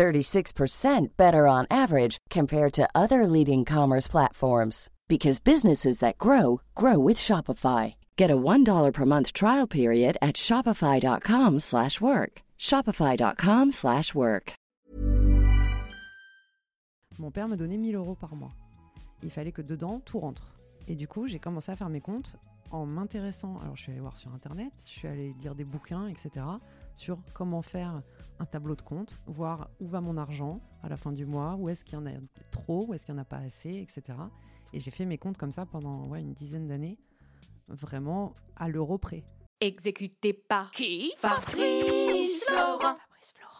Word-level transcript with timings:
36% 0.00 1.16
better 1.18 1.46
on 1.46 1.66
average 1.70 2.16
compared 2.30 2.72
to 2.72 2.88
other 2.94 3.26
leading 3.26 3.66
commerce 3.66 4.08
platforms 4.08 4.88
because 5.08 5.40
businesses 5.40 5.98
that 5.98 6.16
grow 6.16 6.62
grow 6.74 6.98
with 6.98 7.18
Shopify. 7.18 7.94
Get 8.16 8.30
a 8.30 8.36
$1 8.36 8.92
per 8.94 9.04
month 9.04 9.34
trial 9.34 9.66
period 9.66 10.16
at 10.22 10.36
shopify.com/work. 10.36 12.32
shopify.com/work. 12.58 14.54
Mon 17.18 17.30
père 17.30 17.48
me 17.48 17.56
donnait 17.56 17.76
1000 17.76 17.96
euros 17.96 18.14
par 18.14 18.34
mois. 18.34 18.54
Il 19.22 19.30
fallait 19.30 19.52
que 19.52 19.60
dedans 19.62 20.00
tout 20.06 20.20
rentre. 20.20 20.54
Et 20.88 20.96
du 20.96 21.06
coup, 21.06 21.26
j'ai 21.26 21.38
commencé 21.38 21.70
à 21.72 21.76
faire 21.76 21.90
mes 21.90 22.00
comptes 22.00 22.36
en 22.70 22.86
m'intéressant. 22.86 23.58
Alors, 23.62 23.76
je 23.76 23.82
suis 23.82 23.92
allée 23.92 24.00
voir 24.00 24.16
sur 24.16 24.32
internet, 24.32 24.72
je 24.86 24.92
suis 24.98 25.08
allée 25.08 25.34
lire 25.42 25.54
des 25.54 25.64
bouquins, 25.64 26.06
etc. 26.08 26.46
sur 27.00 27.18
comment 27.32 27.62
faire 27.62 28.02
un 28.38 28.44
tableau 28.44 28.76
de 28.76 28.82
compte, 28.82 29.20
voir 29.26 29.70
où 29.80 29.88
va 29.88 30.00
mon 30.00 30.16
argent 30.18 30.60
à 30.82 30.88
la 30.88 30.96
fin 30.96 31.12
du 31.12 31.24
mois, 31.24 31.56
où 31.56 31.68
est-ce 31.68 31.84
qu'il 31.84 31.94
y 31.94 31.96
en 31.96 32.06
a 32.06 32.12
trop, 32.50 32.86
où 32.86 32.94
est-ce 32.94 33.06
qu'il 33.06 33.14
n'y 33.14 33.20
en 33.20 33.22
a 33.22 33.26
pas 33.26 33.38
assez, 33.38 33.76
etc. 33.76 34.18
Et 34.72 34.80
j'ai 34.80 34.90
fait 34.90 35.06
mes 35.06 35.18
comptes 35.18 35.38
comme 35.38 35.50
ça 35.50 35.64
pendant 35.66 36.06
ouais, 36.08 36.20
une 36.20 36.34
dizaine 36.34 36.68
d'années, 36.68 36.98
vraiment 37.68 38.34
à 38.56 38.68
l'euro 38.68 38.98
près. 38.98 39.24
Exécuté 39.60 40.32
par 40.34 40.70
qui? 40.70 41.12
Fabrice 41.16 42.44
Florent. 42.44 42.78
Fabrice 42.78 43.32
Florent. 43.34 43.59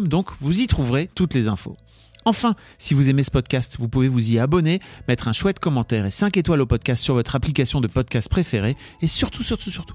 donc 0.00 0.30
vous 0.40 0.60
y 0.60 0.66
trouverez 0.66 1.08
toutes 1.14 1.34
les 1.34 1.48
infos. 1.48 1.76
Enfin, 2.26 2.54
si 2.78 2.92
vous 2.92 3.08
aimez 3.08 3.22
ce 3.22 3.30
podcast, 3.30 3.76
vous 3.78 3.88
pouvez 3.88 4.08
vous 4.08 4.30
y 4.30 4.38
abonner, 4.38 4.80
mettre 5.08 5.28
un 5.28 5.32
chouette 5.32 5.58
commentaire 5.58 6.04
et 6.04 6.10
5 6.10 6.36
étoiles 6.36 6.60
au 6.60 6.66
podcast 6.66 7.02
sur 7.02 7.14
votre 7.14 7.34
application 7.34 7.80
de 7.80 7.86
podcast 7.86 8.28
préférée 8.28 8.76
et 9.00 9.06
surtout, 9.06 9.42
surtout, 9.42 9.70
surtout, 9.70 9.94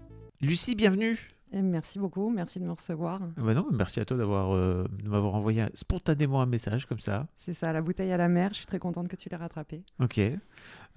Lucie, 0.41 0.75
bienvenue. 0.75 1.17
Et 1.53 1.61
merci 1.61 1.99
beaucoup, 1.99 2.29
merci 2.29 2.59
de 2.59 2.65
me 2.65 2.71
recevoir. 2.71 3.19
Ah 3.37 3.41
bah 3.41 3.53
non, 3.53 3.67
merci 3.71 3.99
à 3.99 4.05
toi 4.05 4.15
d'avoir 4.15 4.51
euh, 4.55 4.85
de 5.03 5.09
m'avoir 5.09 5.35
envoyé 5.35 5.65
spontanément 5.73 6.41
un 6.41 6.45
message 6.45 6.85
comme 6.85 6.99
ça. 7.01 7.27
C'est 7.37 7.53
ça, 7.53 7.73
la 7.73 7.81
bouteille 7.81 8.11
à 8.13 8.17
la 8.17 8.29
mer, 8.29 8.51
je 8.51 8.57
suis 8.59 8.65
très 8.65 8.79
contente 8.79 9.09
que 9.09 9.17
tu 9.17 9.27
l'aies 9.27 9.35
rattrapée. 9.35 9.83
Ok. 9.99 10.19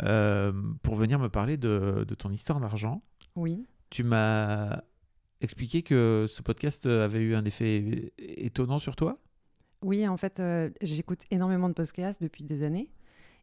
Euh, 0.03 0.53
pour 0.83 0.95
venir 0.95 1.19
me 1.19 1.29
parler 1.29 1.57
de, 1.57 2.05
de 2.07 2.15
ton 2.15 2.31
histoire 2.31 2.61
d'argent, 2.61 3.03
Oui, 3.35 3.67
tu 3.91 4.05
m'as 4.05 4.81
expliqué 5.41 5.83
que 5.83 6.27
ce 6.29 6.41
podcast 6.41 6.87
avait 6.87 7.19
eu 7.21 7.35
un 7.35 7.45
effet 7.45 8.13
étonnant 8.19 8.79
sur 8.79 8.95
toi? 8.97 9.19
oui 9.83 10.07
en 10.09 10.17
fait, 10.17 10.41
euh, 10.41 10.71
j'écoute 10.81 11.23
énormément 11.31 11.69
de 11.69 11.75
podcasts 11.75 12.23
depuis 12.23 12.45
des 12.45 12.63
années. 12.63 12.89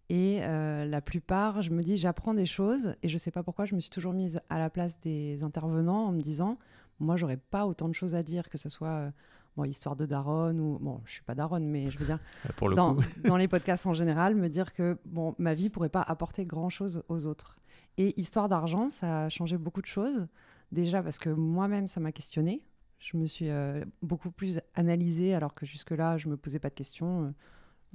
Et 0.10 0.40
euh, 0.44 0.86
la 0.86 1.02
plupart, 1.02 1.62
je 1.62 1.72
me 1.72 1.82
dis, 1.82 1.98
j'apprends 1.98 2.34
des 2.34 2.46
choses. 2.46 2.96
Et 3.02 3.10
je 3.10 3.18
sais 3.18 3.32
pas 3.32 3.44
pourquoi, 3.44 3.66
je 3.66 3.76
me 3.76 3.80
suis 3.80 3.90
toujours 3.90 4.14
mise 4.14 4.42
à 4.50 4.60
la 4.60 4.70
place 4.70 5.00
des 5.00 5.44
intervenants 5.44 6.08
en 6.08 6.12
me 6.12 6.22
disant, 6.22 6.58
moi, 7.00 7.18
j'aurais 7.18 7.38
pas 7.38 7.66
autant 7.66 7.88
de 7.88 7.94
choses 7.94 8.16
à 8.16 8.24
dire, 8.24 8.50
que 8.50 8.58
ce 8.58 8.70
soit 8.70 8.90
euh, 8.90 9.12
bon, 9.56 9.64
histoire 9.64 9.96
de 9.96 10.06
daronne 10.06 10.60
ou. 10.60 10.78
Bon, 10.80 11.02
je 11.06 11.14
suis 11.14 11.24
pas 11.24 11.36
daronne, 11.36 11.66
mais 11.66 11.90
je 11.90 11.98
veux 11.98 12.06
dire, 12.06 12.20
Pour 12.58 12.70
le 12.70 12.76
dans, 12.76 12.96
coup. 12.96 13.04
dans 13.24 13.38
les 13.38 13.48
podcasts 13.48 13.86
en 13.86 13.94
général, 13.94 14.36
me 14.36 14.50
dire 14.50 14.74
que 14.74 14.98
bon, 15.06 15.36
ma 15.38 15.54
vie 15.54 15.70
pourrait 15.70 15.90
pas 15.90 16.02
apporter 16.02 16.46
grand 16.46 16.70
chose 16.70 17.04
aux 17.08 17.26
autres. 17.26 17.58
Et 17.98 18.20
histoire 18.20 18.50
d'argent, 18.50 18.90
ça 18.90 19.26
a 19.26 19.30
changé 19.30 19.58
beaucoup 19.58 19.82
de 19.82 19.88
choses. 19.88 20.28
Déjà 20.72 21.04
parce 21.04 21.20
que 21.20 21.30
moi-même, 21.30 21.88
ça 21.88 22.00
m'a 22.00 22.12
questionné. 22.12 22.64
Je 23.00 23.18
me 23.18 23.26
suis 23.26 23.50
euh, 23.50 23.84
beaucoup 24.02 24.32
plus 24.32 24.60
analysée, 24.76 25.34
alors 25.34 25.54
que 25.54 25.66
jusque-là, 25.66 26.18
je 26.18 26.28
me 26.30 26.38
posais 26.38 26.60
pas 26.60 26.70
de 26.70 26.76
questions. 26.76 27.34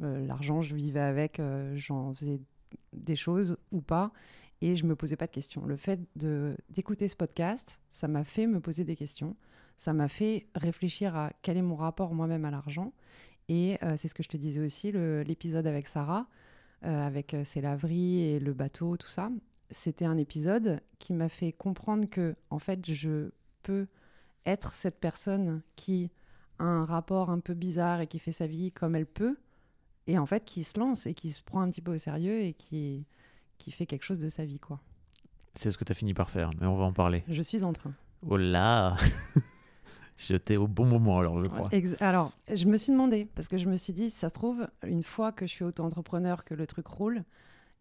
Euh, 0.02 0.26
L'argent, 0.26 0.62
je 0.62 0.74
vivais 0.74 1.00
avec, 1.00 1.40
euh, 1.40 1.74
j'en 1.76 2.12
faisais 2.14 2.40
des 2.92 3.16
choses 3.16 3.56
ou 3.72 3.80
pas, 3.80 4.12
et 4.60 4.76
je 4.76 4.86
me 4.86 4.96
posais 4.96 5.16
pas 5.16 5.26
de 5.26 5.32
questions. 5.32 5.64
Le 5.66 5.76
fait 5.76 6.00
d'écouter 6.70 7.08
ce 7.08 7.16
podcast, 7.16 7.78
ça 7.90 8.08
m'a 8.08 8.24
fait 8.24 8.46
me 8.46 8.60
poser 8.60 8.84
des 8.84 8.96
questions. 8.96 9.36
Ça 9.78 9.92
m'a 9.92 10.08
fait 10.08 10.46
réfléchir 10.54 11.14
à 11.16 11.30
quel 11.42 11.56
est 11.56 11.62
mon 11.62 11.76
rapport 11.76 12.14
moi-même 12.14 12.44
à 12.44 12.50
l'argent. 12.50 12.92
Et 13.48 13.78
euh, 13.82 13.96
c'est 13.96 14.08
ce 14.08 14.14
que 14.14 14.22
je 14.22 14.28
te 14.28 14.36
disais 14.36 14.60
aussi, 14.60 14.92
l'épisode 14.92 15.66
avec 15.66 15.86
Sarah, 15.86 16.26
avec 16.82 17.34
ses 17.44 17.60
laveries 17.60 18.20
et 18.22 18.38
le 18.38 18.52
bateau, 18.52 18.96
tout 18.96 19.08
ça. 19.08 19.30
C'était 19.70 20.04
un 20.04 20.16
épisode 20.16 20.80
qui 20.98 21.12
m'a 21.12 21.28
fait 21.28 21.52
comprendre 21.52 22.08
que, 22.08 22.36
en 22.50 22.58
fait, 22.58 22.84
je 22.86 23.30
peux 23.62 23.88
être 24.46 24.72
cette 24.72 25.00
personne 25.00 25.62
qui 25.74 26.10
a 26.58 26.64
un 26.64 26.84
rapport 26.84 27.30
un 27.30 27.40
peu 27.40 27.54
bizarre 27.54 28.00
et 28.00 28.06
qui 28.06 28.18
fait 28.18 28.32
sa 28.32 28.46
vie 28.46 28.72
comme 28.72 28.94
elle 28.94 29.06
peut, 29.06 29.36
et 30.06 30.18
en 30.18 30.26
fait, 30.26 30.44
qui 30.44 30.64
se 30.64 30.78
lance 30.78 31.06
et 31.06 31.14
qui 31.14 31.30
se 31.30 31.42
prend 31.42 31.60
un 31.60 31.70
petit 31.70 31.82
peu 31.82 31.94
au 31.94 31.98
sérieux 31.98 32.40
et 32.40 32.52
qui, 32.52 33.06
qui 33.58 33.70
fait 33.70 33.86
quelque 33.86 34.04
chose 34.04 34.18
de 34.18 34.28
sa 34.28 34.44
vie, 34.44 34.58
quoi. 34.58 34.80
C'est 35.54 35.70
ce 35.70 35.78
que 35.78 35.84
tu 35.84 35.92
as 35.92 35.94
fini 35.94 36.12
par 36.12 36.30
faire, 36.30 36.50
mais 36.60 36.66
on 36.66 36.76
va 36.76 36.84
en 36.84 36.92
parler. 36.92 37.24
Je 37.28 37.40
suis 37.42 37.64
en 37.64 37.72
train. 37.72 37.94
Oh 38.28 38.36
là 38.36 38.96
J'étais 40.18 40.56
au 40.56 40.66
bon 40.66 40.86
moment 40.86 41.18
alors, 41.18 41.42
je 41.42 41.48
crois. 41.48 41.68
Alors, 42.00 42.32
je 42.52 42.66
me 42.66 42.76
suis 42.76 42.92
demandé, 42.92 43.26
parce 43.34 43.48
que 43.48 43.58
je 43.58 43.68
me 43.68 43.76
suis 43.76 43.92
dit, 43.92 44.10
si 44.10 44.16
ça 44.16 44.28
se 44.28 44.34
trouve, 44.34 44.66
une 44.86 45.02
fois 45.02 45.32
que 45.32 45.46
je 45.46 45.52
suis 45.52 45.64
auto-entrepreneur, 45.64 46.44
que 46.44 46.54
le 46.54 46.66
truc 46.66 46.86
roule, 46.86 47.24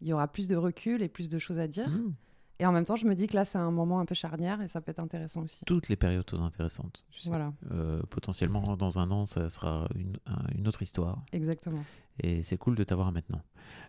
il 0.00 0.08
y 0.08 0.12
aura 0.12 0.28
plus 0.28 0.48
de 0.48 0.56
recul 0.56 1.02
et 1.02 1.08
plus 1.08 1.28
de 1.28 1.38
choses 1.38 1.58
à 1.58 1.66
dire. 1.66 1.88
Mmh. 1.88 2.14
Et 2.58 2.64
en 2.66 2.72
même 2.72 2.84
temps, 2.86 2.96
je 2.96 3.06
me 3.06 3.14
dis 3.14 3.26
que 3.26 3.34
là, 3.36 3.44
c'est 3.44 3.58
un 3.58 3.70
moment 3.70 4.00
un 4.00 4.06
peu 4.06 4.14
charnière 4.14 4.62
et 4.62 4.68
ça 4.68 4.80
peut 4.80 4.90
être 4.90 4.98
intéressant 5.00 5.42
aussi. 5.42 5.62
Toutes 5.66 5.88
les 5.88 5.96
périodes 5.96 6.28
sont 6.28 6.42
intéressantes. 6.42 7.04
tu 7.10 7.20
sais. 7.20 7.28
Voilà, 7.28 7.52
Euh, 7.70 8.00
potentiellement, 8.08 8.76
dans 8.76 8.98
un 8.98 9.10
an, 9.10 9.26
ça 9.26 9.50
sera 9.50 9.88
une, 9.94 10.16
un- 10.26 10.46
une 10.56 10.66
autre 10.66 10.80
histoire. 10.82 11.22
exactement. 11.32 11.84
Et 12.20 12.42
c'est 12.42 12.56
cool 12.56 12.74
de 12.76 12.84
t'avoir 12.84 13.12
maintenant. 13.12 13.42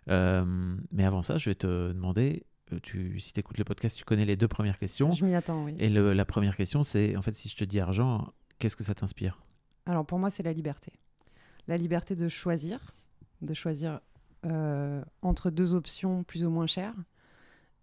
Euh, 0.10 0.76
mais 0.92 1.06
avant 1.06 1.22
ça, 1.22 1.38
je 1.38 1.50
vais 1.50 1.56
te 1.56 1.94
demander, 1.94 2.46
euh, 2.74 2.80
tu, 2.84 3.20
si 3.22 3.32
tu 3.32 3.40
écoutes 3.40 3.58
le 3.58 3.64
podcast, 3.64 3.96
tu 3.98 4.04
connais 4.04 4.26
les 4.26 4.36
deux 4.36 4.50
premières 4.50 4.78
questions. 4.80 5.14
Je 5.14 5.26
m'y 5.26 5.34
attends, 5.34 5.64
oui. 5.64 5.76
Et 5.80 5.90
le- 5.90 6.12
la 6.14 6.26
première 6.26 6.58
question, 6.58 6.84
c'est, 6.84 7.16
en 7.16 7.22
fait, 7.22 7.34
si 7.34 7.48
je 7.48 7.56
te 7.56 7.64
dis 7.64 7.80
argent, 7.80 8.34
qu'est-ce 8.60 8.76
que 8.76 8.84
ça 8.84 8.94
t'inspire? 8.96 9.40
Alors, 9.86 10.06
pour 10.06 10.20
moi, 10.20 10.30
c'est 10.30 10.44
la 10.44 10.52
liberté. 10.52 10.92
La 11.68 11.78
liberté 11.78 12.16
de 12.16 12.28
choisir, 12.28 12.94
de 13.42 13.54
choisir 13.54 14.02
euh, 14.46 15.02
entre 15.22 15.50
deux 15.50 15.74
options 15.74 16.24
plus 16.24 16.46
ou 16.46 16.50
moins 16.50 16.68
chères 16.68 16.94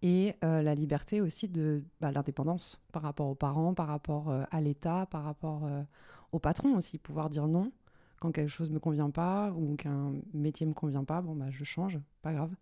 et 0.01 0.35
euh, 0.43 0.61
la 0.61 0.75
liberté 0.75 1.21
aussi 1.21 1.47
de 1.47 1.83
bah, 2.01 2.11
l'indépendance 2.11 2.81
par 2.91 3.01
rapport 3.01 3.27
aux 3.27 3.35
parents, 3.35 3.73
par 3.73 3.87
rapport 3.87 4.29
euh, 4.29 4.43
à 4.51 4.61
l'État, 4.61 5.05
par 5.07 5.23
rapport 5.23 5.65
euh, 5.65 5.83
au 6.31 6.39
patron 6.39 6.75
aussi, 6.75 6.97
pouvoir 6.97 7.29
dire 7.29 7.47
non 7.47 7.71
quand 8.19 8.31
quelque 8.31 8.49
chose 8.49 8.69
me 8.69 8.79
convient 8.79 9.09
pas 9.09 9.51
ou 9.51 9.75
qu'un 9.75 10.13
métier 10.33 10.65
me 10.65 10.73
convient 10.73 11.03
pas, 11.03 11.21
bon 11.21 11.35
bah 11.35 11.49
je 11.49 11.63
change, 11.63 11.99
pas 12.21 12.33
grave. 12.33 12.53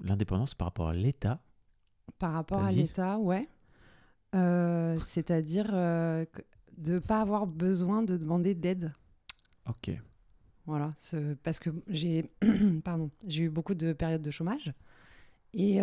L'indépendance 0.00 0.54
par 0.54 0.68
rapport 0.68 0.88
à 0.88 0.94
l'État. 0.94 1.40
Par 2.18 2.32
rapport 2.32 2.60
à 2.64 2.70
l'État, 2.70 3.18
ouais. 3.18 3.48
C'est-à-dire 5.00 5.70
de 6.76 6.98
pas 7.00 7.20
avoir 7.20 7.46
besoin 7.46 8.02
de 8.02 8.16
demander 8.16 8.54
d'aide. 8.54 8.92
Ok. 9.68 9.90
Voilà, 10.66 10.94
ce- 10.98 11.34
parce 11.34 11.58
que 11.60 11.70
j'ai 11.88 12.30
pardon, 12.84 13.10
j'ai 13.26 13.44
eu 13.44 13.50
beaucoup 13.50 13.74
de 13.74 13.92
périodes 13.92 14.22
de 14.22 14.30
chômage 14.30 14.72
et 15.54 15.80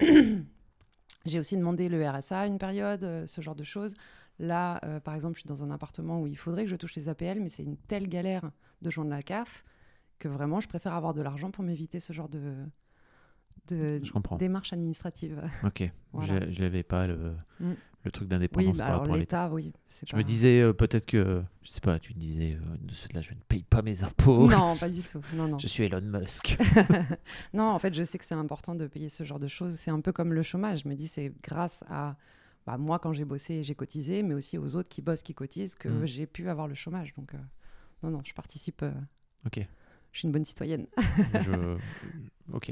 j'ai 1.26 1.38
aussi 1.38 1.56
demandé 1.56 1.88
le 1.88 2.06
RSA 2.08 2.40
à 2.40 2.46
une 2.46 2.58
période, 2.58 3.02
euh, 3.04 3.26
ce 3.26 3.40
genre 3.40 3.54
de 3.54 3.64
choses. 3.64 3.94
Là, 4.38 4.80
euh, 4.84 5.00
par 5.00 5.14
exemple, 5.14 5.34
je 5.34 5.40
suis 5.40 5.48
dans 5.48 5.62
un 5.62 5.70
appartement 5.70 6.20
où 6.22 6.26
il 6.26 6.36
faudrait 6.36 6.64
que 6.64 6.70
je 6.70 6.76
touche 6.76 6.94
les 6.96 7.08
APL, 7.08 7.40
mais 7.40 7.48
c'est 7.50 7.62
une 7.62 7.76
telle 7.76 8.08
galère 8.08 8.50
de 8.80 8.90
joindre 8.90 9.10
la 9.10 9.22
CAF 9.22 9.64
que 10.18 10.28
vraiment, 10.28 10.60
je 10.60 10.68
préfère 10.68 10.94
avoir 10.94 11.12
de 11.14 11.20
l'argent 11.22 11.50
pour 11.50 11.62
m'éviter 11.64 12.00
ce 12.00 12.12
genre 12.12 12.28
de, 12.28 12.54
de 13.68 14.00
Je 14.02 14.12
comprends. 14.12 14.36
démarche 14.36 14.72
administrative. 14.72 15.42
Ok. 15.64 15.90
Voilà. 16.12 16.50
Je, 16.50 16.60
l'avais 16.60 16.82
pas 16.82 17.06
le, 17.06 17.34
Mm. 17.60 17.72
Le 18.04 18.10
truc 18.10 18.24
Oui, 18.24 18.28
d'indépendance 18.30 18.78
bah 18.78 18.84
par 18.84 18.86
alors 18.88 19.00
rapport 19.02 19.14
à 19.14 19.18
l'État. 19.18 19.50
oui. 19.52 19.72
Je 20.04 20.10
pas- 20.12 20.16
me 20.16 20.22
disais 20.24 20.60
euh, 20.62 20.72
peut-être 20.72 21.04
que, 21.06 21.42
je 21.62 21.68
sais 21.70 21.80
pas, 21.80 21.98
tu 21.98 22.14
te 22.14 22.18
disais, 22.18 22.54
euh, 22.54 22.76
de 22.80 22.94
cela, 22.94 23.20
je 23.20 23.32
ne 23.32 23.38
paye 23.48 23.62
pas 23.62 23.82
mes 23.82 24.02
impôts. 24.02 24.48
Non, 24.48 24.76
pas 24.80 24.88
du 24.88 25.00
tout. 25.02 25.20
Non, 25.34 25.48
non. 25.48 25.58
Je 25.58 25.66
suis 25.66 25.84
Elon 25.84 26.00
Musk. 26.00 26.56
non, 27.52 27.64
en 27.64 27.78
fait, 27.78 27.92
je 27.92 28.02
sais 28.02 28.16
que 28.18 28.24
c'est 28.24 28.34
important 28.34 28.74
de 28.74 28.86
payer 28.86 29.08
ce 29.08 29.24
genre 29.24 29.38
de 29.38 29.48
choses. 29.48 29.74
C'est 29.74 29.90
un 29.90 30.00
peu 30.00 30.12
comme 30.12 30.32
le 30.32 30.42
chômage. 30.42 30.82
Je 30.84 30.88
me 30.88 30.94
dis, 30.94 31.08
c'est 31.08 31.32
grâce 31.42 31.84
à 31.90 32.16
bah, 32.66 32.76
moi, 32.78 32.98
quand 32.98 33.12
j'ai 33.12 33.24
bossé 33.24 33.54
et 33.54 33.64
j'ai 33.64 33.74
cotisé, 33.74 34.22
mais 34.22 34.34
aussi 34.34 34.56
aux 34.58 34.76
autres 34.76 34.88
qui 34.88 35.02
bossent, 35.02 35.22
qui 35.22 35.34
cotisent, 35.34 35.74
que 35.74 35.88
Mm. 35.88 36.06
j'ai 36.06 36.26
pu 36.26 36.48
avoir 36.48 36.68
le 36.68 36.74
chômage. 36.74 37.12
Donc, 37.16 37.34
euh, 37.34 37.38
non, 38.02 38.10
non, 38.10 38.20
je 38.24 38.32
participe. 38.34 38.82
euh, 38.82 38.92
ok. 39.46 39.66
je 40.12 40.18
suis 40.18 40.26
une 40.26 40.32
bonne 40.32 40.44
citoyenne. 40.44 40.86
Je... 41.40 41.76
Ok. 42.52 42.70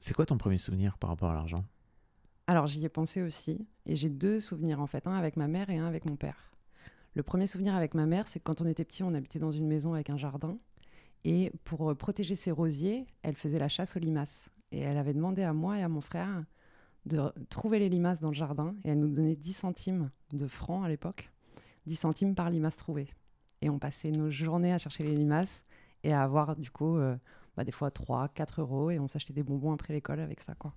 C'est 0.00 0.12
quoi 0.14 0.26
ton 0.26 0.36
premier 0.38 0.58
souvenir 0.58 0.98
par 0.98 1.10
rapport 1.10 1.30
à 1.30 1.34
l'argent? 1.34 1.64
Alors, 2.48 2.68
j'y 2.68 2.84
ai 2.84 2.88
pensé 2.88 3.22
aussi. 3.22 3.66
Et 3.86 3.96
j'ai 3.96 4.08
deux 4.08 4.38
souvenirs, 4.40 4.80
en 4.80 4.86
fait. 4.86 5.06
Un 5.06 5.14
avec 5.14 5.36
ma 5.36 5.48
mère 5.48 5.68
et 5.68 5.78
un 5.78 5.86
avec 5.86 6.04
mon 6.04 6.16
père. 6.16 6.52
Le 7.14 7.22
premier 7.22 7.46
souvenir 7.46 7.74
avec 7.74 7.94
ma 7.94 8.06
mère, 8.06 8.28
c'est 8.28 8.38
que 8.38 8.44
quand 8.44 8.60
on 8.60 8.66
était 8.66 8.84
petit, 8.84 9.02
on 9.02 9.14
habitait 9.14 9.38
dans 9.38 9.50
une 9.50 9.66
maison 9.66 9.94
avec 9.94 10.10
un 10.10 10.16
jardin. 10.16 10.58
Et 11.24 11.52
pour 11.64 11.90
euh, 11.90 11.94
protéger 11.94 12.36
ses 12.36 12.52
rosiers, 12.52 13.06
elle 13.22 13.34
faisait 13.34 13.58
la 13.58 13.68
chasse 13.68 13.96
aux 13.96 14.00
limaces. 14.00 14.48
Et 14.70 14.80
elle 14.80 14.96
avait 14.96 15.14
demandé 15.14 15.42
à 15.42 15.52
moi 15.52 15.78
et 15.78 15.82
à 15.82 15.88
mon 15.88 16.00
frère 16.00 16.44
de 17.04 17.32
trouver 17.50 17.78
les 17.78 17.88
limaces 17.88 18.20
dans 18.20 18.28
le 18.28 18.34
jardin. 18.34 18.76
Et 18.84 18.90
elle 18.90 19.00
nous 19.00 19.08
donnait 19.08 19.34
10 19.34 19.52
centimes 19.52 20.10
de 20.32 20.46
francs 20.46 20.84
à 20.84 20.88
l'époque. 20.88 21.32
10 21.86 21.96
centimes 21.96 22.34
par 22.36 22.50
limace 22.50 22.76
trouvée. 22.76 23.08
Et 23.60 23.70
on 23.70 23.80
passait 23.80 24.12
nos 24.12 24.30
journées 24.30 24.72
à 24.72 24.78
chercher 24.78 25.02
les 25.02 25.16
limaces 25.16 25.64
et 26.04 26.12
à 26.12 26.22
avoir, 26.22 26.54
du 26.54 26.70
coup, 26.70 26.96
euh, 26.96 27.16
bah, 27.56 27.64
des 27.64 27.72
fois 27.72 27.90
3, 27.90 28.28
4 28.28 28.60
euros. 28.60 28.90
Et 28.90 29.00
on 29.00 29.08
s'achetait 29.08 29.32
des 29.32 29.42
bonbons 29.42 29.72
après 29.72 29.94
l'école 29.94 30.20
avec 30.20 30.40
ça, 30.40 30.54
quoi. 30.54 30.74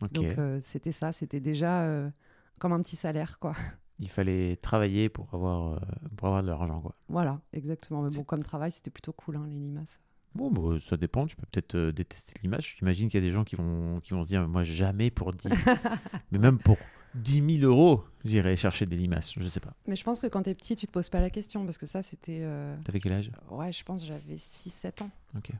Donc 0.00 0.24
euh, 0.24 0.60
c'était 0.62 0.92
ça, 0.92 1.12
c'était 1.12 1.40
déjà 1.40 1.82
euh, 1.82 2.10
comme 2.58 2.72
un 2.72 2.82
petit 2.82 2.96
salaire, 2.96 3.38
quoi. 3.38 3.54
Il 3.98 4.10
fallait 4.10 4.56
travailler 4.56 5.08
pour 5.08 5.32
avoir, 5.32 5.74
euh, 5.74 5.78
pour 6.16 6.28
avoir 6.28 6.42
de 6.42 6.48
l'argent, 6.48 6.80
quoi. 6.80 6.94
Voilà, 7.08 7.40
exactement. 7.54 8.02
Mais 8.02 8.14
bon, 8.14 8.24
comme 8.24 8.44
travail, 8.44 8.70
c'était 8.70 8.90
plutôt 8.90 9.12
cool, 9.12 9.36
hein, 9.36 9.46
les 9.48 9.54
limaces. 9.56 10.00
Bon, 10.34 10.50
bah, 10.50 10.76
ça 10.86 10.98
dépend. 10.98 11.26
Tu 11.26 11.34
peux 11.34 11.46
peut-être 11.50 11.78
détester 11.92 12.34
l'image. 12.42 12.76
J'imagine 12.78 13.08
qu'il 13.08 13.18
y 13.18 13.22
a 13.24 13.26
des 13.26 13.32
gens 13.32 13.42
qui 13.42 13.56
vont, 13.56 14.00
qui 14.00 14.12
vont 14.12 14.22
se 14.22 14.28
dire, 14.28 14.46
moi, 14.46 14.64
jamais 14.64 15.10
pour 15.10 15.30
10... 15.30 15.48
Mais 16.30 16.38
même 16.38 16.58
pour 16.58 16.76
10 17.14 17.60
000 17.60 17.72
euros, 17.72 18.04
j'irai 18.22 18.54
chercher 18.58 18.84
des 18.84 18.96
limaces. 18.96 19.32
Je 19.34 19.48
sais 19.48 19.60
pas. 19.60 19.72
Mais 19.86 19.96
je 19.96 20.04
pense 20.04 20.20
que 20.20 20.26
quand 20.26 20.42
t'es 20.42 20.54
petit, 20.54 20.76
tu 20.76 20.86
te 20.86 20.92
poses 20.92 21.08
pas 21.08 21.20
la 21.20 21.30
question, 21.30 21.64
parce 21.64 21.78
que 21.78 21.86
ça, 21.86 22.02
c'était... 22.02 22.40
euh, 22.42 22.76
T'avais 22.84 23.00
quel 23.00 23.12
âge? 23.12 23.32
Ouais, 23.50 23.72
je 23.72 23.82
pense 23.82 24.02
que 24.02 24.08
j'avais 24.08 24.36
6-7 24.36 25.04
ans. 25.04 25.10
Ok. 25.38 25.52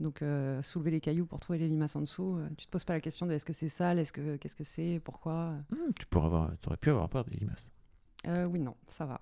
Donc 0.00 0.22
euh, 0.22 0.62
soulever 0.62 0.92
les 0.92 1.00
cailloux 1.00 1.26
pour 1.26 1.40
trouver 1.40 1.58
les 1.58 1.68
limaces 1.68 1.96
en 1.96 2.00
dessous, 2.00 2.36
euh, 2.38 2.48
tu 2.56 2.66
te 2.66 2.70
poses 2.70 2.84
pas 2.84 2.92
la 2.94 3.00
question 3.00 3.26
de 3.26 3.32
est-ce 3.32 3.44
que 3.44 3.52
c'est 3.52 3.68
sale, 3.68 3.98
est-ce 3.98 4.12
que 4.12 4.36
qu'est-ce 4.36 4.54
que 4.56 4.64
c'est, 4.64 5.00
pourquoi. 5.04 5.54
Hmm, 5.70 5.92
tu 5.98 6.06
pourrais 6.06 6.26
avoir, 6.26 6.50
aurais 6.66 6.76
pu 6.76 6.90
avoir 6.90 7.08
peur 7.08 7.24
des 7.24 7.36
limaces. 7.36 7.72
Euh, 8.26 8.44
oui, 8.46 8.58
non, 8.60 8.76
ça 8.88 9.06
va. 9.06 9.20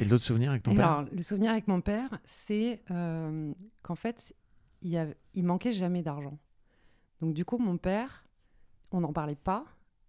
Et 0.00 0.04
d'autres 0.04 0.22
souvenirs 0.24 0.50
avec 0.50 0.62
ton 0.62 0.72
Et 0.72 0.76
père? 0.76 0.86
alors, 0.86 1.08
le 1.12 1.22
souvenir 1.22 1.50
avec 1.50 1.68
mon 1.68 1.80
père, 1.80 2.18
c'est 2.24 2.82
euh, 2.90 3.52
qu'en 3.82 3.94
fait, 3.94 4.34
il, 4.82 4.96
avait- 4.96 5.16
il 5.34 5.44
manquait 5.44 5.72
jamais 5.72 6.02
d'argent. 6.02 6.38
Donc, 7.20 7.34
du 7.34 7.44
coup, 7.44 7.58
mon 7.58 7.76
père, 7.76 8.24
on 8.90 9.00
n'en 9.00 9.12
parlait 9.12 9.34
pas. 9.36 9.64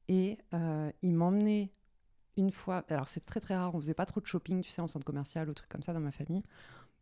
Et 0.07 0.37
euh, 0.53 0.91
il 1.01 1.13
m'emmenait 1.13 1.71
une 2.37 2.51
fois. 2.51 2.83
Alors, 2.89 3.07
c'est 3.09 3.25
très 3.25 3.39
très 3.41 3.55
rare, 3.55 3.75
on 3.75 3.79
faisait 3.79 3.93
pas 3.93 4.05
trop 4.05 4.19
de 4.21 4.25
shopping, 4.25 4.61
tu 4.61 4.69
sais, 4.69 4.81
en 4.81 4.87
centre 4.87 5.05
commercial 5.05 5.49
ou 5.49 5.53
trucs 5.53 5.69
comme 5.69 5.83
ça 5.83 5.93
dans 5.93 5.99
ma 5.99 6.11
famille. 6.11 6.43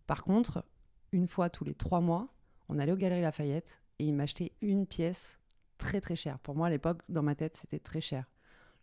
Par 0.07 0.23
contre, 0.23 0.65
une 1.11 1.27
fois 1.27 1.49
tous 1.49 1.63
les 1.63 1.75
trois 1.75 2.01
mois, 2.01 2.27
on 2.69 2.79
allait 2.79 2.91
aux 2.91 2.97
Galeries 2.97 3.21
Lafayette 3.21 3.81
et 3.97 4.05
il 4.05 4.13
m'achetait 4.13 4.53
une 4.61 4.85
pièce 4.85 5.39
très 5.77 5.99
très 5.99 6.15
chère. 6.15 6.39
Pour 6.39 6.55
moi, 6.55 6.67
à 6.67 6.69
l'époque, 6.69 7.01
dans 7.09 7.23
ma 7.23 7.35
tête, 7.35 7.57
c'était 7.57 7.79
très 7.79 8.01
cher. 8.01 8.25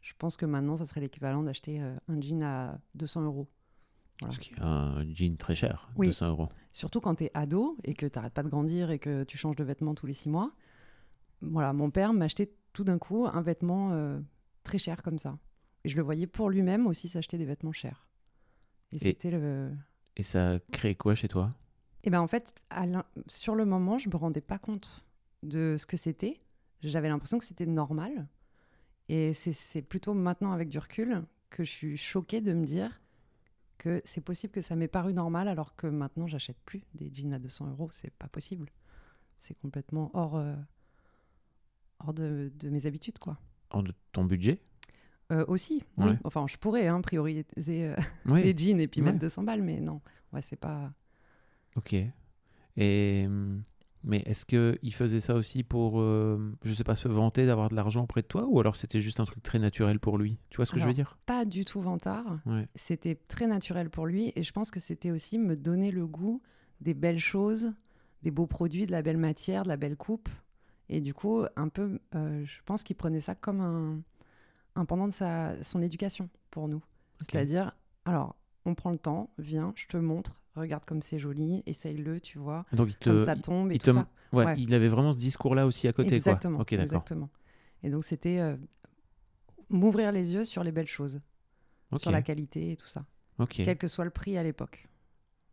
Je 0.00 0.12
pense 0.18 0.36
que 0.36 0.44
maintenant, 0.44 0.76
ça 0.76 0.84
serait 0.84 1.00
l'équivalent 1.00 1.42
d'acheter 1.42 1.80
euh, 1.80 1.96
un 2.08 2.20
jean 2.20 2.42
à 2.42 2.78
200 2.94 3.22
euros. 3.22 3.48
Voilà. 4.20 4.34
Un 4.60 5.04
jean 5.14 5.36
très 5.36 5.54
cher, 5.54 5.90
Oui. 5.96 6.08
200 6.08 6.28
euros. 6.28 6.48
Surtout 6.72 7.00
quand 7.00 7.16
tu 7.16 7.24
es 7.24 7.30
ado 7.34 7.76
et 7.84 7.94
que 7.94 8.06
tu 8.06 8.16
n'arrêtes 8.16 8.34
pas 8.34 8.42
de 8.42 8.48
grandir 8.48 8.90
et 8.90 8.98
que 8.98 9.24
tu 9.24 9.38
changes 9.38 9.56
de 9.56 9.64
vêtements 9.64 9.94
tous 9.94 10.06
les 10.06 10.14
six 10.14 10.28
mois. 10.28 10.52
Voilà, 11.42 11.72
mon 11.72 11.90
père 11.90 12.12
m'achetait 12.12 12.52
tout 12.72 12.84
d'un 12.84 12.98
coup 12.98 13.26
un 13.26 13.42
vêtement 13.42 13.92
euh, 13.92 14.18
très 14.62 14.78
cher 14.78 15.02
comme 15.02 15.18
ça. 15.18 15.38
Et 15.84 15.88
je 15.88 15.96
le 15.96 16.02
voyais 16.02 16.26
pour 16.26 16.50
lui-même 16.50 16.86
aussi 16.86 17.08
s'acheter 17.08 17.38
des 17.38 17.44
vêtements 17.44 17.72
chers. 17.72 18.08
Et, 18.92 18.98
c'était 18.98 19.30
le. 19.30 19.72
Et 20.16 20.22
ça 20.22 20.54
a 20.54 20.58
créé 20.72 20.94
quoi 20.94 21.14
chez 21.14 21.28
toi? 21.28 21.54
Et 22.04 22.10
ben 22.10 22.20
en 22.20 22.26
fait, 22.28 22.54
à 22.70 22.84
sur 23.26 23.54
le 23.54 23.64
moment, 23.64 23.98
je 23.98 24.08
me 24.08 24.16
rendais 24.16 24.40
pas 24.40 24.58
compte 24.58 25.06
de 25.42 25.76
ce 25.78 25.86
que 25.86 25.96
c'était. 25.96 26.40
J'avais 26.82 27.08
l'impression 27.08 27.38
que 27.38 27.44
c'était 27.44 27.66
normal. 27.66 28.28
Et 29.08 29.32
c'est- 29.32 29.82
plutôt 29.82 30.14
maintenant, 30.14 30.52
avec 30.52 30.68
du 30.68 30.78
recul, 30.78 31.24
que 31.50 31.64
je 31.64 31.70
suis 31.70 31.96
choquée 31.96 32.40
de 32.40 32.52
me 32.52 32.64
dire 32.64 33.00
que 33.78 34.00
c'est 34.04 34.20
possible 34.20 34.52
que 34.52 34.60
ça 34.60 34.74
m'ait 34.74 34.88
paru 34.88 35.12
normal 35.14 35.48
alors 35.48 35.76
que 35.76 35.86
maintenant, 35.86 36.26
j'achète 36.26 36.58
plus 36.64 36.82
des 36.94 37.10
jeans 37.12 37.32
à 37.34 37.38
200 37.38 37.68
euros. 37.70 37.88
C'est 37.92 38.10
pas 38.12 38.28
possible. 38.28 38.70
C'est 39.40 39.54
complètement 39.58 40.10
hors, 40.14 40.36
euh, 40.36 40.54
hors 42.00 42.14
de, 42.14 42.50
de 42.58 42.68
mes 42.70 42.86
habitudes, 42.86 43.18
quoi. 43.18 43.38
En 43.70 43.82
de 43.82 43.92
ton 44.12 44.24
budget? 44.24 44.60
Euh, 45.32 45.44
aussi, 45.48 45.82
oui. 45.98 46.12
Enfin, 46.24 46.46
je 46.48 46.56
pourrais 46.56 46.86
hein, 46.86 47.00
prioriser 47.00 47.44
euh, 47.68 47.96
les 48.26 48.56
jeans 48.56 48.80
et 48.80 48.86
puis 48.88 49.00
Ouais. 49.00 49.06
mettre 49.06 49.18
200 49.18 49.42
balles, 49.42 49.62
mais 49.62 49.80
non. 49.80 50.00
Ouais, 50.32 50.42
c'est 50.42 50.56
pas. 50.56 50.92
Ok. 51.76 51.94
Et 52.76 53.24
hum, 53.26 53.62
mais 54.06 54.22
est-ce 54.24 54.46
que 54.46 54.78
il 54.82 54.94
faisait 54.94 55.20
ça 55.20 55.34
aussi 55.34 55.64
pour, 55.64 56.00
euh, 56.00 56.54
je 56.62 56.72
sais 56.72 56.84
pas, 56.84 56.94
se 56.94 57.08
vanter 57.08 57.44
d'avoir 57.44 57.68
de 57.68 57.74
l'argent 57.74 58.04
auprès 58.04 58.22
de 58.22 58.26
toi, 58.26 58.46
ou 58.48 58.60
alors 58.60 58.76
c'était 58.76 59.00
juste 59.00 59.18
un 59.18 59.24
truc 59.24 59.42
très 59.42 59.58
naturel 59.58 59.98
pour 59.98 60.16
lui? 60.16 60.38
Tu 60.48 60.56
vois 60.56 60.64
ce 60.66 60.70
que 60.72 60.78
je 60.78 60.86
veux 60.86 60.92
dire? 60.92 61.18
Pas 61.26 61.44
du 61.44 61.64
tout 61.64 61.80
vantard. 61.80 62.38
Ouais. 62.46 62.68
C'était 62.76 63.16
très 63.16 63.48
naturel 63.48 63.90
pour 63.90 64.06
lui 64.06 64.32
et 64.36 64.42
je 64.44 64.52
pense 64.52 64.70
que 64.70 64.78
c'était 64.80 65.10
aussi 65.10 65.38
me 65.38 65.56
donner 65.56 65.90
le 65.90 66.06
goût 66.06 66.40
des 66.80 66.94
belles 66.94 67.18
choses, 67.18 67.72
des 68.22 68.30
beaux 68.30 68.46
produits, 68.46 68.86
de 68.86 68.92
la 68.92 69.02
belle 69.02 69.16
matière, 69.18 69.64
de 69.64 69.68
la 69.68 69.76
belle 69.76 69.96
coupe. 69.96 70.28
Et 70.88 71.00
du 71.00 71.12
coup, 71.12 71.44
un 71.56 71.68
peu, 71.68 71.98
euh, 72.14 72.44
je 72.44 72.60
pense 72.64 72.84
qu'il 72.84 72.94
prenait 72.94 73.18
ça 73.20 73.34
comme 73.34 73.60
un, 73.60 74.00
un 74.76 74.84
pendant 74.84 75.08
de 75.08 75.12
sa, 75.12 75.60
son 75.64 75.82
éducation 75.82 76.28
pour 76.52 76.68
nous. 76.68 76.82
C'est-à-dire, 77.22 77.72
alors, 78.04 78.36
on 78.66 78.74
prend 78.76 78.90
le 78.90 78.98
temps, 78.98 79.30
viens, 79.38 79.72
je 79.74 79.86
te 79.86 79.96
montre, 79.96 80.40
regarde 80.60 80.84
comme 80.84 81.02
c'est 81.02 81.18
joli, 81.18 81.62
essaye-le, 81.66 82.20
tu 82.20 82.38
vois, 82.38 82.64
Donc 82.72 82.88
il 82.90 82.96
te, 82.96 83.10
comme 83.10 83.18
ça 83.20 83.36
tombe 83.36 83.70
et 83.70 83.76
il 83.76 83.78
tout 83.78 83.86
te- 83.86 83.90
ça. 83.92 84.08
ouais, 84.32 84.44
Ouais. 84.44 84.54
il 84.58 84.72
avait 84.74 84.88
vraiment 84.88 85.12
ce 85.12 85.18
discours-là 85.18 85.66
aussi 85.66 85.86
à 85.88 85.92
côté, 85.92 86.14
exactement, 86.16 86.58
quoi. 86.58 86.64
Exactement. 86.78 87.30
Et 87.82 87.90
donc, 87.90 88.04
c'était 88.04 88.38
euh, 88.40 88.56
m'ouvrir 89.68 90.12
les 90.12 90.32
yeux 90.34 90.44
sur 90.44 90.62
les 90.64 90.72
belles 90.72 90.86
choses, 90.86 91.20
sur 91.96 92.10
la 92.10 92.22
qualité 92.22 92.72
et 92.72 92.76
tout 92.76 92.86
ça, 92.86 93.06
quel 93.64 93.76
que 93.78 93.88
soit 93.88 94.04
le 94.04 94.10
prix 94.10 94.36
à 94.38 94.42
l'époque. 94.42 94.88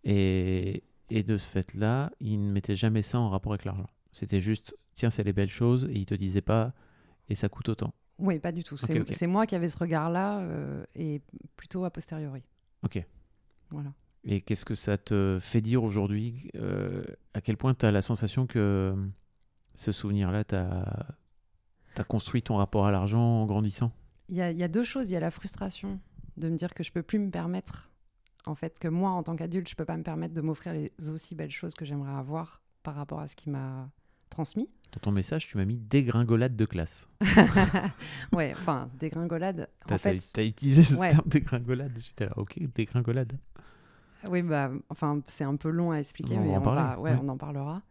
Et, 0.04 0.84
et 1.10 1.24
de 1.24 1.38
ce 1.38 1.48
fait-là, 1.48 2.12
il 2.20 2.46
ne 2.48 2.52
mettait 2.52 2.76
jamais 2.76 3.02
ça 3.02 3.20
en 3.20 3.30
rapport 3.30 3.52
avec 3.54 3.66
l'argent. 3.66 3.88
C'était 4.12 4.42
juste, 4.42 4.76
tiens, 4.94 5.10
c'est 5.10 5.24
les 5.24 5.34
belles 5.34 5.50
choses, 5.52 5.86
et 5.86 5.94
il 5.98 6.06
te 6.06 6.14
disait 6.16 6.42
pas, 6.42 6.74
et 7.30 7.36
ça 7.36 7.50
coûte 7.50 7.70
autant. 7.70 7.94
Oui, 8.20 8.40
pas 8.40 8.52
du 8.52 8.64
tout. 8.64 8.78
C'est 8.78 9.28
moi 9.28 9.46
qui 9.48 9.56
avais 9.56 9.70
ce 9.70 9.78
regard-là 9.78 10.40
euh, 10.42 10.86
et 10.96 11.22
plutôt 11.56 11.84
a 11.84 11.90
posteriori. 11.92 12.44
Ok. 12.84 13.04
Voilà. 13.72 13.92
Et 14.26 14.42
qu'est-ce 14.42 14.66
que 14.66 14.76
ça 14.76 14.98
te 14.98 15.38
fait 15.42 15.62
dire 15.62 15.84
aujourd'hui 15.84 16.50
euh, 16.56 17.04
À 17.34 17.42
quel 17.42 17.58
point 17.58 17.74
tu 17.74 17.86
as 17.86 17.92
la 17.92 18.02
sensation 18.02 18.48
que 18.48 18.96
ce 19.76 19.92
souvenir-là 19.92 20.44
t'a 20.44 21.18
t'as 21.96 22.04
construit 22.04 22.42
ton 22.42 22.58
rapport 22.58 22.86
à 22.86 22.92
l'argent 22.92 23.22
en 23.22 23.46
grandissant? 23.46 23.92
Il 24.30 24.36
y 24.36 24.42
a, 24.42 24.52
il 24.52 24.58
y 24.58 24.64
a 24.64 24.68
deux 24.68 24.84
choses. 24.84 25.10
Il 25.10 25.14
y 25.14 25.16
a 25.16 25.20
la 25.20 25.32
frustration 25.32 26.00
de 26.38 26.50
me 26.50 26.56
dire 26.58 26.74
que 26.74 26.84
je 26.84 26.92
peux 26.92 27.04
plus 27.04 27.20
me 27.20 27.30
permettre, 27.30 27.92
en 28.46 28.56
fait, 28.56 28.80
que 28.80 28.88
moi, 28.88 29.12
en 29.12 29.24
tant 29.24 29.36
qu'adulte, 29.36 29.70
je 29.70 29.76
peux 29.76 29.86
pas 29.86 29.98
me 29.98 30.04
permettre 30.04 30.34
de 30.34 30.42
m'offrir 30.42 30.74
les 30.74 30.92
aussi 31.08 31.36
belles 31.36 31.52
choses 31.52 31.76
que 31.76 31.86
j'aimerais 31.86 32.14
avoir 32.14 32.62
par 32.82 32.96
rapport 32.96 33.20
à 33.20 33.28
ce 33.28 33.36
qu'il 33.36 33.52
m'a 33.52 33.90
transmis. 34.30 34.70
Dans 34.92 35.00
ton 35.00 35.12
message, 35.12 35.48
tu 35.48 35.58
m'as 35.58 35.66
mis 35.66 35.78
dégringolade 35.78 36.56
de 36.56 36.66
classe. 36.66 37.10
ouais, 38.32 38.54
enfin, 38.54 38.90
dégringolade. 39.00 39.70
T'as 39.88 39.96
En 39.96 39.98
fait, 39.98 40.22
utilisé 40.38 40.84
ce 40.84 40.96
ouais. 40.96 41.10
terme 41.10 41.28
dégringolade. 41.28 41.98
J'étais 41.98 42.26
là, 42.26 42.34
ok, 42.38 42.60
dégringolade. 42.76 43.38
Oui, 44.30 44.42
bah, 44.42 44.72
enfin, 44.90 45.22
c'est 45.28 45.44
un 45.44 45.56
peu 45.56 45.70
long 45.70 45.92
à 45.92 45.98
expliquer, 45.98 46.38
On 46.38 46.42
mais 46.44 46.56
en 46.56 46.62
on, 46.62 46.64
parler, 46.64 46.82
va- 46.82 47.00
ouais, 47.00 47.12
ouais. 47.12 47.20
on 47.22 47.30
en 47.30 47.38
parlera. 47.38 47.82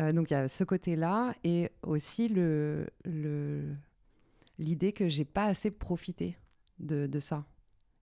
Euh, 0.00 0.12
donc, 0.12 0.30
il 0.30 0.34
y 0.34 0.36
a 0.36 0.48
ce 0.48 0.64
côté-là 0.64 1.34
et 1.44 1.70
aussi 1.82 2.28
le, 2.28 2.86
le, 3.04 3.74
l'idée 4.58 4.92
que 4.92 5.08
j'ai 5.08 5.24
pas 5.24 5.44
assez 5.46 5.70
profité 5.70 6.38
de, 6.78 7.06
de 7.06 7.18
ça. 7.18 7.44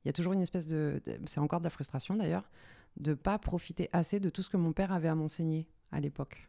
Il 0.05 0.09
y 0.09 0.11
a 0.11 0.13
toujours 0.13 0.33
une 0.35 0.43
espèce 0.43 0.69
de. 0.69 1.01
de- 1.07 1.19
c'est 1.27 1.41
encore 1.41 1.61
de 1.61 1.65
la 1.65 1.71
frustration 1.71 2.15
d'ailleurs, 2.15 2.49
de 2.99 3.15
pas 3.15 3.39
profiter 3.39 3.89
assez 3.93 4.21
de 4.21 4.29
tout 4.31 4.43
ce 4.43 4.51
que 4.51 4.57
mon 4.57 4.73
père 4.73 4.93
avait 4.93 5.09
à 5.09 5.15
m'enseigner 5.15 5.67
à 5.93 6.01
l'époque. 6.01 6.49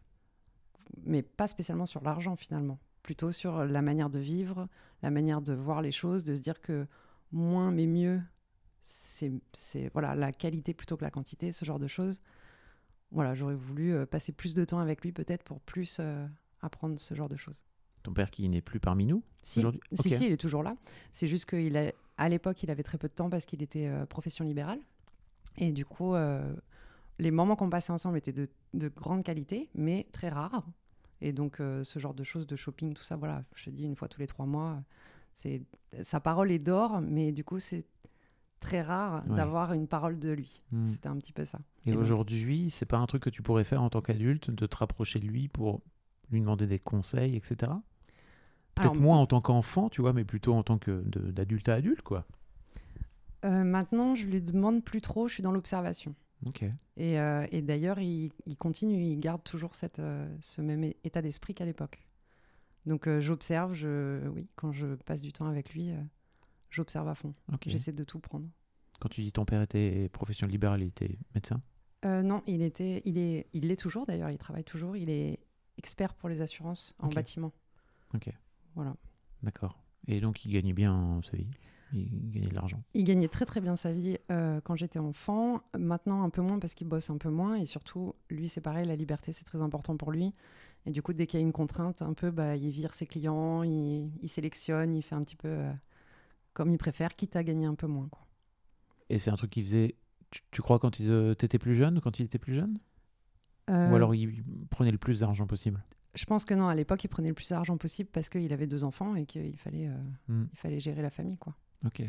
Mais 1.06 1.22
pas 1.22 1.48
spécialement 1.48 1.86
sur 1.86 2.04
l'argent 2.04 2.36
finalement, 2.36 2.78
plutôt 3.04 3.32
sur 3.32 3.66
la 3.66 3.82
manière 3.82 4.10
de 4.10 4.20
vivre, 4.20 4.68
la 5.02 5.12
manière 5.12 5.42
de 5.42 5.54
voir 5.54 5.82
les 5.82 5.92
choses, 5.92 6.24
de 6.24 6.36
se 6.36 6.42
dire 6.42 6.62
que 6.62 6.86
moins 7.32 7.72
mais 7.72 7.88
mieux, 7.88 8.22
c'est 8.88 9.90
voilà 9.94 10.16
la 10.16 10.32
qualité 10.32 10.74
plutôt 10.74 10.96
que 10.96 11.04
la 11.04 11.12
quantité, 11.12 11.52
ce 11.52 11.66
genre 11.66 11.80
de 11.80 11.88
choses. 11.88 12.22
Voilà, 13.12 13.34
j'aurais 13.34 13.56
voulu 13.56 13.94
euh, 13.94 14.06
passer 14.06 14.32
plus 14.32 14.54
de 14.56 14.64
temps 14.66 14.80
avec 14.80 15.02
lui 15.02 15.12
peut-être 15.12 15.44
pour 15.44 15.60
plus 15.62 15.98
euh, 16.00 16.26
apprendre 16.62 17.00
ce 17.00 17.14
genre 17.14 17.30
de 17.30 17.36
choses. 17.36 17.64
Ton 18.04 18.14
père 18.14 18.32
qui 18.32 18.48
n'est 18.48 18.62
plus 18.62 18.80
parmi 18.80 19.06
nous 19.06 19.24
Si, 19.44 19.60
aujourd'hui? 19.60 19.82
Si, 19.94 20.08
Ok. 20.10 20.18
si, 20.18 20.26
il 20.28 20.32
est 20.32 20.38
toujours 20.38 20.64
là. 20.64 20.76
C'est 21.12 21.28
juste 21.28 21.46
qu'à 21.46 22.30
l'époque, 22.30 22.64
il 22.64 22.72
avait 22.72 22.84
très 22.84 22.98
peu 22.98 23.08
de 23.10 23.14
temps 23.14 23.30
parce 23.30 23.46
qu'il 23.46 23.62
était 23.62 23.88
euh, 23.88 24.06
profession 24.06 24.46
libérale. 24.46 24.80
Et 25.58 25.72
du 25.74 25.86
coup, 25.86 26.16
euh, 26.16 26.56
les 27.20 27.32
moments 27.32 27.56
qu'on 27.58 27.70
passait 27.70 27.92
ensemble 27.92 28.18
étaient 28.18 28.32
de, 28.32 28.50
de 28.74 28.88
grande 28.88 29.24
qualité, 29.24 29.70
mais 29.74 30.08
très 30.14 30.30
rares. 30.30 30.66
Et 31.20 31.34
donc, 31.34 31.58
ce 31.58 31.98
genre 31.98 32.14
de 32.14 32.24
choses, 32.24 32.46
de 32.46 32.56
shopping, 32.56 32.94
tout 32.94 33.02
ça, 33.02 33.16
voilà, 33.16 33.44
je 33.56 33.66
te 33.66 33.70
dis 33.72 33.86
une 33.86 33.96
fois 33.96 34.08
tous 34.08 34.20
les 34.20 34.28
trois 34.28 34.46
mois, 34.46 34.84
c'est 35.36 35.64
sa 36.04 36.20
parole 36.20 36.52
est 36.52 36.60
d'or, 36.60 37.02
mais 37.02 37.32
du 37.32 37.44
coup, 37.44 37.58
c'est 37.58 37.86
très 38.60 38.82
rare 38.82 39.24
Ouais. 39.30 39.36
d'avoir 39.36 39.74
une 39.74 39.88
parole 39.88 40.20
de 40.20 40.30
lui. 40.32 40.62
Hmm. 40.72 40.84
C'était 40.86 41.08
un 41.10 41.18
petit 41.18 41.34
peu 41.34 41.46
ça. 41.46 41.60
Et, 41.86 41.90
Et 41.90 41.94
donc- 41.94 42.02
aujourd'hui, 42.02 42.70
c'est 42.70 42.86
pas 42.86 42.98
un 42.98 43.06
truc 43.06 43.24
que 43.24 43.30
tu 43.30 43.42
pourrais 43.42 43.64
faire 43.64 43.82
en 43.84 43.90
tant 43.90 44.02
qu'adulte, 44.02 44.50
de 44.52 44.66
te 44.66 44.76
rapprocher 44.78 45.20
de 45.20 45.26
lui 45.26 45.48
pour 45.48 45.82
lui 46.32 46.40
demander 46.42 46.68
des 46.68 46.80
conseils, 46.80 47.36
etc. 47.36 47.72
Peut-être 48.76 48.96
moins 48.96 49.18
en 49.18 49.26
tant 49.26 49.42
qu'enfant, 49.42 49.90
tu 49.90 50.02
vois, 50.02 50.14
mais 50.14 50.24
plutôt 50.24 50.54
en 50.54 50.62
tant 50.64 50.78
que 50.78 51.02
d'adulte 51.32 51.68
à 51.70 51.76
adulte, 51.76 52.02
quoi. 52.04 52.26
euh, 53.46 53.64
maintenant, 53.64 54.14
je 54.16 54.26
lui 54.28 54.42
demande 54.42 54.84
plus 54.84 55.02
trop, 55.02 55.28
je 55.28 55.34
suis 55.36 55.44
dans 55.44 55.52
l'observation. 55.52 56.14
Ok. 56.46 56.64
Et, 56.98 57.20
euh, 57.20 57.46
et 57.52 57.62
d'ailleurs, 57.62 58.00
il, 58.00 58.32
il 58.46 58.56
continue, 58.58 59.02
il 59.02 59.20
garde 59.20 59.44
toujours 59.44 59.74
cette, 59.74 60.00
euh, 60.00 60.28
ce 60.42 60.62
même 60.62 60.84
état 61.04 61.22
d'esprit 61.22 61.54
qu'à 61.56 61.66
l'époque. 61.66 62.04
Donc 62.86 63.08
euh, 63.08 63.20
j'observe, 63.20 63.74
je, 63.74 64.28
oui, 64.30 64.48
quand 64.56 64.72
je 64.72 64.96
passe 64.96 65.22
du 65.22 65.34
temps 65.34 65.48
avec 65.48 65.74
lui, 65.74 65.90
euh, 65.92 65.96
j'observe 66.70 67.08
à 67.08 67.16
fond. 67.16 67.34
J'essaie 67.66 67.92
de 67.92 68.04
tout 68.04 68.20
prendre. 68.20 68.48
Quand 69.00 69.10
tu 69.10 69.22
dis 69.22 69.32
ton 69.32 69.46
père 69.46 69.62
était 69.62 70.10
profession 70.10 70.48
libérale, 70.48 70.82
il 70.82 70.88
était 70.88 71.18
médecin? 71.36 71.62
Euh, 72.06 72.24
non, 72.24 72.44
il 72.48 72.62
était, 72.62 73.02
il 73.06 73.18
est, 73.18 73.48
il 73.54 73.68
l'est 73.68 73.76
toujours 73.76 74.06
d'ailleurs. 74.06 74.30
Il 74.30 74.38
travaille 74.38 74.64
toujours. 74.64 74.96
Il 74.98 75.10
est 75.10 75.40
expert 75.78 76.14
pour 76.14 76.30
les 76.30 76.42
assurances 76.42 76.96
en 77.00 77.08
bâtiment. 77.08 77.52
Ok. 78.14 78.30
Voilà. 78.76 78.96
D'accord. 79.44 79.80
Et 80.08 80.20
donc, 80.20 80.46
il 80.46 80.52
gagnait 80.52 80.74
bien 80.74 81.20
sa 81.24 81.38
vie 81.38 81.50
Il 81.94 82.32
gagnait 82.32 82.50
de 82.50 82.56
l'argent 82.56 82.82
Il 82.94 83.04
gagnait 83.04 83.28
très 83.28 83.46
très 83.46 83.62
bien 83.62 83.76
sa 83.76 83.92
vie 83.92 84.18
euh, 84.32 84.62
quand 84.62 84.76
j'étais 84.76 85.00
enfant. 85.00 85.62
Maintenant 85.78 86.24
un 86.24 86.30
peu 86.30 86.42
moins 86.42 86.60
parce 86.60 86.74
qu'il 86.74 86.88
bosse 86.88 87.10
un 87.10 87.18
peu 87.18 87.30
moins 87.30 87.56
et 87.56 87.66
surtout 87.66 88.16
lui 88.30 88.50
c'est 88.50 88.62
pareil, 88.62 88.88
la 88.88 88.96
liberté 88.96 89.32
c'est 89.32 89.46
très 89.46 89.62
important 89.62 89.98
pour 89.98 90.12
lui. 90.12 90.34
Et 90.86 90.92
du 90.92 91.02
coup 91.02 91.14
dès 91.14 91.28
qu'il 91.28 91.40
y 91.40 91.44
a 91.44 91.46
une 91.46 91.54
contrainte, 91.54 92.02
un 92.02 92.14
peu 92.14 92.32
bah, 92.32 92.56
il 92.56 92.70
vire 92.70 92.94
ses 92.94 93.06
clients, 93.06 93.64
il, 93.64 94.12
il 94.22 94.30
sélectionne, 94.30 94.96
il 94.96 95.02
fait 95.02 95.16
un 95.16 95.24
petit 95.24 95.36
peu 95.36 95.50
euh, 95.50 95.74
comme 96.58 96.72
il 96.72 96.78
préfère, 96.80 97.16
quitte 97.16 97.36
à 97.36 97.44
gagner 97.44 97.68
un 97.68 97.76
peu 97.76 97.86
moins. 97.86 98.08
Quoi. 98.10 98.26
Et 99.12 99.20
c'est 99.20 99.30
un 99.30 99.36
truc 99.36 99.52
qu'il 99.52 99.64
faisait, 99.64 99.94
tu, 100.32 100.42
tu 100.50 100.62
crois, 100.64 100.80
quand 100.80 101.00
il 101.00 101.10
euh, 101.12 101.36
t'étais 101.36 101.60
plus 101.60 101.76
jeune, 101.76 102.02
quand 102.02 102.20
il 102.20 102.26
était 102.26 102.40
plus 102.40 102.56
jeune 102.56 102.80
Euh, 103.70 103.92
Ou 103.92 103.96
alors 103.96 104.16
il 104.16 104.44
prenait 104.72 104.92
le 104.92 104.98
plus 104.98 105.20
d'argent 105.20 105.46
possible? 105.46 105.84
Je 106.16 106.26
pense 106.26 106.46
que 106.46 106.56
non, 106.56 106.68
à 106.68 106.74
l'époque 106.74 107.04
il 107.04 107.10
prenait 107.10 107.28
le 107.28 107.36
plus 107.36 107.50
d'argent 107.50 107.78
possible 107.78 108.10
parce 108.12 108.28
qu'il 108.30 108.52
avait 108.52 108.66
deux 108.66 108.84
enfants 108.84 109.16
et 109.16 109.26
qu'il 109.28 109.56
fallait, 109.60 109.88
euh, 109.88 109.98
Hmm. 110.28 110.46
il 110.52 110.58
fallait 110.58 110.80
gérer 110.80 111.04
la 111.04 111.12
famille. 111.12 111.38
quoi. 111.38 111.54
Ok. 111.86 112.02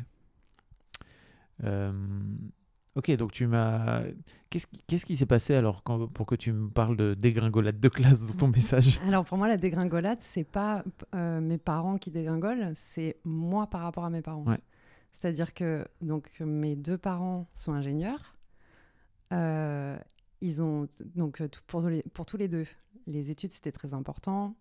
Ok, 2.98 3.12
donc 3.12 3.30
tu 3.30 3.46
m'as. 3.46 4.02
Qu'est-ce 4.50 5.06
qui, 5.06 5.16
s'est 5.16 5.24
passé 5.24 5.54
alors 5.54 5.84
quand- 5.84 6.08
pour 6.08 6.26
que 6.26 6.34
tu 6.34 6.52
me 6.52 6.68
parles 6.68 6.96
de 6.96 7.14
dégringolade 7.14 7.78
de 7.78 7.88
classe 7.88 8.26
dans 8.26 8.34
ton 8.34 8.48
message? 8.48 8.98
Alors 9.06 9.24
pour 9.24 9.38
moi, 9.38 9.46
la 9.46 9.56
dégringolade, 9.56 10.18
c'est 10.20 10.42
pas 10.42 10.82
euh, 11.14 11.40
mes 11.40 11.58
parents 11.58 11.96
qui 11.96 12.10
dégringolent, 12.10 12.72
c'est 12.74 13.18
moi 13.22 13.68
par 13.68 13.82
rapport 13.82 14.04
à 14.04 14.10
mes 14.10 14.20
parents. 14.20 14.42
Ouais. 14.42 14.58
C'est-à-dire 15.12 15.54
que 15.54 15.86
donc 16.00 16.28
mes 16.40 16.74
deux 16.74 16.98
parents 16.98 17.46
sont 17.54 17.72
ingénieurs. 17.72 18.34
Euh, 19.32 19.96
ils 20.40 20.60
ont 20.60 20.88
donc 21.14 21.40
pour, 21.68 21.82
tous 21.82 21.88
les, 21.88 22.02
pour 22.02 22.26
tous 22.26 22.36
les 22.36 22.48
deux, 22.48 22.66
les 23.06 23.30
études 23.30 23.52
c'était 23.52 23.70
très 23.70 23.94
important. 23.94 24.56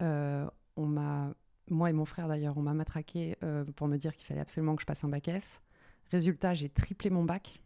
Euh, 0.00 0.48
on 0.76 0.86
m'a, 0.86 1.34
moi 1.68 1.90
et 1.90 1.92
mon 1.92 2.04
frère 2.04 2.28
d'ailleurs, 2.28 2.56
on 2.56 2.62
m'a 2.62 2.74
matraqué 2.74 3.36
pour 3.74 3.88
me 3.88 3.96
dire 3.96 4.14
qu'il 4.14 4.26
fallait 4.26 4.42
absolument 4.42 4.76
que 4.76 4.82
je 4.82 4.86
passe 4.86 5.02
un 5.02 5.08
bac 5.08 5.26
S. 5.26 5.60
Résultat, 6.12 6.54
j'ai 6.54 6.68
triplé 6.68 7.10
mon 7.10 7.24
bac. 7.24 7.60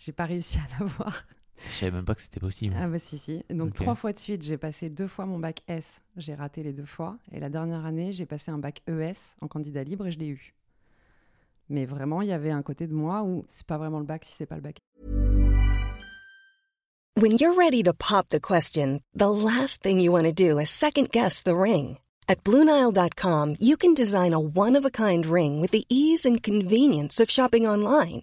J'ai 0.00 0.12
pas 0.12 0.24
réussi 0.24 0.58
à 0.58 0.80
l'avoir. 0.80 1.24
Je 1.62 1.68
savais 1.68 1.92
même 1.92 2.06
pas 2.06 2.14
que 2.14 2.22
c'était 2.22 2.40
possible. 2.40 2.74
Ah 2.78 2.88
bah 2.88 2.98
si, 2.98 3.18
si. 3.18 3.44
Donc 3.50 3.68
Ok. 3.68 3.74
trois 3.74 3.94
fois 3.94 4.14
de 4.14 4.18
suite, 4.18 4.42
j'ai 4.42 4.56
passé 4.56 4.88
deux 4.88 5.06
fois 5.06 5.26
mon 5.26 5.38
bac 5.38 5.60
S, 5.68 6.00
j'ai 6.16 6.34
raté 6.34 6.62
les 6.62 6.72
deux 6.72 6.86
fois. 6.86 7.18
Et 7.32 7.38
la 7.38 7.50
dernière 7.50 7.84
année, 7.84 8.14
j'ai 8.14 8.24
passé 8.24 8.50
un 8.50 8.56
bac 8.56 8.80
ES 8.88 9.36
en 9.42 9.46
candidat 9.46 9.84
libre 9.84 10.06
et 10.06 10.10
je 10.10 10.18
l'ai 10.18 10.28
eu. 10.28 10.54
Mais 11.68 11.84
vraiment, 11.84 12.22
il 12.22 12.28
y 12.28 12.32
avait 12.32 12.50
un 12.50 12.62
côté 12.62 12.86
de 12.86 12.94
moi 12.94 13.22
où 13.22 13.44
c'est 13.46 13.66
pas 13.66 13.76
vraiment 13.76 13.98
le 13.98 14.06
bac 14.06 14.24
si 14.24 14.32
c'est 14.32 14.46
pas 14.46 14.56
le 14.56 14.62
bac. 14.62 14.78
When 17.16 17.32
you're 17.32 17.54
ready 17.54 17.82
to 17.82 17.92
pop 17.92 18.28
the 18.30 18.40
question, 18.40 19.00
the 19.14 19.28
last 19.28 19.82
thing 19.82 20.00
you 20.00 20.10
want 20.10 20.24
to 20.24 20.32
do 20.32 20.58
is 20.58 20.70
second 20.70 21.10
guess 21.10 21.42
the 21.42 21.54
ring. 21.54 21.98
At 22.26 22.42
Bluenile.com, 22.44 23.56
you 23.60 23.76
can 23.76 23.92
design 23.92 24.32
a 24.32 24.40
one 24.40 24.76
of 24.78 24.86
a 24.86 24.90
kind 24.90 25.26
ring 25.26 25.60
with 25.60 25.72
the 25.72 25.84
ease 25.90 26.24
and 26.24 26.42
convenience 26.42 27.20
of 27.20 27.28
shopping 27.30 27.66
online. 27.66 28.22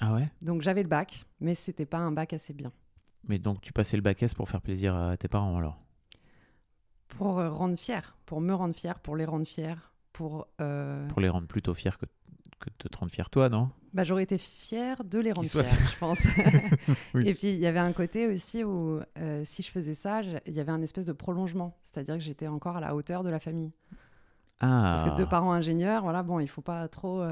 Ah 0.00 0.12
ouais? 0.14 0.28
Donc 0.42 0.62
j'avais 0.62 0.82
le 0.82 0.88
bac, 0.88 1.24
mais 1.40 1.54
c'était 1.54 1.86
pas 1.86 1.98
un 1.98 2.12
bac 2.12 2.32
assez 2.32 2.52
bien. 2.52 2.72
Mais 3.28 3.38
donc 3.38 3.60
tu 3.60 3.72
passais 3.72 3.96
le 3.96 4.02
bac 4.02 4.22
S 4.22 4.34
pour 4.34 4.48
faire 4.48 4.60
plaisir 4.60 4.94
à 4.96 5.16
tes 5.16 5.28
parents 5.28 5.56
alors? 5.56 5.78
Pour 7.08 7.38
euh, 7.38 7.48
rendre 7.50 7.76
fier, 7.76 8.16
pour 8.26 8.40
me 8.40 8.52
rendre 8.54 8.74
fier, 8.74 8.98
pour 8.98 9.16
les 9.16 9.24
rendre 9.24 9.46
fiers, 9.46 9.74
pour... 10.12 10.46
euh, 10.60 11.06
Pour 11.08 11.20
les 11.20 11.28
rendre 11.28 11.46
plutôt 11.46 11.74
fiers 11.74 11.92
que, 11.98 12.06
que 12.58 12.70
de 12.80 12.88
te 12.88 12.96
rendre 12.98 13.12
fier 13.12 13.30
toi, 13.30 13.48
non? 13.48 13.70
Bah, 13.92 14.02
j'aurais 14.02 14.24
été 14.24 14.36
fière 14.38 15.04
de 15.04 15.20
les 15.20 15.30
rendre 15.32 15.48
fiers, 15.48 15.62
je 15.62 15.98
pense. 15.98 16.18
Oui. 17.14 17.28
Et 17.28 17.34
puis, 17.34 17.52
il 17.52 17.58
y 17.60 17.66
avait 17.66 17.78
un 17.78 17.92
côté 17.92 18.26
aussi 18.26 18.64
où, 18.64 19.00
euh, 19.18 19.42
si 19.44 19.62
je 19.62 19.70
faisais 19.70 19.94
ça, 19.94 20.22
il 20.22 20.52
y 20.52 20.58
avait 20.58 20.72
un 20.72 20.82
espèce 20.82 21.04
de 21.04 21.12
prolongement. 21.12 21.76
C'est-à-dire 21.84 22.16
que 22.16 22.20
j'étais 22.22 22.48
encore 22.48 22.76
à 22.76 22.80
la 22.80 22.96
hauteur 22.96 23.22
de 23.22 23.30
la 23.30 23.38
famille. 23.38 23.72
Ah 24.58 24.96
Parce 24.96 25.04
que 25.10 25.16
deux 25.16 25.28
parents 25.28 25.52
ingénieurs, 25.52 26.02
voilà, 26.02 26.24
bon, 26.24 26.40
il 26.40 26.48
faut 26.48 26.62
pas 26.62 26.88
trop 26.88 27.22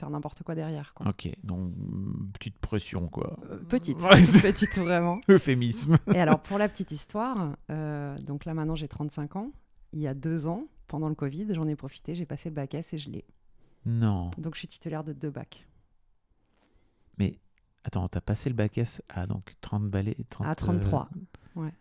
faire 0.00 0.10
n'importe 0.10 0.42
quoi 0.42 0.54
derrière. 0.54 0.92
Quoi. 0.94 1.06
Ok, 1.08 1.28
donc 1.44 1.72
mm, 1.76 2.30
petite 2.32 2.58
pression 2.58 3.06
quoi. 3.08 3.38
Euh, 3.50 3.56
petite, 3.68 3.98
petite 4.42 4.76
vraiment. 4.78 5.20
Euphémisme. 5.28 5.98
Et 6.12 6.18
alors, 6.20 6.40
pour 6.40 6.58
la 6.58 6.68
petite 6.68 6.90
histoire, 6.90 7.56
euh, 7.70 8.18
donc 8.18 8.44
là 8.44 8.54
maintenant 8.54 8.74
j'ai 8.74 8.88
35 8.88 9.36
ans. 9.36 9.52
Il 9.92 10.00
y 10.00 10.06
a 10.08 10.14
deux 10.14 10.46
ans, 10.46 10.64
pendant 10.88 11.08
le 11.08 11.14
Covid, 11.14 11.46
j'en 11.54 11.66
ai 11.68 11.76
profité, 11.76 12.14
j'ai 12.14 12.26
passé 12.26 12.48
le 12.48 12.54
bac 12.54 12.74
S 12.74 12.92
et 12.94 12.98
je 12.98 13.10
l'ai. 13.10 13.24
Non. 13.86 14.30
Donc, 14.36 14.54
je 14.54 14.58
suis 14.60 14.68
titulaire 14.68 15.02
de 15.04 15.12
deux 15.14 15.30
bacs. 15.30 15.66
Mais 17.18 17.38
attends, 17.82 18.06
t'as 18.08 18.20
passé 18.20 18.48
le 18.50 18.54
bac 18.54 18.76
S 18.78 19.02
à 19.08 19.26
donc 19.26 19.56
30 19.62 19.88
balais 19.88 20.16
30, 20.28 20.46
À 20.46 20.54
33. 20.54 21.08
euh, 21.56 21.60
ouais. 21.62 21.72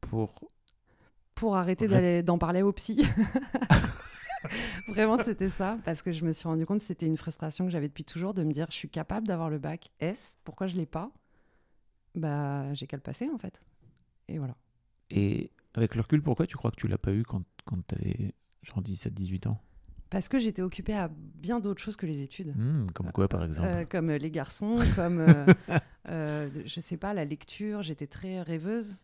Pour. 0.00 0.34
Pour 1.34 1.56
arrêter 1.56 1.86
Ouais. 1.86 1.90
d'aller 1.92 2.22
d'en 2.22 2.38
parler 2.38 2.62
au 2.62 2.72
psy. 2.72 3.06
Vraiment, 4.88 5.18
c'était 5.18 5.48
ça. 5.48 5.78
Parce 5.84 6.02
que 6.02 6.12
je 6.12 6.24
me 6.24 6.32
suis 6.32 6.48
rendu 6.48 6.66
compte 6.66 6.78
que 6.80 6.84
c'était 6.84 7.06
une 7.06 7.16
frustration 7.16 7.64
que 7.64 7.70
j'avais 7.70 7.88
depuis 7.88 8.04
toujours 8.04 8.34
de 8.34 8.42
me 8.44 8.52
dire 8.52 8.66
je 8.70 8.76
suis 8.76 8.88
capable 8.88 9.26
d'avoir 9.26 9.50
le 9.50 9.58
bac 9.58 9.90
S. 10.00 10.36
Pourquoi 10.44 10.66
je 10.66 10.76
l'ai 10.76 10.86
pas? 10.86 11.10
Bah, 12.14 12.72
j'ai 12.74 12.86
qu'à 12.86 12.96
le 12.96 13.02
passer, 13.02 13.28
en 13.32 13.38
fait. 13.38 13.60
Et 14.28 14.38
voilà. 14.38 14.56
Et 15.10 15.50
avec 15.74 15.94
le 15.94 16.02
recul, 16.02 16.22
pourquoi 16.22 16.46
tu 16.46 16.56
crois 16.56 16.70
que 16.70 16.76
tu 16.76 16.88
l'as 16.88 16.98
pas 16.98 17.12
eu 17.12 17.22
quand, 17.22 17.42
quand 17.64 17.86
t'avais 17.86 18.34
genre 18.62 18.82
17-18 18.82 19.48
ans? 19.48 19.60
Parce 20.10 20.28
que 20.28 20.38
j'étais 20.38 20.62
occupée 20.62 20.94
à 20.94 21.10
bien 21.12 21.60
d'autres 21.60 21.82
choses 21.82 21.96
que 21.96 22.06
les 22.06 22.22
études. 22.22 22.54
Hmm, 22.56 22.86
Comme 22.94 23.12
quoi, 23.12 23.28
par 23.28 23.44
exemple 23.44 23.68
Euh, 23.68 23.84
comme 23.84 24.08
euh, 24.10 24.16
les 24.18 24.30
garçons, 24.30 24.76
comme, 24.96 25.18
euh, 25.20 25.46
euh, 26.08 26.48
je 26.64 26.80
sais 26.80 26.96
pas, 26.96 27.12
la 27.12 27.24
lecture. 27.26 27.82
J'étais 27.82 28.06
très 28.06 28.40
rêveuse 28.40 28.96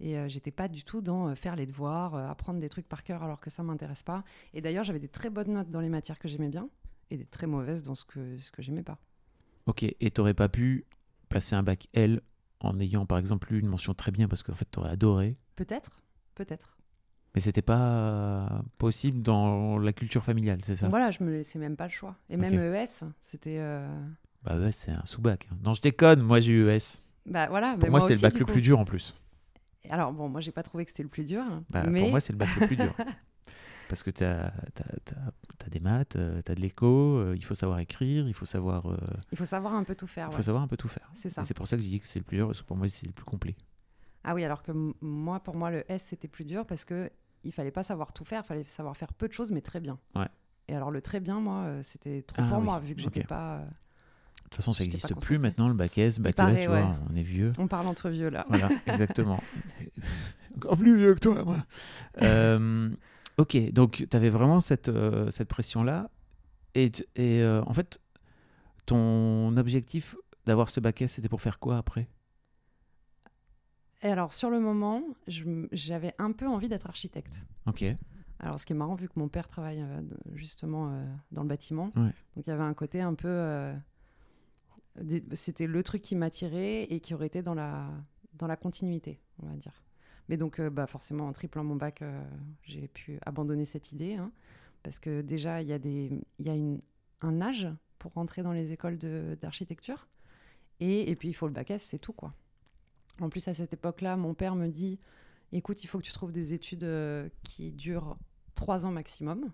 et 0.00 0.16
euh, 0.18 0.28
j'étais 0.28 0.50
pas 0.50 0.68
du 0.68 0.82
tout 0.84 1.00
dans 1.00 1.28
euh, 1.28 1.34
faire 1.34 1.56
les 1.56 1.66
devoirs, 1.66 2.14
euh, 2.14 2.26
apprendre 2.28 2.58
des 2.60 2.68
trucs 2.68 2.88
par 2.88 3.04
cœur 3.04 3.22
alors 3.22 3.40
que 3.40 3.50
ça 3.50 3.62
m'intéresse 3.62 4.02
pas. 4.02 4.24
Et 4.54 4.60
d'ailleurs, 4.60 4.84
j'avais 4.84 4.98
des 4.98 5.08
très 5.08 5.30
bonnes 5.30 5.52
notes 5.52 5.70
dans 5.70 5.80
les 5.80 5.88
matières 5.88 6.18
que 6.18 6.28
j'aimais 6.28 6.48
bien 6.48 6.68
et 7.10 7.16
des 7.16 7.26
très 7.26 7.46
mauvaises 7.46 7.82
dans 7.82 7.94
ce 7.94 8.04
que, 8.04 8.38
ce 8.38 8.50
que 8.50 8.62
j'aimais 8.62 8.82
pas. 8.82 8.98
Ok, 9.66 9.82
et 9.82 10.10
t'aurais 10.10 10.34
pas 10.34 10.48
pu 10.48 10.84
passer 11.28 11.54
un 11.54 11.62
bac 11.62 11.88
L 11.92 12.22
en 12.60 12.78
ayant 12.80 13.06
par 13.06 13.18
exemple 13.18 13.52
eu 13.52 13.58
une 13.60 13.68
mention 13.68 13.94
très 13.94 14.10
bien 14.10 14.26
parce 14.28 14.42
qu'en 14.42 14.54
fait 14.54 14.64
t'aurais 14.70 14.90
adoré, 14.90 15.36
Peut-être, 15.56 16.00
peut-être. 16.34 16.78
mais 17.34 17.40
c'était 17.40 17.62
pas 17.62 18.62
possible 18.78 19.22
dans 19.22 19.78
la 19.78 19.92
culture 19.92 20.24
familiale, 20.24 20.60
c'est 20.64 20.76
ça? 20.76 20.88
Voilà, 20.88 21.10
je 21.10 21.22
me 21.22 21.30
laissais 21.30 21.58
même 21.58 21.76
pas 21.76 21.84
le 21.84 21.90
choix. 21.92 22.16
Et 22.30 22.36
même. 22.36 22.54
ES, 22.54 23.04
c'était. 23.20 23.58
Bah 24.42 24.58
ouais, 24.58 24.72
c'est 24.72 24.90
un 24.92 25.04
sous-bac. 25.04 25.48
hein. 25.52 25.56
Non, 25.62 25.74
je 25.74 25.82
déconne, 25.82 26.22
moi 26.22 26.40
j'ai 26.40 26.52
eu 26.52 26.68
ES. 26.70 26.98
Bah 27.26 27.48
voilà. 27.48 27.72
Pour 27.74 27.82
mais 27.84 27.90
moi, 27.90 28.00
c'est 28.00 28.14
le 28.14 28.20
bac 28.20 28.34
le 28.38 28.46
coup. 28.46 28.52
plus 28.52 28.62
dur 28.62 28.78
en 28.78 28.84
plus. 28.86 29.19
Alors 29.88 30.12
bon, 30.12 30.28
moi 30.28 30.40
j'ai 30.40 30.52
pas 30.52 30.62
trouvé 30.62 30.84
que 30.84 30.90
c'était 30.90 31.02
le 31.02 31.08
plus 31.08 31.24
dur, 31.24 31.42
Bah, 31.70 31.84
mais 31.86 32.00
Pour 32.02 32.10
moi, 32.10 32.20
c'est 32.20 32.32
le 32.32 32.38
bac 32.38 32.48
le 32.60 32.66
plus 32.66 32.76
dur. 32.76 32.94
Parce 33.88 34.04
que 34.04 34.10
t'as 34.10 34.52
as, 34.52 35.68
des 35.68 35.80
maths, 35.80 36.14
euh, 36.14 36.42
t'as 36.42 36.54
de 36.54 36.60
l'éco, 36.60 36.86
euh, 37.18 37.34
il 37.36 37.44
faut 37.44 37.56
savoir 37.56 37.80
écrire, 37.80 38.28
il 38.28 38.34
faut 38.34 38.44
savoir, 38.44 38.86
euh, 38.88 38.96
il 39.32 39.38
faut 39.38 39.44
savoir 39.44 39.74
un 39.74 39.82
peu 39.82 39.96
tout 39.96 40.06
faire. 40.06 40.28
il 40.28 40.30
ouais. 40.30 40.36
faut 40.36 40.42
savoir 40.44 40.62
un 40.62 40.68
peu 40.68 40.76
tout 40.76 40.86
faire. 40.86 41.10
C'est 41.12 41.28
ça. 41.28 41.42
C'est 41.42 41.54
pour 41.54 41.66
ça 41.66 41.76
que 41.76 41.82
j'ai 41.82 41.88
dit 41.88 42.00
que 42.00 42.06
c'est 42.06 42.20
le 42.20 42.24
plus 42.24 42.36
dur, 42.36 42.46
parce 42.46 42.60
que 42.62 42.66
pour 42.66 42.76
moi, 42.76 42.88
c'est 42.88 43.06
le 43.06 43.12
plus 43.12 43.24
complet. 43.24 43.56
Ah 44.22 44.34
oui, 44.34 44.44
alors 44.44 44.62
que 44.62 44.70
moi, 45.00 45.40
pour 45.40 45.56
moi, 45.56 45.72
le 45.72 45.90
S, 45.90 46.04
c'était 46.04 46.28
plus 46.28 46.44
dur 46.44 46.66
parce 46.66 46.84
que 46.84 47.10
il 47.42 47.52
fallait 47.52 47.72
pas 47.72 47.82
savoir 47.82 48.12
tout 48.12 48.24
faire, 48.24 48.42
il 48.44 48.46
fallait 48.46 48.64
savoir 48.64 48.96
faire 48.96 49.12
peu 49.12 49.26
de 49.26 49.32
choses, 49.32 49.50
mais 49.50 49.60
très 49.62 49.80
bien. 49.80 49.98
Ouais. 50.14 50.28
Et 50.68 50.76
alors, 50.76 50.92
le 50.92 51.02
très 51.02 51.18
bien, 51.18 51.40
moi, 51.40 51.82
c'était 51.82 52.22
trop 52.22 52.36
Ah 52.40 52.48
pour 52.48 52.58
oui, 52.58 52.64
moi, 52.64 52.78
vu 52.78 52.94
que 52.94 53.00
j'étais 53.00 53.22
ok. 53.22 53.26
pas. 53.26 53.64
De 54.50 54.56
toute 54.56 54.64
façon, 54.64 54.72
ça 54.72 54.82
n'existe 54.82 55.14
plus 55.20 55.38
maintenant, 55.38 55.68
le 55.68 55.74
bac 55.74 55.96
S, 55.96 56.18
bac 56.18 56.34
paraît, 56.34 56.66
ouais. 56.66 56.84
on 57.08 57.14
est 57.14 57.22
vieux. 57.22 57.52
On 57.56 57.68
parle 57.68 57.86
entre 57.86 58.10
vieux, 58.10 58.30
là. 58.30 58.46
Voilà, 58.48 58.68
exactement. 58.86 59.40
Encore 60.56 60.76
plus 60.76 60.96
vieux 60.96 61.14
que 61.14 61.20
toi, 61.20 61.44
moi. 61.44 61.58
Euh, 62.22 62.90
ok, 63.38 63.72
donc 63.72 64.04
tu 64.10 64.16
avais 64.16 64.28
vraiment 64.28 64.60
cette, 64.60 64.88
euh, 64.88 65.30
cette 65.30 65.48
pression-là. 65.48 66.10
Et, 66.74 66.86
et 67.14 67.42
euh, 67.42 67.62
en 67.64 67.72
fait, 67.72 68.00
ton 68.86 69.56
objectif 69.56 70.16
d'avoir 70.46 70.68
ce 70.68 70.80
bac 70.80 71.00
S, 71.00 71.12
c'était 71.12 71.28
pour 71.28 71.40
faire 71.40 71.60
quoi 71.60 71.78
après? 71.78 72.08
Et 74.02 74.08
alors, 74.08 74.32
sur 74.32 74.50
le 74.50 74.58
moment, 74.58 75.02
j'avais 75.28 76.12
un 76.18 76.32
peu 76.32 76.48
envie 76.48 76.68
d'être 76.68 76.88
architecte. 76.88 77.44
Ok. 77.66 77.84
Alors, 78.40 78.58
ce 78.58 78.66
qui 78.66 78.72
est 78.72 78.76
marrant, 78.76 78.96
vu 78.96 79.06
que 79.06 79.12
mon 79.16 79.28
père 79.28 79.46
travaille 79.46 79.80
euh, 79.82 80.00
justement 80.34 80.88
euh, 80.90 81.04
dans 81.30 81.42
le 81.42 81.48
bâtiment, 81.48 81.92
Ouais. 81.94 82.12
donc 82.34 82.46
il 82.46 82.48
y 82.48 82.52
avait 82.52 82.64
un 82.64 82.74
côté 82.74 83.00
un 83.00 83.14
peu. 83.14 83.28
euh, 83.28 83.72
C'était 85.32 85.66
le 85.66 85.82
truc 85.82 86.02
qui 86.02 86.16
m'attirait 86.16 86.84
et 86.84 87.00
qui 87.00 87.14
aurait 87.14 87.26
été 87.26 87.42
dans 87.42 87.54
la, 87.54 87.90
dans 88.34 88.46
la 88.46 88.56
continuité, 88.56 89.20
on 89.42 89.46
va 89.46 89.56
dire. 89.56 89.82
Mais 90.28 90.36
donc, 90.36 90.60
euh, 90.60 90.70
bah, 90.70 90.86
forcément, 90.86 91.26
en 91.26 91.32
triplant 91.32 91.64
mon 91.64 91.76
bac, 91.76 92.02
euh, 92.02 92.22
j'ai 92.62 92.88
pu 92.88 93.18
abandonner 93.26 93.64
cette 93.64 93.92
idée. 93.92 94.14
hein, 94.14 94.32
parce 94.82 94.98
que 94.98 95.22
déjà, 95.22 95.62
il 95.62 95.68
y 95.68 95.72
a, 95.72 95.78
des, 95.78 96.10
y 96.38 96.48
a 96.50 96.54
une, 96.54 96.80
un 97.20 97.40
âge 97.40 97.68
pour 97.98 98.12
rentrer 98.12 98.42
dans 98.42 98.52
les 98.52 98.72
écoles 98.72 98.98
d'architecture. 98.98 100.08
Et, 100.80 101.10
et 101.10 101.16
puis, 101.16 101.28
il 101.28 101.34
faut 101.34 101.46
le 101.46 101.52
bac 101.52 101.70
S, 101.70 101.82
c'est 101.82 101.98
tout, 101.98 102.12
quoi. 102.12 102.34
En 103.20 103.28
plus, 103.28 103.46
à 103.48 103.54
cette 103.54 103.72
époque-là, 103.72 104.16
mon 104.16 104.34
père 104.34 104.54
me 104.54 104.68
dit 104.68 104.98
écoute, 105.52 105.82
il 105.84 105.86
faut 105.86 105.98
que 105.98 106.04
tu 106.04 106.12
trouves 106.12 106.32
des 106.32 106.54
études 106.54 106.84
euh, 106.84 107.28
qui 107.42 107.72
durent 107.72 108.16
trois 108.54 108.86
ans 108.86 108.90
maximum. 108.90 109.52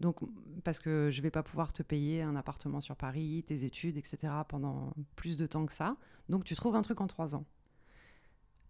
Donc, 0.00 0.16
parce 0.64 0.78
que 0.78 1.10
je 1.10 1.22
vais 1.22 1.30
pas 1.30 1.42
pouvoir 1.42 1.72
te 1.72 1.82
payer 1.82 2.22
un 2.22 2.36
appartement 2.36 2.80
sur 2.80 2.96
Paris, 2.96 3.44
tes 3.46 3.64
études, 3.64 3.96
etc. 3.96 4.32
pendant 4.48 4.92
plus 5.16 5.36
de 5.36 5.46
temps 5.46 5.66
que 5.66 5.72
ça. 5.72 5.96
Donc, 6.28 6.44
tu 6.44 6.54
trouves 6.54 6.76
un 6.76 6.82
truc 6.82 7.00
en 7.00 7.06
trois 7.06 7.34
ans. 7.34 7.44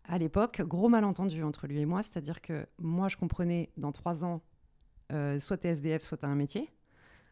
À 0.05 0.17
l'époque, 0.17 0.63
gros 0.63 0.89
malentendu 0.89 1.43
entre 1.43 1.67
lui 1.67 1.81
et 1.81 1.87
moi, 1.87 2.03
c'est-à-dire 2.03 2.41
que 2.41 2.67
moi, 2.79 3.09
je 3.09 3.19
comprenais 3.19 3.71
dans 3.77 3.93
trois 3.93 4.25
ans, 4.25 4.41
euh, 5.13 5.39
soit 5.39 5.59
t'es 5.59 5.69
SDF, 5.69 6.03
soit 6.03 6.17
t'as 6.19 6.29
un 6.29 6.35
métier. 6.35 6.71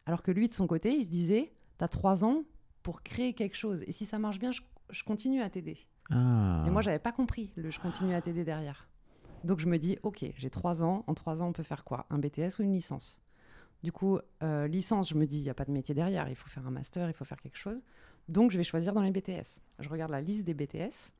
Alors 0.05 0.21
que 0.21 0.31
lui, 0.31 0.47
de 0.47 0.53
son 0.53 0.67
côté, 0.67 0.95
il 0.95 1.03
se 1.03 1.09
disait 1.09 1.53
t'as 1.79 1.87
trois 1.87 2.23
ans 2.23 2.43
pour 2.83 3.01
créer 3.01 3.33
quelque 3.33 3.55
chose. 3.55 3.83
Et 3.87 3.91
si 3.91 4.05
ça 4.05 4.19
marche 4.19 4.37
bien, 4.37 4.51
je, 4.51 4.61
je 4.91 5.03
continue 5.03 5.41
à 5.41 5.49
t'aider. 5.49 5.77
Ah. 6.11 6.63
Et 6.67 6.69
moi, 6.69 6.81
j'avais 6.81 6.99
pas 6.99 7.11
compris 7.11 7.51
le 7.55 7.71
je 7.71 7.79
continue 7.79 8.13
à 8.13 8.21
t'aider 8.21 8.43
derrière. 8.43 8.87
Donc 9.43 9.59
je 9.59 9.67
me 9.67 9.77
dis, 9.77 9.97
ok, 10.03 10.25
j'ai 10.35 10.49
trois 10.49 10.83
ans. 10.83 11.03
En 11.07 11.13
trois 11.13 11.41
ans, 11.41 11.47
on 11.47 11.53
peut 11.53 11.63
faire 11.63 11.83
quoi? 11.83 12.05
Un 12.09 12.19
BTS 12.19 12.59
ou 12.59 12.63
une 12.63 12.73
licence? 12.73 13.21
Du 13.83 13.91
coup, 13.91 14.19
euh, 14.43 14.67
licence, 14.67 15.09
je 15.09 15.15
me 15.15 15.25
dis, 15.25 15.37
il 15.37 15.43
n'y 15.43 15.49
a 15.49 15.53
pas 15.53 15.65
de 15.65 15.71
métier 15.71 15.93
derrière. 15.93 16.27
Il 16.29 16.35
faut 16.35 16.49
faire 16.49 16.65
un 16.65 16.71
master, 16.71 17.09
il 17.09 17.13
faut 17.13 17.25
faire 17.25 17.39
quelque 17.39 17.57
chose. 17.57 17.81
Donc 18.27 18.51
je 18.51 18.57
vais 18.57 18.63
choisir 18.63 18.93
dans 18.93 19.01
les 19.01 19.11
BTS. 19.11 19.59
Je 19.79 19.89
regarde 19.89 20.11
la 20.11 20.21
liste 20.21 20.43
des 20.43 20.53
BTS 20.53 21.13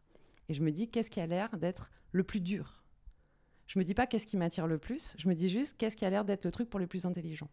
et 0.49 0.53
je 0.53 0.61
me 0.63 0.71
dis, 0.71 0.89
qu'est-ce 0.89 1.09
qui 1.09 1.19
a 1.19 1.27
l'air 1.27 1.55
d'être 1.57 1.91
le 2.11 2.23
plus 2.23 2.41
dur? 2.41 2.83
Je 3.67 3.79
me 3.79 3.83
dis 3.83 3.93
pas 3.93 4.07
qu'est-ce 4.07 4.27
qui 4.27 4.37
m'attire 4.37 4.67
le 4.67 4.77
plus? 4.77 5.15
Je 5.17 5.27
me 5.27 5.35
dis 5.35 5.49
juste, 5.49 5.77
qu'est-ce 5.77 5.95
qui 5.95 6.05
a 6.05 6.09
l'air 6.09 6.25
d'être 6.25 6.45
le 6.45 6.51
truc 6.51 6.69
pour 6.69 6.79
les 6.79 6.87
plus 6.87 7.05
intelligents 7.05 7.49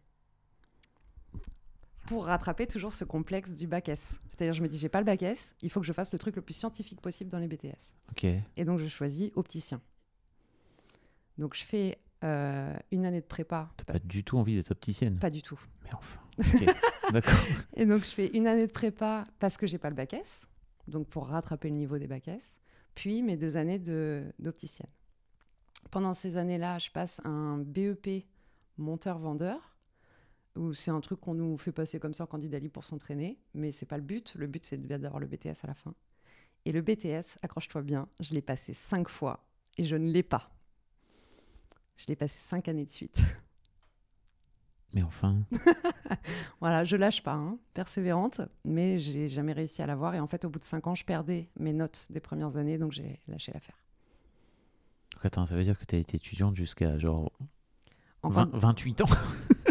pour 2.07 2.27
rattraper 2.27 2.67
toujours 2.67 2.93
ce 2.93 3.05
complexe 3.05 3.51
du 3.51 3.67
bac 3.67 3.89
S. 3.89 4.13
C'est-à-dire, 4.29 4.53
je 4.53 4.63
me 4.63 4.69
dis, 4.69 4.79
j'ai 4.79 4.89
pas 4.89 5.01
le 5.01 5.05
bac 5.05 5.23
S, 5.23 5.55
il 5.63 5.71
faut 5.71 5.81
que 5.81 5.87
je 5.87 5.93
fasse 5.93 6.13
le 6.13 6.19
truc 6.19 6.37
le 6.37 6.43
plus 6.43 6.55
scientifique 6.55 7.01
possible 7.01 7.31
dans 7.31 7.39
les 7.39 7.49
BTS. 7.49 7.95
Et 8.57 8.65
donc, 8.65 8.79
je 8.81 8.87
choisis 8.87 9.31
opticien. 9.35 9.81
Donc, 11.39 11.55
je 11.55 11.65
fais 11.65 11.99
euh, 12.23 12.75
une 12.93 13.05
année 13.07 13.21
de 13.21 13.27
prépa. 13.27 13.71
T'as 13.77 13.85
pas 13.85 13.99
du 13.99 14.25
tout 14.25 14.39
envie 14.39 14.55
d'être 14.55 14.71
opticienne? 14.71 15.19
Pas 15.19 15.31
du 15.31 15.43
tout. 15.43 15.61
Mais 15.85 15.91
enfin. 15.95 16.21
D'accord. 17.13 17.35
Et 17.77 17.87
donc, 17.87 18.05
je 18.05 18.11
fais 18.11 18.29
une 18.29 18.47
année 18.47 18.67
de 18.67 18.73
prépa 18.73 19.27
parce 19.39 19.57
que 19.57 19.67
j'ai 19.67 19.79
pas 19.79 19.91
le 19.91 19.97
bac 19.97 20.15
S, 20.15 20.47
donc 20.89 21.09
pour 21.09 21.27
rattraper 21.27 21.69
le 21.69 21.77
niveau 21.77 21.99
des 21.99 22.07
bac 22.07 22.29
S, 22.29 22.59
puis 22.95 23.23
mes 23.23 23.37
deux 23.37 23.57
années 23.57 23.79
de- 23.79 24.25
d'opticienne. 24.39 24.89
Pendant 25.91 26.13
ces 26.13 26.37
années-là, 26.37 26.79
je 26.79 26.91
passe 26.91 27.21
un 27.25 27.59
BEP 27.59 28.25
monteur-vendeur, 28.79 29.77
où 30.57 30.73
c'est 30.73 30.91
un 30.91 31.01
truc 31.01 31.21
qu'on 31.21 31.35
nous 31.35 31.59
fait 31.59 31.73
passer 31.73 31.99
comme 31.99 32.15
ça 32.15 32.25
en 32.25 32.27
candidat 32.29 32.59
libre 32.59 32.73
pour 32.75 32.85
s'entraîner, 32.85 33.39
mais 33.55 33.71
c'est 33.73 33.87
pas 33.87 33.97
le 33.97 34.03
but. 34.05 34.35
Le 34.37 34.47
but, 34.47 34.65
c'est 34.65 34.79
d'avoir 34.79 35.19
le 35.21 35.27
BTS 35.27 35.65
à 35.65 35.67
la 35.67 35.75
fin. 35.75 35.95
Et 36.65 36.73
le 36.73 36.81
BTS, 36.81 37.39
accroche-toi 37.43 37.83
bien, 37.83 38.09
je 38.21 38.33
l'ai 38.33 38.41
passé 38.41 38.73
cinq 38.73 39.09
fois 39.09 39.45
et 39.77 39.85
je 39.85 39.97
ne 39.97 40.11
l'ai 40.11 40.23
pas. 40.23 40.51
Je 41.97 42.07
l'ai 42.09 42.17
passé 42.17 42.39
cinq 42.41 42.69
années 42.69 42.85
de 42.85 42.91
suite. 42.91 43.21
Mais 44.93 45.03
enfin. 45.03 45.43
Voilà, 46.61 46.85
je 46.85 46.97
lâche 46.97 47.23
pas, 47.23 47.35
hein, 47.35 47.59
persévérante, 47.75 48.41
mais 48.65 48.99
j'ai 48.99 49.29
jamais 49.29 49.53
réussi 49.53 49.83
à 49.83 49.87
l'avoir. 49.87 50.15
Et 50.15 50.21
en 50.21 50.27
fait, 50.27 50.45
au 50.45 50.51
bout 50.51 50.59
de 50.61 50.65
cinq 50.65 50.87
ans, 50.87 50.95
je 50.95 51.05
perdais 51.05 51.49
mes 51.59 51.73
notes 51.73 52.07
des 52.11 52.21
premières 52.21 52.57
années, 52.57 52.79
donc 52.79 52.93
j'ai 52.93 53.21
lâché 53.29 53.53
l'affaire. 53.53 53.77
Donc, 55.15 55.25
attends, 55.27 55.47
ça 55.47 55.57
veut 55.57 55.65
dire 55.65 55.79
que 55.79 55.85
t'as 55.85 55.99
été 55.99 56.17
étudiante 56.17 56.57
jusqu'à 56.57 56.97
genre 56.99 57.31
En 58.23 58.31
20 58.31 58.51
fin- 58.53 58.59
28 58.59 59.01
ans? 59.03 59.09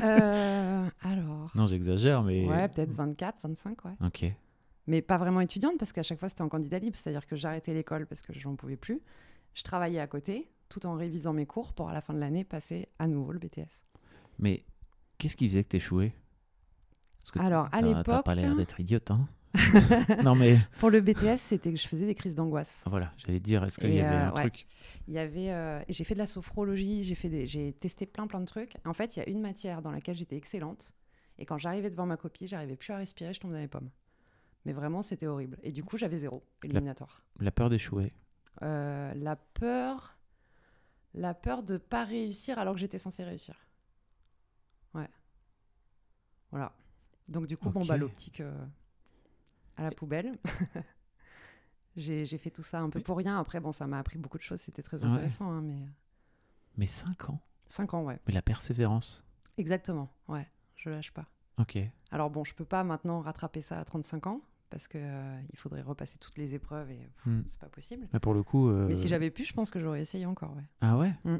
Euh, 0.03 0.89
alors, 1.01 1.51
Non, 1.55 1.65
j'exagère, 1.65 2.21
mais. 2.23 2.45
ouais, 2.47 2.67
peut-être 2.69 2.91
24, 2.91 3.37
25, 3.43 3.85
ouais. 3.85 3.95
Ok. 4.05 4.25
Mais 4.87 5.01
pas 5.01 5.17
vraiment 5.17 5.39
étudiante, 5.41 5.77
parce 5.79 5.93
qu'à 5.93 6.03
chaque 6.03 6.19
fois, 6.19 6.27
c'était 6.29 6.41
en 6.41 6.49
candidat 6.49 6.77
libre, 6.79 6.97
c'est-à-dire 6.97 7.25
que 7.25 7.35
j'arrêtais 7.37 7.73
l'école 7.73 8.05
parce 8.05 8.21
que 8.21 8.33
je 8.33 8.47
n'en 8.47 8.55
pouvais 8.55 8.75
plus. 8.77 9.01
Je 9.53 9.63
travaillais 9.63 9.99
à 10.01 10.07
côté, 10.07 10.49
tout 10.73 10.85
en 10.85 10.95
révisant 10.95 11.33
mes 11.33 11.45
cours 11.45 11.73
pour, 11.73 11.89
à 11.89 11.93
la 11.93 12.01
fin 12.01 12.13
de 12.13 12.19
l'année, 12.19 12.43
passer 12.43 12.87
à 12.99 13.07
nouveau 13.07 13.31
le 13.31 13.39
BTS. 13.39 13.83
Mais 14.39 14.63
qu'est-ce 15.17 15.35
qui 15.37 15.47
faisait 15.47 15.63
que 15.63 15.69
t'échouais 15.69 16.13
Parce 17.19 17.31
que 17.31 17.39
Alors, 17.39 17.65
à 17.67 17.81
T'as 17.81 17.81
l'époque- 17.81 18.25
pas 18.25 18.35
l'air 18.35 18.55
d'être 18.55 18.79
idiote, 18.79 19.11
hein 19.11 19.27
Non, 20.23 20.33
mais. 20.35 20.57
Pour 20.79 20.89
le 20.89 20.99
BTS, 21.01 21.37
c'était 21.37 21.71
que 21.71 21.77
je 21.77 21.87
faisais 21.87 22.07
des 22.07 22.15
crises 22.15 22.33
d'angoisse. 22.33 22.81
Ah, 22.85 22.89
Voilà, 22.89 23.11
j'allais 23.17 23.39
dire, 23.39 23.63
est-ce 23.63 23.77
qu'il 23.79 23.91
y 23.91 23.99
avait 23.99 24.15
euh, 24.15 24.27
un 24.29 24.33
ouais. 24.33 24.41
truc? 24.49 24.65
Il 25.07 25.13
y 25.13 25.19
avait, 25.19 25.51
euh, 25.51 25.79
j'ai 25.89 26.03
fait 26.03 26.15
de 26.15 26.19
la 26.19 26.25
sophrologie, 26.25 27.03
j'ai 27.03 27.13
fait, 27.13 27.29
des- 27.29 27.45
j'ai 27.45 27.71
testé 27.73 28.07
plein 28.07 28.25
plein 28.25 28.39
de 28.39 28.45
trucs. 28.45 28.75
En 28.85 28.93
fait, 28.93 29.15
il 29.15 29.19
y 29.19 29.21
a 29.21 29.29
une 29.29 29.41
matière 29.41 29.83
dans 29.83 29.91
laquelle 29.91 30.15
j'étais 30.15 30.35
excellente, 30.37 30.93
et 31.37 31.45
quand 31.45 31.59
j'arrivais 31.59 31.91
devant 31.91 32.07
ma 32.07 32.17
copie, 32.17 32.47
j'arrivais 32.47 32.75
plus 32.75 32.91
à 32.93 32.97
respirer, 32.97 33.31
je 33.33 33.39
tombais 33.39 33.53
dans 33.53 33.59
les 33.61 33.67
pommes. 33.67 33.89
Mais 34.65 34.73
vraiment, 34.73 35.01
c'était 35.03 35.27
horrible. 35.27 35.59
Et 35.61 35.71
du 35.71 35.83
coup, 35.83 35.97
j'avais 35.97 36.17
zéro 36.17 36.43
éliminatoire. 36.63 37.21
La 37.39 37.51
peur 37.51 37.69
d'échouer. 37.69 38.11
Euh, 38.63 39.13
la 39.15 39.35
peur, 39.35 40.15
la 41.13 41.33
peur 41.33 41.63
de 41.63 41.77
pas 41.77 42.03
réussir 42.05 42.57
alors 42.59 42.73
que 42.73 42.79
j'étais 42.79 42.97
censée 42.97 43.23
réussir. 43.23 43.55
Ouais. 44.93 45.09
Voilà. 46.51 46.71
Donc 47.27 47.47
du 47.47 47.57
coup, 47.57 47.69
bon, 47.69 47.85
bah, 47.85 47.97
l'optique 47.97 48.41
euh, 48.41 48.65
à 49.77 49.83
la 49.83 49.91
poubelle. 49.91 50.37
j'ai 51.95 52.25
fait 52.37 52.49
tout 52.51 52.63
ça 52.63 52.79
un 52.81 52.89
peu 52.89 52.99
pour 52.99 53.17
rien. 53.17 53.39
Après, 53.39 53.59
bon, 53.59 53.71
ça 53.71 53.87
m'a 53.87 53.99
appris 53.99 54.17
beaucoup 54.17 54.37
de 54.37 54.43
choses. 54.43 54.61
C'était 54.61 54.81
très 54.83 54.97
Ouais. 54.97 55.05
intéressant. 55.05 55.51
hein, 55.51 55.61
mais 55.61 55.85
Mais 56.77 56.87
5 56.87 57.29
ans 57.29 57.39
5 57.67 57.93
ans, 57.93 58.03
ouais. 58.03 58.19
Mais 58.27 58.33
la 58.33 58.41
persévérance. 58.41 59.23
Exactement, 59.57 60.09
ouais. 60.27 60.47
Je 60.75 60.89
lâche 60.89 61.11
pas. 61.11 61.25
Ok. 61.59 61.77
Alors 62.11 62.29
bon, 62.29 62.43
je 62.43 62.53
peux 62.53 62.65
pas 62.65 62.83
maintenant 62.83 63.21
rattraper 63.21 63.61
ça 63.61 63.79
à 63.79 63.85
35 63.85 64.27
ans 64.27 64.41
parce 64.73 64.87
que 64.87 64.97
euh, 64.99 65.39
il 65.51 65.57
faudrait 65.59 65.83
repasser 65.83 66.17
toutes 66.17 66.35
les 66.39 66.55
épreuves 66.55 66.89
et 66.89 67.07
Hmm. 67.27 67.41
c'est 67.47 67.59
pas 67.59 67.69
possible. 67.69 68.07
Mais 68.11 68.19
pour 68.19 68.33
le 68.33 68.41
coup. 68.41 68.69
euh, 68.69 68.87
Mais 68.87 68.95
si 68.95 69.07
j'avais 69.07 69.29
pu, 69.29 69.45
je 69.45 69.53
pense 69.53 69.69
que 69.69 69.79
j'aurais 69.79 70.01
essayé 70.01 70.25
encore, 70.25 70.55
ouais. 70.55 70.63
Ah 70.81 70.97
ouais 70.97 71.13
Mm. 71.23 71.37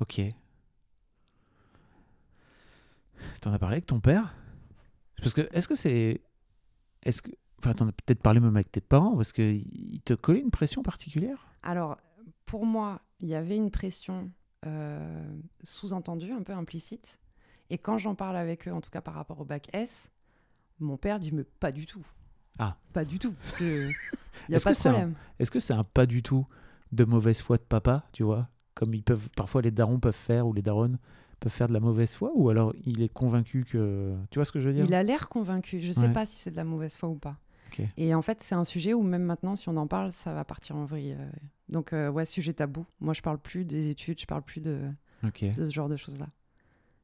Ok. 0.00 0.20
T'en 3.40 3.52
as 3.52 3.58
parlé 3.58 3.76
avec 3.76 3.86
ton 3.86 3.98
père? 4.00 4.34
Parce 5.22 5.32
que, 5.32 5.48
est-ce 5.52 5.66
que 5.68 5.74
c'est. 5.74 6.20
Est-ce 7.02 7.22
que. 7.22 7.30
Enfin, 7.60 7.72
t'en 7.72 7.88
as 7.88 7.92
peut-être 7.92 8.20
parlé 8.20 8.40
même 8.40 8.54
avec 8.54 8.70
tes 8.70 8.82
parents, 8.82 9.16
parce 9.16 9.32
qu'ils 9.32 10.02
te 10.04 10.12
collaient 10.12 10.40
une 10.40 10.50
pression 10.50 10.82
particulière? 10.82 11.46
Alors, 11.62 11.96
pour 12.44 12.66
moi, 12.66 13.00
il 13.20 13.28
y 13.28 13.34
avait 13.34 13.56
une 13.56 13.70
pression 13.70 14.30
euh, 14.66 15.26
sous-entendue, 15.62 16.32
un 16.32 16.42
peu 16.42 16.52
implicite. 16.52 17.18
Et 17.70 17.78
quand 17.78 17.96
j'en 17.96 18.14
parle 18.14 18.36
avec 18.36 18.68
eux, 18.68 18.72
en 18.72 18.82
tout 18.82 18.90
cas 18.90 19.00
par 19.00 19.14
rapport 19.14 19.40
au 19.40 19.44
bac 19.46 19.68
S, 19.72 20.10
mon 20.80 20.96
père 20.96 21.18
dit 21.20 21.32
mais 21.32 21.44
pas 21.44 21.72
du 21.72 21.86
tout. 21.86 22.04
Ah. 22.58 22.76
Pas 22.92 23.04
du 23.04 23.18
tout. 23.18 23.34
Il 23.60 23.66
n'y 24.48 24.54
a 24.54 24.56
Est-ce 24.56 24.64
pas 24.64 24.70
que 24.72 24.76
de 24.76 24.82
c'est 24.82 24.88
un- 24.88 24.92
problème. 24.92 25.14
Est-ce 25.38 25.50
que 25.50 25.58
c'est 25.58 25.74
un 25.74 25.84
pas 25.84 26.06
du 26.06 26.22
tout 26.22 26.46
de 26.92 27.04
mauvaise 27.04 27.40
foi 27.40 27.56
de 27.56 27.62
papa, 27.62 28.04
tu 28.12 28.22
vois? 28.22 28.48
Comme 28.74 28.94
ils 28.94 29.02
peuvent, 29.02 29.28
parfois 29.36 29.62
les 29.62 29.70
darons 29.70 29.98
peuvent 29.98 30.14
faire, 30.14 30.46
ou 30.46 30.52
les 30.52 30.62
daronnes 30.62 30.98
peuvent 31.40 31.52
faire 31.52 31.68
de 31.68 31.72
la 31.74 31.80
mauvaise 31.80 32.14
foi, 32.14 32.30
ou 32.34 32.48
alors 32.50 32.74
il 32.84 33.02
est 33.02 33.08
convaincu 33.08 33.64
que. 33.64 34.14
Tu 34.30 34.38
vois 34.38 34.44
ce 34.44 34.52
que 34.52 34.60
je 34.60 34.68
veux 34.68 34.74
dire? 34.74 34.84
Il 34.86 34.94
a 34.94 35.02
l'air 35.02 35.28
convaincu. 35.28 35.80
Je 35.80 35.88
ne 35.88 35.92
sais 35.92 36.00
Ouais. 36.06 36.12
pas 36.12 36.26
si 36.26 36.36
c'est 36.36 36.50
de 36.50 36.56
la 36.56 36.64
mauvaise 36.64 36.96
foi 36.96 37.08
ou 37.08 37.16
pas. 37.16 37.36
Et 37.98 38.14
en 38.14 38.22
fait, 38.22 38.42
c'est 38.42 38.54
un 38.54 38.64
sujet 38.64 38.94
où 38.94 39.02
même 39.02 39.24
maintenant, 39.24 39.54
si 39.54 39.68
on 39.68 39.76
en 39.76 39.86
parle, 39.86 40.10
ça 40.12 40.32
va 40.32 40.44
partir 40.46 40.76
en 40.76 40.86
vrille. 40.86 41.14
euh. 41.18 41.28
Donc, 41.68 41.92
euh, 41.92 42.08
ouais, 42.08 42.24
sujet 42.24 42.54
tabou. 42.54 42.86
Moi, 43.00 43.12
je 43.12 43.20
parle 43.20 43.38
plus 43.38 43.66
des 43.66 43.90
études, 43.90 44.18
je 44.18 44.24
parle 44.24 44.40
plus 44.42 44.60
de, 44.62 44.80
ce 45.34 45.70
genre 45.70 45.88
de 45.90 45.96
choses-là. 45.98 46.28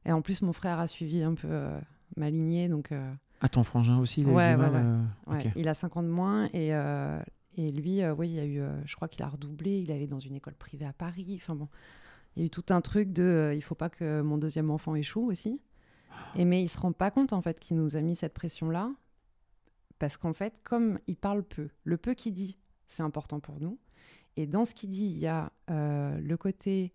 Et 0.05 0.11
en 0.11 0.23
plus, 0.23 0.41
mon 0.41 0.51
frère 0.53 0.79
a 0.79 0.87
suivi 0.87 1.21
un 1.21 1.35
peu 1.35 1.47
euh, 1.51 1.79
ma 2.17 2.31
lignée, 2.31 2.69
donc 2.69 2.91
euh, 2.91 3.13
Ah, 3.43 3.49
ton 3.49 3.63
frangin 3.63 3.99
aussi, 3.99 4.21
il 4.21 4.27
a 4.27 4.31
eu 4.31 4.33
Ouais, 4.33 4.55
du 4.55 4.61
ouais, 4.61 4.69
mal, 4.69 4.85
ouais. 5.27 5.33
ouais, 5.35 5.45
ok. 5.47 5.51
il 5.57 5.67
a 5.67 5.73
5 5.73 5.97
ans 5.97 6.03
de 6.03 6.07
moins. 6.07 6.45
Et, 6.53 6.73
euh, 6.73 7.21
et 7.57 7.71
lui, 7.71 8.01
euh, 8.01 8.13
oui, 8.15 8.29
il 8.29 8.35
y 8.35 8.39
a 8.39 8.45
eu, 8.45 8.59
euh, 8.61 8.81
je 8.85 8.95
crois 8.95 9.07
qu'il 9.07 9.21
a 9.23 9.27
redoublé, 9.27 9.79
il 9.79 9.91
est 9.91 9.95
allé 9.95 10.07
dans 10.07 10.19
une 10.19 10.35
école 10.35 10.55
privée 10.55 10.85
à 10.85 10.93
Paris. 10.93 11.37
Enfin 11.41 11.53
bon, 11.55 11.67
il 12.35 12.39
y 12.39 12.43
a 12.43 12.45
eu 12.45 12.49
tout 12.49 12.65
un 12.69 12.81
truc 12.81 13.11
de 13.13 13.51
il 13.55 13.61
faut 13.61 13.75
pas 13.75 13.89
que 13.89 14.21
mon 14.21 14.37
deuxième 14.37 14.71
enfant 14.71 14.95
échoue 14.95 15.29
aussi. 15.29 15.61
Et 16.35 16.45
mais 16.45 16.61
il 16.61 16.67
se 16.69 16.77
rend 16.79 16.91
pas 16.93 17.11
compte 17.11 17.33
en 17.33 17.41
fait 17.41 17.59
qu'il 17.59 17.75
nous 17.77 17.95
a 17.95 18.01
mis 18.01 18.15
cette 18.15 18.33
pression-là. 18.33 18.91
Parce 19.99 20.17
qu'en 20.17 20.33
fait, 20.33 20.53
comme 20.63 20.99
il 21.07 21.15
parle 21.15 21.43
peu, 21.43 21.69
le 21.83 21.97
peu 21.97 22.13
qu'il 22.13 22.33
dit, 22.33 22.57
c'est 22.87 23.03
important 23.03 23.39
pour 23.39 23.59
nous. 23.59 23.77
Et 24.37 24.47
dans 24.47 24.65
ce 24.65 24.73
qu'il 24.73 24.89
dit, 24.89 25.05
il 25.05 25.17
y 25.17 25.27
a 25.27 25.51
euh, 25.69 26.17
le 26.19 26.37
côté 26.37 26.93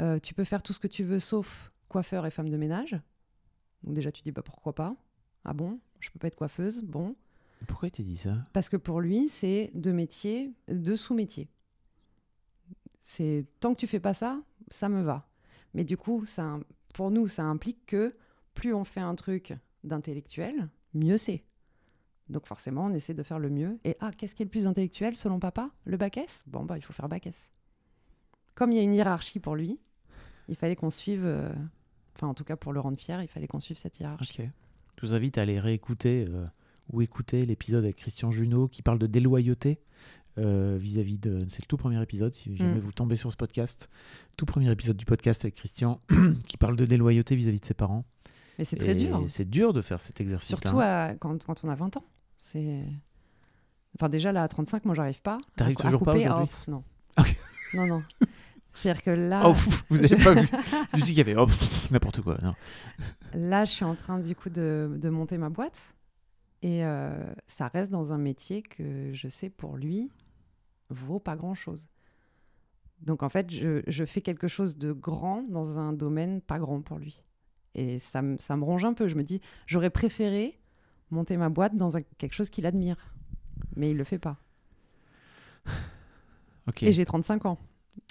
euh, 0.00 0.18
tu 0.18 0.34
peux 0.34 0.44
faire 0.44 0.62
tout 0.62 0.72
ce 0.72 0.80
que 0.80 0.88
tu 0.88 1.04
veux 1.04 1.20
sauf 1.20 1.72
coiffeur 1.88 2.26
et 2.26 2.30
femme 2.30 2.48
de 2.48 2.56
ménage. 2.56 2.96
Donc 3.84 3.94
déjà, 3.94 4.10
tu 4.10 4.22
dis 4.22 4.32
bah 4.32 4.42
pourquoi 4.42 4.74
pas 4.74 4.96
Ah 5.44 5.52
bon? 5.52 5.78
Je 6.00 6.10
peux 6.10 6.18
pas 6.18 6.28
être 6.28 6.36
coiffeuse? 6.36 6.82
Bon. 6.82 7.14
Pourquoi 7.66 7.88
il 7.88 7.92
t'a 7.92 8.02
dit 8.02 8.16
ça? 8.16 8.36
Parce 8.52 8.68
que 8.68 8.76
pour 8.76 9.00
lui, 9.00 9.28
c'est 9.28 9.70
deux 9.74 9.92
métiers, 9.92 10.52
deux 10.68 10.96
sous-métiers. 10.96 11.48
C'est 13.02 13.46
tant 13.60 13.74
que 13.74 13.80
tu 13.80 13.86
fais 13.86 14.00
pas 14.00 14.14
ça, 14.14 14.40
ça 14.70 14.88
me 14.88 15.02
va. 15.02 15.28
Mais 15.74 15.84
du 15.84 15.96
coup, 15.96 16.24
ça, 16.24 16.58
pour 16.94 17.10
nous, 17.10 17.28
ça 17.28 17.44
implique 17.44 17.86
que 17.86 18.16
plus 18.54 18.72
on 18.74 18.84
fait 18.84 19.00
un 19.00 19.14
truc 19.14 19.54
d'intellectuel, 19.82 20.68
mieux 20.94 21.16
c'est. 21.16 21.44
Donc 22.28 22.46
forcément, 22.46 22.86
on 22.86 22.94
essaie 22.94 23.14
de 23.14 23.22
faire 23.22 23.38
le 23.38 23.50
mieux. 23.50 23.78
Et 23.84 23.96
ah, 24.00 24.10
qu'est-ce 24.12 24.34
qui 24.34 24.42
est 24.42 24.46
le 24.46 24.50
plus 24.50 24.66
intellectuel 24.66 25.16
selon 25.16 25.38
papa? 25.38 25.70
Le 25.84 25.96
bac 25.96 26.16
S? 26.16 26.42
Bon, 26.46 26.64
bah, 26.64 26.78
il 26.78 26.82
faut 26.82 26.92
faire 26.92 27.08
bac 27.08 27.26
S. 27.26 27.50
Comme 28.54 28.72
il 28.72 28.76
y 28.76 28.78
a 28.78 28.82
une 28.82 28.94
hiérarchie 28.94 29.40
pour 29.40 29.56
lui, 29.56 29.78
il 30.48 30.56
fallait 30.56 30.76
qu'on 30.76 30.90
suive, 30.90 31.24
euh, 31.24 31.52
enfin 32.14 32.28
en 32.28 32.34
tout 32.34 32.44
cas 32.44 32.56
pour 32.56 32.72
le 32.72 32.80
rendre 32.80 32.98
fier, 32.98 33.20
il 33.22 33.28
fallait 33.28 33.48
qu'on 33.48 33.60
suive 33.60 33.76
cette 33.76 33.98
hiérarchie. 33.98 34.48
Je 35.00 35.06
vous 35.06 35.14
invite 35.14 35.38
à 35.38 35.42
aller 35.42 35.58
réécouter 35.60 36.26
euh, 36.28 36.44
ou 36.92 37.02
écouter 37.02 37.42
l'épisode 37.42 37.84
avec 37.84 37.96
Christian 37.96 38.30
Junot 38.30 38.68
qui 38.68 38.82
parle 38.82 38.98
de 38.98 39.06
déloyauté 39.06 39.80
euh, 40.38 40.76
vis-à-vis 40.80 41.18
de. 41.18 41.40
C'est 41.48 41.62
le 41.62 41.66
tout 41.66 41.76
premier 41.76 42.02
épisode, 42.02 42.34
si 42.34 42.56
jamais 42.56 42.74
Mm. 42.76 42.78
vous 42.80 42.92
tombez 42.92 43.16
sur 43.16 43.30
ce 43.30 43.36
podcast. 43.36 43.90
Tout 44.36 44.46
premier 44.46 44.70
épisode 44.70 44.96
du 44.96 45.04
podcast 45.04 45.44
avec 45.44 45.54
Christian 45.54 46.00
qui 46.48 46.56
parle 46.56 46.76
de 46.76 46.86
déloyauté 46.86 47.36
vis-à-vis 47.36 47.60
de 47.60 47.64
ses 47.66 47.74
parents. 47.74 48.04
Mais 48.58 48.64
c'est 48.64 48.76
très 48.76 48.94
dur. 48.94 49.22
C'est 49.26 49.48
dur 49.48 49.72
de 49.72 49.80
faire 49.82 50.00
cet 50.00 50.20
exercice. 50.20 50.48
Surtout 50.48 50.78
à- 50.80 51.14
quand, 51.18 51.44
quand 51.44 51.64
on 51.64 51.68
a 51.68 51.74
20 51.74 51.96
ans. 51.96 52.04
C'est. 52.38 52.84
Enfin, 53.96 54.08
déjà 54.08 54.32
là, 54.32 54.42
à 54.42 54.48
35, 54.48 54.84
moi, 54.84 54.94
j'arrive 54.94 55.22
pas. 55.22 55.38
T'arrives 55.56 55.76
toujours 55.76 56.02
pas 56.02 56.14
couper. 56.14 56.26
aujourd'hui 56.28 56.54
Oh, 56.68 56.70
Non. 56.70 56.84
Non, 57.74 57.86
non. 57.86 58.02
C'est-à-dire 58.74 59.02
que 59.02 59.10
là, 59.10 59.42
Oh, 59.46 59.52
pff, 59.52 59.84
vous 59.88 59.98
avez 59.98 60.08
je- 60.08 60.24
pas 60.24 60.34
vu 60.34 60.48
Je 60.94 60.98
sais 61.00 61.06
qu'il 61.06 61.16
y 61.18 61.20
avait 61.20 61.36
oh, 61.36 61.46
n'importe 61.90 62.20
quoi. 62.22 62.36
Non. 62.42 62.54
là, 63.34 63.64
je 63.64 63.70
suis 63.72 63.84
en 63.84 63.94
train, 63.94 64.18
du 64.18 64.34
coup, 64.34 64.50
de, 64.50 64.90
de 65.00 65.08
monter 65.08 65.38
ma 65.38 65.48
boîte. 65.48 65.94
Et 66.62 66.84
euh, 66.84 67.32
ça 67.46 67.68
reste 67.68 67.90
dans 67.92 68.12
un 68.12 68.18
métier 68.18 68.62
que 68.62 69.10
je 69.12 69.28
sais, 69.28 69.48
pour 69.50 69.76
lui, 69.76 70.10
vaut 70.90 71.18
pas 71.20 71.36
grand-chose. 71.36 71.86
Donc, 73.00 73.22
en 73.22 73.28
fait, 73.28 73.50
je, 73.50 73.82
je 73.86 74.04
fais 74.04 74.22
quelque 74.22 74.48
chose 74.48 74.76
de 74.78 74.92
grand 74.92 75.42
dans 75.42 75.78
un 75.78 75.92
domaine 75.92 76.40
pas 76.40 76.58
grand 76.58 76.80
pour 76.80 76.98
lui. 76.98 77.22
Et 77.74 77.98
ça, 77.98 78.22
me- 78.22 78.38
ça 78.38 78.56
me 78.56 78.64
ronge 78.64 78.84
un 78.84 78.94
peu. 78.94 79.08
Je 79.08 79.14
me 79.14 79.22
dis, 79.22 79.40
j'aurais 79.66 79.90
préféré 79.90 80.58
monter 81.10 81.36
ma 81.36 81.48
boîte 81.48 81.76
dans 81.76 81.96
un- 81.96 82.02
quelque 82.18 82.32
chose 82.34 82.50
qu'il 82.50 82.66
admire. 82.66 83.12
Mais 83.76 83.90
il 83.90 83.96
le 83.96 84.04
fait 84.04 84.18
pas. 84.18 84.36
Et 86.80 86.92
j'ai 86.92 87.04
35 87.04 87.44
ans. 87.46 87.58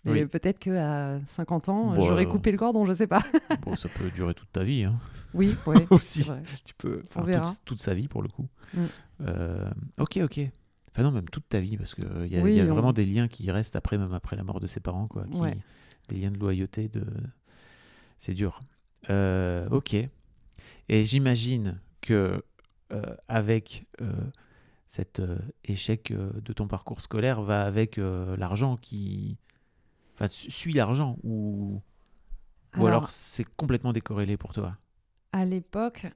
Mais 0.06 0.12
Oui. 0.24 0.26
peut-être 0.26 0.60
qu'à 0.60 1.20
50 1.26 1.70
ans, 1.70 1.94
Bon, 1.96 2.02
j'aurais 2.02 2.26
euh, 2.26 2.30
coupé 2.30 2.52
le 2.52 2.58
cordon, 2.58 2.86
je 2.86 2.94
sais 2.94 3.08
pas. 3.08 3.24
Bon, 3.64 3.76
ça 3.76 3.88
peut 3.90 4.10
durer 4.12 4.34
toute 4.34 4.52
ta 4.52 4.64
vie. 4.64 4.84
hein. 4.84 5.00
Oui, 5.34 5.56
oui. 5.68 5.76
Aussi. 5.90 6.30
Tu 6.66 6.74
peux 6.78 7.04
faire 7.10 7.42
toute, 7.42 7.66
toute 7.66 7.82
sa 7.82 7.94
vie 7.94 8.08
pour 8.08 8.22
le 8.22 8.28
coup. 8.30 8.48
Mm. 8.74 8.86
Euh, 9.22 9.70
ok, 10.00 10.20
ok. 10.24 10.40
Enfin 10.92 11.04
non, 11.04 11.12
même 11.12 11.30
toute 11.30 11.48
ta 11.50 11.60
vie 11.60 11.78
parce 11.78 11.96
qu'il 11.96 12.28
y 12.28 12.38
a, 12.38 12.42
Oui, 12.42 12.56
y 12.56 12.60
a 12.62 12.66
on- 12.66 12.68
vraiment 12.74 12.94
des 12.94 13.06
liens 13.06 13.28
qui 13.28 13.50
restent 13.50 13.76
après, 13.76 13.98
même 13.98 14.14
après 14.14 14.36
la 14.36 14.44
mort 14.44 14.60
de 14.60 14.68
ses 14.68 14.80
parents, 14.80 15.08
quoi. 15.08 15.26
qui- 15.32 15.40
Ouais. 15.40 15.58
Des 16.10 16.18
liens 16.18 16.32
de 16.32 16.38
loyauté, 16.38 16.90
de... 16.90 17.04
c'est 18.20 18.34
dur. 18.34 18.60
Euh, 19.10 19.68
ok. 19.70 19.96
Et 20.90 21.06
j'imagine 21.06 21.80
que 22.02 22.44
euh, 22.92 23.02
avec 23.28 23.86
euh, 24.02 24.12
cet 24.88 25.20
euh, 25.20 25.38
échec 25.66 26.12
euh, 26.12 26.30
de 26.42 26.54
ton 26.54 26.68
parcours 26.68 27.02
scolaire 27.02 27.42
va 27.42 27.64
avec 27.64 27.98
euh, 27.98 28.36
l'argent 28.38 28.78
qui, 28.78 29.38
enfin, 30.16 30.28
su- 30.28 30.52
suit 30.52 30.74
l'argent 30.74 31.18
ou 31.24 31.82
ou 32.78 32.88
alors 32.88 33.04
Alors- 33.04 33.12
c'est 33.12 33.46
complètement 33.56 33.94
décorrélé 33.94 34.36
pour 34.38 34.54
toi. 34.54 34.78
À 35.32 35.46
l'époque, 35.46 36.08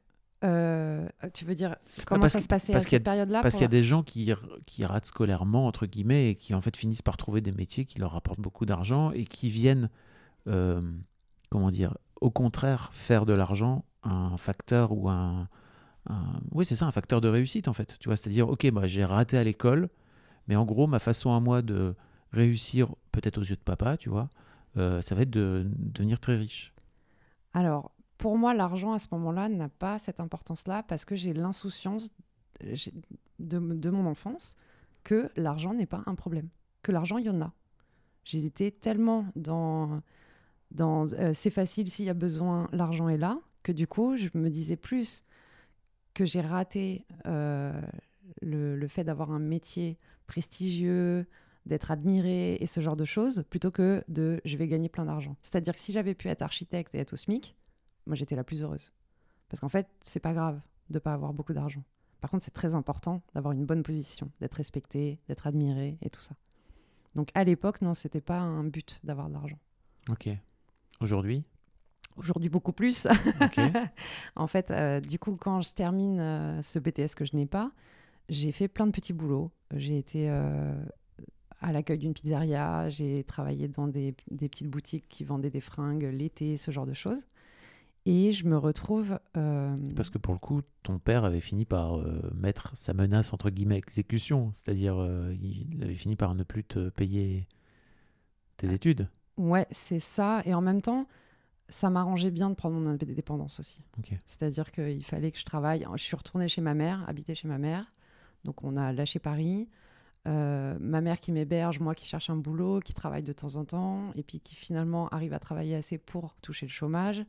euh, 0.43 1.07
tu 1.33 1.45
veux 1.45 1.55
dire 1.55 1.75
comment 2.05 2.21
parce 2.21 2.33
ça 2.33 2.41
se 2.41 2.47
passait 2.47 2.73
à 2.75 2.79
cette 2.79 3.03
période-là 3.03 3.41
Parce 3.41 3.55
qu'il 3.55 3.61
y 3.63 3.65
a 3.65 3.69
des 3.69 3.83
gens 3.83 4.03
qui, 4.03 4.31
qui 4.65 4.85
ratent 4.85 5.05
scolairement, 5.05 5.65
entre 5.67 5.85
guillemets, 5.85 6.31
et 6.31 6.35
qui 6.35 6.53
en 6.53 6.61
fait 6.61 6.75
finissent 6.77 7.01
par 7.01 7.17
trouver 7.17 7.41
des 7.41 7.51
métiers 7.51 7.85
qui 7.85 7.99
leur 7.99 8.11
rapportent 8.11 8.39
beaucoup 8.39 8.65
d'argent 8.65 9.11
et 9.11 9.25
qui 9.25 9.49
viennent, 9.49 9.89
euh, 10.47 10.81
comment 11.49 11.71
dire, 11.71 11.97
au 12.21 12.29
contraire, 12.31 12.89
faire 12.93 13.25
de 13.25 13.33
l'argent 13.33 13.83
un 14.03 14.37
facteur 14.37 14.91
ou 14.93 15.09
un. 15.09 15.47
un- 16.09 16.39
oui, 16.51 16.65
c'est 16.65 16.75
ça, 16.75 16.85
un 16.85 16.91
facteur 16.91 17.19
de 17.21 17.27
réussite 17.27 17.67
en 17.67 17.73
fait. 17.73 17.97
Tu 17.99 18.09
vois, 18.09 18.15
c'est-à-dire, 18.15 18.47
ok, 18.49 18.69
bah, 18.71 18.87
j'ai 18.87 19.05
raté 19.05 19.37
à 19.37 19.43
l'école, 19.43 19.89
mais 20.47 20.55
en 20.55 20.65
gros, 20.65 20.87
ma 20.87 20.99
façon 20.99 21.33
à 21.33 21.39
moi 21.39 21.61
de 21.61 21.95
réussir, 22.37 22.95
peut-être 23.11 23.37
aux 23.37 23.43
yeux 23.43 23.55
de 23.55 23.61
papa, 23.61 23.97
tu 23.97 24.09
vois, 24.09 24.29
euh, 24.77 25.01
ça 25.01 25.15
va 25.15 25.23
être 25.23 25.29
de, 25.31 25.65
de 25.65 25.91
devenir 25.91 26.19
très 26.19 26.37
riche. 26.37 26.73
Alors, 27.53 27.91
pour 28.17 28.37
moi, 28.37 28.53
l'argent 28.53 28.93
à 28.93 28.99
ce 28.99 29.07
moment-là 29.11 29.49
n'a 29.49 29.69
pas 29.69 29.99
cette 29.99 30.19
importance-là 30.19 30.83
parce 30.83 31.05
que 31.05 31.15
j'ai 31.15 31.33
l'insouciance 31.33 32.11
de, 33.39 33.59
de 33.59 33.89
mon 33.89 34.05
enfance 34.05 34.55
que 35.03 35.29
l'argent 35.35 35.73
n'est 35.73 35.85
pas 35.85 36.03
un 36.05 36.15
problème, 36.15 36.49
que 36.83 36.91
l'argent, 36.91 37.17
il 37.17 37.25
y 37.25 37.29
en 37.29 37.41
a. 37.41 37.53
J'ai 38.23 38.45
été 38.45 38.71
tellement 38.71 39.25
dans, 39.35 40.01
dans 40.71 41.07
euh, 41.13 41.31
c'est 41.33 41.49
facile 41.49 41.89
s'il 41.89 42.05
y 42.05 42.09
a 42.09 42.13
besoin, 42.13 42.67
l'argent 42.71 43.07
est 43.09 43.17
là, 43.17 43.39
que 43.63 43.71
du 43.71 43.87
coup, 43.87 44.17
je 44.17 44.29
me 44.33 44.49
disais 44.49 44.75
plus 44.75 45.23
que 46.13 46.25
j'ai 46.25 46.41
raté 46.41 47.05
euh, 47.25 47.79
le, 48.41 48.75
le 48.75 48.87
fait 48.87 49.03
d'avoir 49.03 49.31
un 49.31 49.39
métier 49.39 49.97
prestigieux, 50.25 51.25
d'être 51.67 51.91
admiré 51.91 52.55
et 52.55 52.67
ce 52.67 52.81
genre 52.81 52.95
de 52.95 53.05
choses, 53.05 53.43
plutôt 53.49 53.71
que 53.71 54.03
de 54.07 54.41
je 54.45 54.57
vais 54.57 54.67
gagner 54.67 54.89
plein 54.89 55.05
d'argent. 55.05 55.35
C'est-à-dire 55.41 55.73
que 55.73 55.79
si 55.79 55.91
j'avais 55.91 56.15
pu 56.15 56.27
être 56.27 56.41
architecte 56.41 56.95
et 56.95 56.99
être 56.99 57.13
au 57.13 57.17
SMIC, 57.17 57.55
moi 58.05 58.15
j'étais 58.15 58.35
la 58.35 58.43
plus 58.43 58.61
heureuse. 58.61 58.91
Parce 59.49 59.61
qu'en 59.61 59.69
fait, 59.69 59.87
c'est 60.05 60.19
pas 60.19 60.33
grave 60.33 60.59
de 60.89 60.99
pas 60.99 61.13
avoir 61.13 61.33
beaucoup 61.33 61.53
d'argent. 61.53 61.83
Par 62.21 62.31
contre, 62.31 62.43
c'est 62.43 62.51
très 62.51 62.73
important 62.73 63.21
d'avoir 63.35 63.53
une 63.53 63.65
bonne 63.65 63.83
position, 63.83 64.31
d'être 64.41 64.55
respecté, 64.55 65.19
d'être 65.27 65.47
admiré 65.47 65.97
et 66.01 66.09
tout 66.09 66.21
ça. 66.21 66.35
Donc 67.15 67.29
à 67.35 67.43
l'époque, 67.43 67.81
non, 67.81 67.93
c'était 67.93 68.21
pas 68.21 68.39
un 68.39 68.63
but 68.63 68.99
d'avoir 69.03 69.27
de 69.27 69.33
l'argent. 69.33 69.59
Ok. 70.09 70.29
Aujourd'hui, 70.99 71.43
Aujourd'hui, 72.17 72.49
beaucoup 72.49 72.73
plus. 72.73 73.07
En 74.35 74.47
fait, 74.47 74.71
euh, 74.71 74.99
du 74.99 75.19
coup, 75.19 75.35
quand 75.39 75.61
je 75.61 75.73
termine 75.73 76.19
euh, 76.19 76.61
ce 76.63 76.79
BTS 76.79 77.15
que 77.15 77.25
je 77.25 77.35
n'ai 77.35 77.45
pas, 77.45 77.71
j'ai 78.29 78.51
fait 78.51 78.67
plein 78.67 78.87
de 78.87 78.91
petits 78.91 79.13
boulots. 79.13 79.51
J'ai 79.75 79.97
été 79.97 80.29
euh, 80.29 80.73
à 81.61 81.71
l'accueil 81.71 81.97
d'une 81.97 82.13
pizzeria, 82.13 82.89
j'ai 82.89 83.23
travaillé 83.23 83.67
dans 83.67 83.87
des, 83.87 84.15
des 84.29 84.47
petites 84.49 84.69
boutiques 84.69 85.05
qui 85.09 85.23
vendaient 85.23 85.49
des 85.49 85.61
fringues 85.61 86.09
l'été, 86.13 86.57
ce 86.57 86.71
genre 86.71 86.85
de 86.85 86.93
choses. 86.93 87.25
Et 88.05 88.31
je 88.31 88.45
me 88.47 88.57
retrouve. 88.57 89.19
euh, 89.35 89.75
Parce 89.95 90.09
que 90.09 90.17
pour 90.17 90.33
le 90.33 90.39
coup, 90.39 90.61
ton 90.83 90.97
père 90.97 91.25
avait 91.25 91.41
fini 91.41 91.65
par 91.65 91.97
euh, 91.97 92.31
mettre 92.33 92.77
sa 92.77 92.93
menace 92.93 93.33
entre 93.33 93.49
guillemets 93.49 93.75
à 93.75 93.79
exécution, 93.79 94.51
c'est-à-dire 94.53 94.95
euh, 94.97 95.35
il 95.41 95.83
avait 95.83 95.95
fini 95.95 96.15
par 96.15 96.33
ne 96.33 96.43
plus 96.43 96.63
te 96.63 96.87
payer 96.89 97.47
tes 98.55 98.71
études. 98.71 99.09
Ouais, 99.35 99.67
c'est 99.71 99.99
ça. 99.99 100.41
Et 100.45 100.53
en 100.53 100.61
même 100.61 100.81
temps, 100.81 101.05
ça 101.67 101.89
m'arrangeait 101.89 102.31
bien 102.31 102.49
de 102.49 102.55
prendre 102.55 102.79
mon 102.79 102.89
indépendance 102.89 103.59
aussi. 103.59 103.81
C'est-à-dire 104.25 104.71
qu'il 104.71 105.03
fallait 105.03 105.31
que 105.31 105.37
je 105.39 105.45
travaille. 105.45 105.85
Je 105.95 106.01
suis 106.03 106.15
retournée 106.15 106.47
chez 106.47 106.61
ma 106.61 106.73
mère, 106.75 107.03
habiter 107.09 107.35
chez 107.35 107.49
ma 107.49 107.57
mère. 107.57 107.91
Donc 108.45 108.63
on 108.63 108.77
a 108.77 108.93
lâché 108.93 109.19
Paris. 109.19 109.67
Euh, 110.27 110.77
ma 110.79 110.99
mère 111.01 111.21
qui 111.21 111.31
m'héberge, 111.31 111.79
moi 111.79 111.95
qui 111.95 112.05
cherche 112.05 112.29
un 112.29 112.35
boulot, 112.35 112.81
qui 112.81 112.93
travaille 112.93 113.23
de 113.23 113.33
temps 113.33 113.55
en 113.55 113.65
temps, 113.65 114.11
et 114.15 114.23
puis 114.23 114.39
qui 114.39 114.55
finalement 114.55 115.07
arrive 115.09 115.33
à 115.33 115.39
travailler 115.39 115.75
assez 115.75 115.97
pour 115.97 116.35
toucher 116.41 116.65
le 116.65 116.71
chômage, 116.71 117.23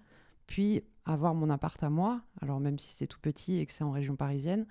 puis 0.46 0.82
avoir 1.04 1.34
mon 1.34 1.48
appart 1.48 1.80
à 1.82 1.90
moi. 1.90 2.22
Alors 2.40 2.58
même 2.60 2.78
si 2.78 2.92
c'est 2.92 3.06
tout 3.06 3.20
petit 3.20 3.58
et 3.58 3.66
que 3.66 3.72
c'est 3.72 3.84
en 3.84 3.92
région 3.92 4.16
parisienne, 4.16 4.66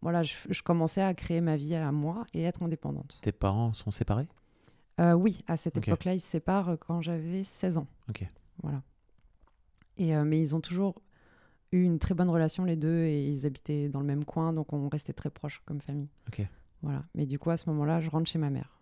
voilà, 0.00 0.22
je, 0.22 0.34
je 0.48 0.62
commençais 0.62 1.02
à 1.02 1.12
créer 1.12 1.40
ma 1.40 1.56
vie 1.56 1.74
à 1.74 1.92
moi 1.92 2.24
et 2.32 2.42
être 2.42 2.62
indépendante. 2.62 3.18
Tes 3.20 3.32
parents 3.32 3.74
sont 3.74 3.90
séparés? 3.90 4.28
Euh, 5.00 5.12
oui, 5.12 5.42
à 5.46 5.56
cette 5.56 5.76
époque-là, 5.76 6.14
ils 6.14 6.20
se 6.20 6.28
séparent 6.28 6.76
quand 6.80 7.00
j'avais 7.02 7.44
16 7.44 7.78
ans. 7.78 7.86
Ok. 8.08 8.26
Voilà. 8.62 8.82
Et, 9.96 10.16
euh, 10.16 10.24
mais 10.24 10.40
ils 10.40 10.56
ont 10.56 10.60
toujours 10.60 11.02
eu 11.72 11.82
une 11.82 11.98
très 11.98 12.14
bonne 12.14 12.30
relation, 12.30 12.64
les 12.64 12.76
deux, 12.76 13.02
et 13.02 13.28
ils 13.28 13.46
habitaient 13.46 13.88
dans 13.88 14.00
le 14.00 14.06
même 14.06 14.24
coin, 14.24 14.52
donc 14.52 14.72
on 14.72 14.88
restait 14.88 15.12
très 15.12 15.30
proches 15.30 15.60
comme 15.66 15.80
famille. 15.80 16.08
Ok. 16.28 16.46
Voilà. 16.82 17.04
Mais 17.14 17.26
du 17.26 17.38
coup, 17.38 17.50
à 17.50 17.56
ce 17.56 17.68
moment-là, 17.70 18.00
je 18.00 18.10
rentre 18.10 18.30
chez 18.30 18.38
ma 18.38 18.50
mère. 18.50 18.78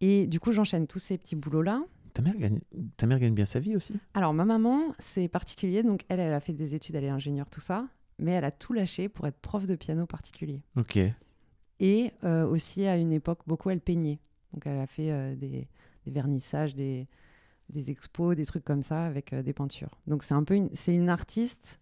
Et 0.00 0.26
du 0.26 0.40
coup, 0.40 0.52
j'enchaîne 0.52 0.86
tous 0.86 0.98
ces 0.98 1.18
petits 1.18 1.36
boulots-là. 1.36 1.82
Ta 2.12 2.22
mère 2.22 2.36
gagne, 2.36 2.60
ta 2.96 3.06
mère 3.06 3.18
gagne 3.18 3.34
bien 3.34 3.46
sa 3.46 3.58
vie 3.58 3.74
aussi 3.74 3.94
Alors, 4.14 4.34
ma 4.34 4.44
maman, 4.44 4.94
c'est 4.98 5.28
particulier. 5.28 5.82
Donc, 5.82 6.04
elle, 6.08 6.20
elle 6.20 6.34
a 6.34 6.40
fait 6.40 6.52
des 6.52 6.74
études, 6.74 6.94
elle 6.94 7.04
est 7.04 7.08
ingénieure, 7.08 7.50
tout 7.50 7.60
ça. 7.60 7.88
Mais 8.18 8.32
elle 8.32 8.44
a 8.44 8.52
tout 8.52 8.72
lâché 8.72 9.08
pour 9.08 9.26
être 9.26 9.38
prof 9.40 9.66
de 9.66 9.74
piano 9.74 10.06
particulier. 10.06 10.62
Ok. 10.76 10.98
Et 11.80 12.12
euh, 12.22 12.46
aussi, 12.46 12.86
à 12.86 12.96
une 12.96 13.12
époque, 13.12 13.40
beaucoup, 13.46 13.70
elle 13.70 13.80
peignait. 13.80 14.20
Donc, 14.52 14.66
elle 14.66 14.78
a 14.78 14.86
fait 14.86 15.10
euh, 15.10 15.34
des, 15.34 15.68
des 16.04 16.10
vernissages, 16.10 16.74
des, 16.74 17.08
des 17.68 17.90
expos, 17.90 18.36
des 18.36 18.46
trucs 18.46 18.64
comme 18.64 18.82
ça 18.82 19.04
avec 19.06 19.32
euh, 19.32 19.42
des 19.42 19.52
peintures. 19.52 19.98
Donc, 20.06 20.22
c'est 20.22 20.34
un 20.34 20.44
peu 20.44 20.54
une, 20.54 20.70
c'est 20.72 20.94
une 20.94 21.08
artiste. 21.08 21.80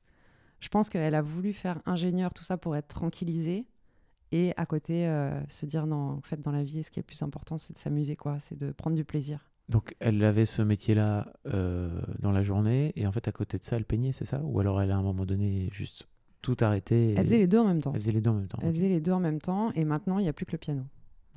Je 0.61 0.69
pense 0.69 0.89
qu'elle 0.89 1.15
a 1.15 1.23
voulu 1.23 1.53
faire 1.53 1.83
ingénieur, 1.85 2.33
tout 2.33 2.45
ça 2.45 2.57
pour 2.57 2.77
être 2.77 2.89
tranquillisée. 2.89 3.67
Et 4.33 4.53
à 4.57 4.65
côté, 4.67 5.07
euh, 5.07 5.31
se 5.49 5.67
dire, 5.67 5.87
non, 5.87 6.13
en 6.13 6.21
fait, 6.23 6.41
dans 6.41 6.53
la 6.53 6.63
vie, 6.65 6.83
ce 6.83 6.91
qui 6.91 6.99
est 6.99 7.03
le 7.03 7.07
plus 7.07 7.23
important, 7.23 7.59
c'est 7.59 7.75
de 7.75 7.79
s'amuser, 7.79 8.17
quoi. 8.17 8.41
C'est 8.41 8.59
de 8.59 8.73
prendre 8.73 8.97
du 8.97 9.05
plaisir. 9.05 9.47
Donc 9.69 9.95
elle 10.01 10.23
avait 10.25 10.45
ce 10.45 10.61
métier-là 10.61 11.33
euh, 11.47 12.03
dans 12.19 12.33
la 12.33 12.43
journée 12.43 12.93
et 12.97 13.07
en 13.07 13.13
fait 13.13 13.29
à 13.29 13.33
côté 13.33 13.59
de 13.59 13.63
ça 13.63 13.77
elle 13.77 13.85
peignait, 13.85 14.11
c'est 14.13 14.25
ça? 14.25 14.43
Ou 14.43 14.59
alors 14.59 14.83
elle 14.83 14.91
a 14.91 14.97
à 14.97 14.99
un 14.99 15.03
moment 15.03 15.25
donné 15.25 15.69
juste 15.73 16.09
tout 16.43 16.57
arrêté 16.61 17.11
et- 17.11 17.15
Elle 17.17 17.25
faisait 17.25 17.39
les 17.39 17.47
deux 17.47 17.59
en 17.61 17.65
même 17.67 17.81
temps. 17.81 17.93
Elle 17.95 18.01
faisait 18.01 18.13
les 18.13 18.21
deux 18.21 18.31
en 18.31 18.35
même 18.35 18.49
temps. 18.49 18.59
Elle 18.61 18.75
faisait 18.75 18.89
les 18.89 19.01
deux 19.01 19.13
en 19.13 19.21
même 19.21 19.41
temps. 19.41 19.71
Et 19.75 19.85
maintenant, 19.85 20.19
il 20.19 20.23
n'y 20.25 20.29
a 20.29 20.33
plus 20.33 20.45
que 20.47 20.53
le 20.53 20.59
piano. 20.59 20.83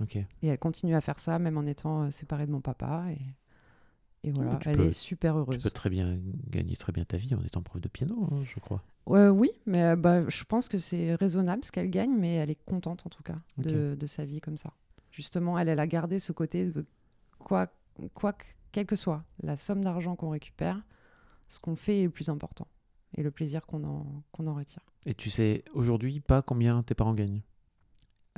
Ok. 0.01 0.15
Et 0.15 0.27
elle 0.47 0.57
continue 0.57 0.95
à 0.95 1.01
faire 1.01 1.19
ça, 1.19 1.37
même 1.37 1.55
en 1.57 1.65
étant 1.67 2.03
euh, 2.03 2.09
séparée 2.11 2.47
de 2.47 2.51
mon 2.51 2.61
papa. 2.61 3.05
Et, 3.11 4.27
et 4.27 4.31
voilà, 4.31 4.55
tu 4.55 4.69
elle 4.69 4.77
peux- 4.77 4.87
est 4.87 4.93
super 4.93 5.33
Tu 5.35 5.39
heureuse. 5.39 5.63
peux 5.63 5.69
très 5.69 5.91
bien 5.91 6.17
gagner 6.49 6.75
très 6.75 6.91
bien 6.91 7.05
ta 7.05 7.17
vie 7.17 7.33
en 7.35 7.43
étant 7.43 7.61
prof 7.61 7.79
de 7.79 7.87
piano, 7.87 8.27
hein, 8.31 8.41
je 8.43 8.59
crois. 8.59 8.81
Euh, 9.09 9.29
oui, 9.29 9.51
mais 9.65 9.83
euh, 9.83 9.95
bah, 9.95 10.27
je 10.29 10.43
pense 10.43 10.67
que 10.67 10.77
c'est 10.79 11.13
raisonnable 11.15 11.63
ce 11.63 11.71
qu'elle 11.71 11.89
gagne, 11.89 12.15
mais 12.17 12.35
elle 12.35 12.49
est 12.49 12.63
contente 12.65 13.05
en 13.05 13.09
tout 13.09 13.21
cas 13.23 13.37
de, 13.57 13.95
de 13.99 14.07
sa 14.07 14.25
vie 14.25 14.41
comme 14.41 14.57
ça. 14.57 14.71
Justement, 15.11 15.57
elle, 15.59 15.69
elle 15.69 15.79
a 15.79 15.87
gardé 15.87 16.17
ce 16.19 16.31
côté 16.31 16.65
de 16.65 16.85
quoi, 17.39 17.67
quoi, 18.15 18.33
que- 18.33 18.45
quelle 18.71 18.85
que 18.87 18.95
soit 18.95 19.23
la 19.43 19.57
somme 19.57 19.83
d'argent 19.83 20.15
qu'on 20.15 20.29
récupère, 20.29 20.81
ce 21.47 21.59
qu'on 21.59 21.75
fait 21.75 22.01
est 22.01 22.03
le 22.05 22.09
plus 22.09 22.29
important 22.29 22.67
et 23.15 23.21
le 23.23 23.31
plaisir 23.31 23.65
qu'on 23.67 23.83
en, 23.83 24.05
qu'on 24.31 24.47
en 24.47 24.55
retire. 24.55 24.81
Et 25.05 25.13
tu 25.13 25.29
sais 25.29 25.63
aujourd'hui 25.73 26.19
pas 26.19 26.41
combien 26.41 26.81
tes 26.81 26.95
parents 26.95 27.13
gagnent? 27.13 27.41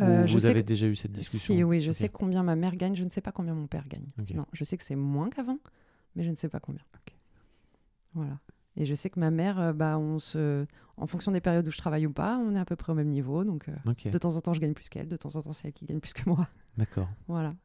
Euh, 0.02 0.28
je 0.28 0.34
vous 0.34 0.42
sais 0.42 0.50
avez 0.50 0.62
que- 0.62 0.68
déjà 0.68 0.86
eu 0.88 0.96
cette 0.96 1.14
discussion? 1.14 1.56
Si, 1.56 1.64
oui, 1.64 1.82
je 1.82 1.92
sais 1.92 2.10
combien 2.10 2.44
ma 2.44 2.56
mère 2.56 2.76
gagne, 2.76 2.96
je 2.96 3.04
ne 3.06 3.10
sais 3.10 3.22
pas 3.22 3.32
combien 3.32 3.56
mon 3.56 3.66
père 3.68 3.88
gagne. 3.88 4.06
Non, 4.36 4.46
je 4.52 4.64
sais 4.66 4.78
que 4.78 4.84
c'est 4.84 4.96
moins 4.98 5.30
qu'avant, 5.30 5.58
mais 6.16 6.24
je 6.24 6.30
ne 6.30 6.36
sais 6.36 6.50
pas 6.50 6.60
combien. 6.60 6.84
Voilà. 8.14 8.38
Et 8.78 8.86
je 8.86 8.94
sais 8.94 9.10
que 9.10 9.20
ma 9.20 9.32
mère, 9.32 9.60
euh, 9.60 9.74
bah, 9.74 9.98
on 9.98 10.20
se... 10.20 10.66
en 10.98 11.08
fonction 11.08 11.32
des 11.32 11.42
périodes 11.42 11.68
où 11.68 11.72
je 11.72 11.78
travaille 11.80 12.06
ou 12.06 12.12
pas, 12.12 12.38
on 12.38 12.56
est 12.56 12.60
à 12.60 12.66
peu 12.66 12.76
près 12.76 12.92
au 12.92 12.96
même 12.96 13.10
niveau. 13.10 13.44
Donc, 13.44 13.68
euh, 13.70 14.10
de 14.12 14.18
temps 14.18 14.36
en 14.36 14.42
temps, 14.42 14.54
je 14.54 14.60
gagne 14.60 14.74
plus 14.74 14.88
qu'elle. 14.90 15.08
De 15.08 15.18
temps 15.18 15.36
en 15.36 15.42
temps, 15.42 15.52
c'est 15.54 15.68
elle 15.70 15.74
qui 15.74 15.86
gagne 15.86 16.00
plus 16.00 16.14
que 16.14 16.30
moi. 16.30 16.48
d'accord. 16.78 17.08
Voilà. 17.28 17.56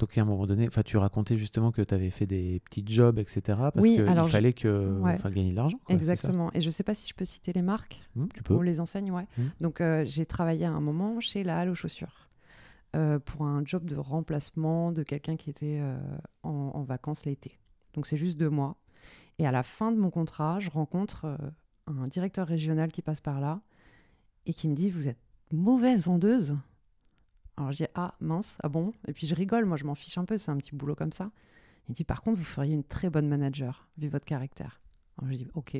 Donc 0.00 0.18
à 0.18 0.22
un 0.22 0.24
moment 0.24 0.44
donné, 0.44 0.68
tu 0.84 0.96
racontais 0.96 1.36
justement 1.38 1.70
que 1.70 1.80
tu 1.80 1.94
avais 1.94 2.10
fait 2.10 2.26
des 2.26 2.60
petits 2.68 2.82
jobs, 2.84 3.16
etc. 3.20 3.40
Parce 3.46 3.76
Oui, 3.76 3.94
qu'il 3.94 4.04
je- 4.04 4.22
fallait 4.24 4.52
que, 4.52 4.98
Ouais. 5.00 5.12
enfin, 5.14 5.30
gagner 5.30 5.52
de 5.52 5.56
l'argent. 5.56 5.78
Exactement. 5.88 6.50
Et 6.52 6.60
je 6.60 6.66
ne 6.66 6.70
sais 6.72 6.82
pas 6.82 6.96
si 6.96 7.06
je 7.08 7.14
peux 7.14 7.24
citer 7.24 7.52
les 7.52 7.62
marques 7.62 8.00
Hmm, 8.16 8.26
tu 8.34 8.42
peux. 8.42 8.54
ou 8.54 8.62
les 8.62 8.80
enseignes. 8.80 9.12
Ouais. 9.12 9.26
Hmm. 9.38 9.42
Donc, 9.60 9.80
euh, 9.80 10.02
j'ai 10.04 10.26
travaillé 10.26 10.64
à 10.66 10.72
un 10.72 10.80
moment 10.80 11.20
chez 11.20 11.44
la 11.44 11.58
Halle 11.60 11.68
aux 11.70 11.76
chaussures 11.76 12.28
euh, 12.96 13.20
pour 13.20 13.46
un 13.46 13.62
job 13.64 13.84
de 13.84 13.94
remplacement 13.96 14.90
de 14.90 15.04
quelqu'un 15.04 15.36
qui 15.36 15.48
était 15.50 15.80
en, 16.42 16.50
en 16.74 16.82
vacances 16.82 17.24
l'été. 17.24 17.60
Donc, 17.94 18.06
c'est 18.08 18.16
juste 18.16 18.36
deux 18.36 18.50
mois. 18.50 18.76
Et 19.38 19.46
à 19.46 19.52
la 19.52 19.62
fin 19.62 19.90
de 19.92 19.98
mon 19.98 20.10
contrat, 20.10 20.60
je 20.60 20.70
rencontre 20.70 21.24
euh, 21.24 21.36
un 21.86 22.06
directeur 22.06 22.46
régional 22.46 22.92
qui 22.92 23.02
passe 23.02 23.20
par 23.20 23.40
là 23.40 23.60
et 24.46 24.54
qui 24.54 24.68
me 24.68 24.74
dit 24.74 24.90
Vous 24.90 25.08
êtes 25.08 25.18
mauvaise 25.52 26.04
vendeuse 26.04 26.56
Alors, 27.56 27.72
je 27.72 27.78
dis 27.84 27.90
Ah, 27.94 28.14
mince, 28.20 28.56
ah 28.62 28.68
bon? 28.68 28.92
Et 29.08 29.12
puis, 29.12 29.26
je 29.26 29.34
rigole, 29.34 29.64
moi, 29.64 29.76
je 29.76 29.84
m'en 29.84 29.94
fiche 29.94 30.18
un 30.18 30.24
peu, 30.24 30.38
c'est 30.38 30.50
un 30.50 30.56
petit 30.56 30.74
boulot 30.74 30.94
comme 30.94 31.12
ça. 31.12 31.30
Il 31.88 31.94
dit 31.94 32.04
Par 32.04 32.22
contre, 32.22 32.38
vous 32.38 32.44
feriez 32.44 32.74
une 32.74 32.84
très 32.84 33.10
bonne 33.10 33.28
manager, 33.28 33.88
vu 33.98 34.08
votre 34.08 34.24
caractère. 34.24 34.80
Alors, 35.18 35.32
je 35.32 35.38
dis 35.38 35.48
Ok. 35.54 35.76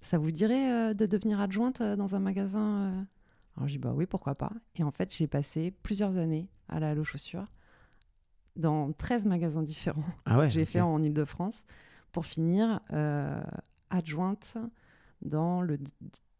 Ça 0.00 0.18
vous 0.18 0.32
dirait 0.32 0.72
euh, 0.72 0.94
de 0.94 1.06
devenir 1.06 1.38
adjointe 1.40 1.80
euh, 1.80 1.94
dans 1.94 2.16
un 2.16 2.20
magasin 2.20 2.80
euh? 2.80 3.02
Alors, 3.56 3.68
je 3.68 3.74
dis 3.74 3.78
Bah 3.78 3.92
oui, 3.94 4.06
pourquoi 4.06 4.34
pas. 4.34 4.50
Et 4.74 4.82
en 4.82 4.90
fait, 4.90 5.14
j'ai 5.14 5.28
passé 5.28 5.72
plusieurs 5.84 6.16
années 6.16 6.48
à 6.68 6.80
la 6.80 6.94
aux 6.94 7.04
chaussures 7.04 7.46
dans 8.56 8.92
13 8.92 9.24
magasins 9.26 9.62
différents 9.62 10.04
Ah 10.26 10.38
ouais. 10.38 10.50
j'ai 10.50 10.62
ok. 10.62 10.68
fait 10.68 10.80
en 10.80 11.02
Ile-de-France 11.02 11.64
pour 12.12 12.26
finir 12.26 12.80
euh, 12.92 13.42
adjointe 13.90 14.56
dans 15.22 15.62
le 15.62 15.78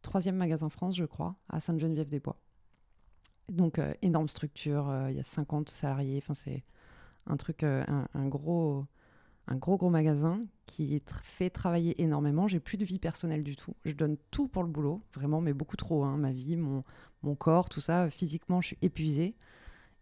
troisième 0.03 0.37
magasin 0.37 0.69
France, 0.69 0.97
je 0.97 1.05
crois, 1.05 1.37
à 1.49 1.61
Sainte-Geneviève-des-Bois. 1.61 2.37
Donc, 3.49 3.79
euh, 3.79 3.93
énorme 4.03 4.29
structure, 4.29 4.89
euh, 4.89 5.11
il 5.11 5.17
y 5.17 5.21
a 5.21 5.25
50 5.25 5.71
salariés, 5.71 6.19
enfin, 6.23 6.35
c'est 6.35 6.63
un 7.27 7.37
truc, 7.37 7.63
un, 7.63 8.07
gros, 8.27 8.85
un 9.47 9.57
gros, 9.57 9.77
gros 9.77 9.91
magasin 9.91 10.41
qui 10.67 11.01
fait 11.23 11.51
travailler 11.51 12.03
énormément. 12.03 12.49
J'ai 12.49 12.59
plus 12.59 12.77
de 12.77 12.85
vie 12.85 12.99
personnelle 12.99 13.45
du 13.45 13.55
tout. 13.55 13.77
Je 13.85 13.93
donne 13.93 14.17
tout 14.33 14.49
pour 14.49 14.65
le 14.65 14.69
boulot, 14.69 15.03
vraiment, 15.15 15.41
mais 15.41 15.53
beaucoup 15.53 15.77
trop. 15.77 16.03
hein, 16.03 16.17
ma 16.17 16.33
vie, 16.33 16.57
mon, 16.57 16.83
corps, 17.37 17.69
tout 17.69 17.81
ça. 17.81 18.11
Physiquement, 18.11 18.61
je 18.61 18.69
suis 18.69 18.79
épuisée. 18.83 19.37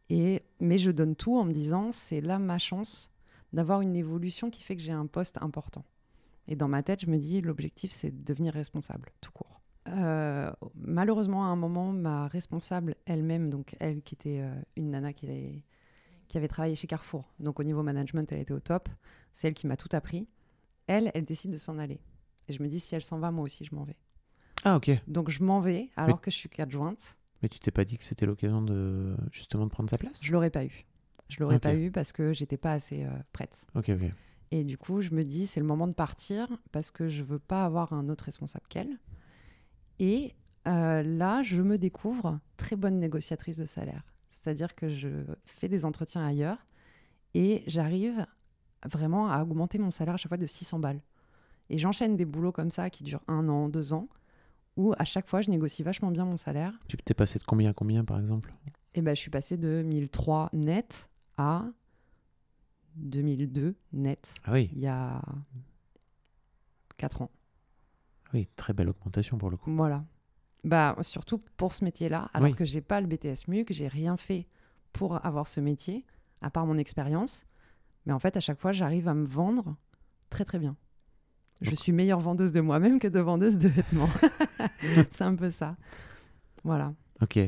Mais 0.09 0.79
je 0.79 0.91
donne 0.91 1.15
tout 1.15 1.37
en 1.37 1.45
me 1.45 1.53
disant, 1.53 1.93
c'est 1.93 2.23
là 2.23 2.39
ma 2.39 2.57
chance 2.57 3.13
d'avoir 3.53 3.81
une 3.81 3.97
évolution 3.97 4.51
qui 4.51 4.63
fait 4.63 4.77
que 4.77 4.83
j'ai 4.83 4.93
un 4.93 5.07
poste 5.07 5.39
important. 5.41 5.85
Et 6.49 6.57
dans 6.57 6.69
ma 6.69 6.83
tête, 6.83 7.01
je 7.01 7.07
me 7.07 7.19
dis, 7.19 7.41
l'objectif, 7.41 7.93
c'est 7.93 8.11
de 8.11 8.25
devenir 8.25 8.55
responsable, 8.55 9.11
tout 9.21 9.33
court. 9.33 9.61
Euh, 9.89 10.51
malheureusement, 10.75 11.45
à 11.45 11.49
un 11.49 11.57
moment, 11.57 11.93
ma 11.93 12.29
responsable 12.29 12.97
elle-même, 13.07 13.51
donc 13.51 13.77
elle 13.81 14.03
qui 14.03 14.15
était 14.15 14.41
euh, 14.41 14.55
une 14.77 14.91
nana 14.91 15.13
qui 15.13 15.27
avait, 15.27 15.65
qui 16.29 16.39
avait 16.39 16.49
travaillé 16.49 16.75
chez 16.75 16.87
Carrefour, 16.87 17.33
donc 17.39 17.61
au 17.61 17.65
niveau 17.65 17.83
management, 17.83 18.31
elle 18.33 18.41
était 18.41 18.53
au 18.53 18.61
top, 18.61 18.89
c'est 19.33 19.49
elle 19.49 19.55
qui 19.55 19.67
m'a 19.67 19.77
tout 19.77 19.89
appris. 19.93 20.29
Elle, 20.87 21.11
elle 21.15 21.25
décide 21.25 21.53
de 21.53 21.57
s'en 21.57 21.79
aller. 21.79 22.01
Et 22.49 22.53
je 22.53 22.63
me 22.63 22.69
dis, 22.69 22.81
si 22.81 22.95
elle 22.95 23.05
s'en 23.05 23.19
va, 23.19 23.31
moi 23.31 23.45
aussi, 23.45 23.65
je 23.65 23.75
m'en 23.75 23.85
vais. 23.85 23.97
Ah 24.65 24.77
ok. 24.77 24.91
Donc 25.07 25.31
je 25.31 25.43
m'en 25.43 25.61
vais 25.61 25.89
alors 25.97 26.21
que 26.21 26.31
je 26.31 26.37
suis 26.37 26.49
qu'adjointe. 26.49 27.17
Mais 27.43 27.49
tu 27.49 27.59
t'es 27.59 27.71
pas 27.71 27.85
dit 27.85 27.97
que 27.97 28.05
c'était 28.05 28.27
l'occasion 28.27 28.61
de 28.61 29.17
justement 29.31 29.65
de 29.65 29.71
prendre 29.71 29.89
sa 29.89 29.97
place? 29.97 30.23
Je 30.23 30.33
l'aurais 30.33 30.51
pas 30.51 30.65
eu. 30.65 30.85
Je 31.31 31.41
l'aurais 31.41 31.59
pas 31.59 31.75
eu 31.75 31.91
parce 31.91 32.13
que 32.13 32.33
j'étais 32.33 32.57
pas 32.57 32.73
assez 32.73 33.05
euh, 33.05 33.11
prête. 33.33 33.67
Et 34.51 34.65
du 34.65 34.77
coup, 34.77 35.01
je 35.01 35.11
me 35.15 35.23
dis, 35.23 35.47
c'est 35.47 35.61
le 35.61 35.67
moment 35.67 35.87
de 35.87 35.93
partir 35.93 36.49
parce 36.73 36.91
que 36.91 37.09
je 37.09 37.23
veux 37.23 37.39
pas 37.39 37.65
avoir 37.65 37.93
un 37.93 38.09
autre 38.09 38.25
responsable 38.25 38.67
qu'elle. 38.69 38.99
Et 40.01 40.35
euh, 40.67 41.03
là, 41.03 41.43
je 41.43 41.63
me 41.63 41.79
découvre 41.79 42.41
très 42.57 42.77
bonne 42.77 42.99
négociatrice 42.99 43.57
de 43.57 43.65
salaire. 43.65 44.03
C'est-à-dire 44.31 44.75
que 44.75 44.89
je 44.89 45.09
fais 45.45 45.69
des 45.69 45.85
entretiens 45.85 46.25
ailleurs 46.27 46.67
et 47.35 47.63
j'arrive 47.67 48.27
vraiment 48.91 49.31
à 49.31 49.43
augmenter 49.43 49.79
mon 49.79 49.91
salaire 49.91 50.15
à 50.15 50.17
chaque 50.17 50.31
fois 50.31 50.39
de 50.39 50.47
600 50.47 50.81
balles. 50.81 51.01
Et 51.69 51.79
j'enchaîne 51.79 52.17
des 52.17 52.25
boulots 52.25 52.53
comme 52.53 52.71
ça 52.71 52.91
qui 52.91 53.05
durent 53.05 53.23
un 53.29 53.49
an, 53.49 53.69
deux 53.69 53.93
ans, 53.93 54.09
où 54.77 54.95
à 54.99 55.05
chaque 55.05 55.29
fois, 55.29 55.41
je 55.41 55.51
négocie 55.51 55.83
vachement 55.83 56.11
bien 56.11 56.25
mon 56.25 56.37
salaire. 56.37 56.73
Tu 56.89 56.97
t'es 56.97 57.15
passé 57.15 57.39
de 57.39 57.45
combien 57.45 57.71
à 57.71 57.73
combien 57.73 58.05
par 58.05 58.19
exemple? 58.19 58.53
Et 58.95 59.03
ben, 59.03 59.15
je 59.15 59.21
suis 59.21 59.31
passée 59.31 59.57
de 59.57 59.83
1003 59.87 60.51
net 60.53 61.09
à 61.37 61.65
2002 62.97 63.75
net 63.93 64.35
Ah 64.45 64.53
oui. 64.53 64.71
il 64.73 64.81
y 64.81 64.87
a 64.87 65.23
4 66.97 67.23
ans. 67.23 67.31
Oui, 68.35 68.47
très 68.57 68.73
belle 68.73 68.89
augmentation 68.89 69.39
pour 69.39 69.51
le 69.51 69.57
coup. 69.57 69.75
Voilà. 69.75 70.05
Bah, 70.65 70.95
surtout 71.01 71.41
pour 71.57 71.73
ce 71.73 71.85
métier-là, 71.85 72.31
alors 72.35 72.51
Oui. 72.51 72.55
que 72.55 72.65
j'ai 72.65 72.81
pas 72.83 73.01
le 73.01 73.07
BTS 73.07 73.49
MUC, 73.49 73.73
j'ai 73.73 73.89
rien 73.89 74.17
fait 74.17 74.47
pour 74.93 75.25
avoir 75.25 75.47
ce 75.47 75.61
métier, 75.61 76.05
à 76.43 76.51
part 76.51 76.67
mon 76.67 76.77
expérience. 76.79 77.47
Mais 78.07 78.13
en 78.13 78.19
fait, 78.19 78.37
à 78.37 78.41
chaque 78.41 78.59
fois, 78.61 78.73
j'arrive 78.73 79.09
à 79.09 79.15
me 79.15 79.25
vendre 79.25 79.77
très 80.29 80.45
très 80.45 80.59
bien. 80.59 80.77
Je 81.63 81.75
suis 81.75 81.93
meilleure 81.93 82.21
vendeuse 82.21 82.53
de 82.53 82.61
moi-même 82.61 82.99
que 82.99 83.09
de 83.09 83.21
vendeuse 83.21 83.59
de 83.59 83.69
vêtements. 83.69 84.09
C'est 85.11 85.23
un 85.23 85.35
peu 85.35 85.51
ça. 85.51 85.77
Voilà. 86.65 86.95
Ok. 87.21 87.39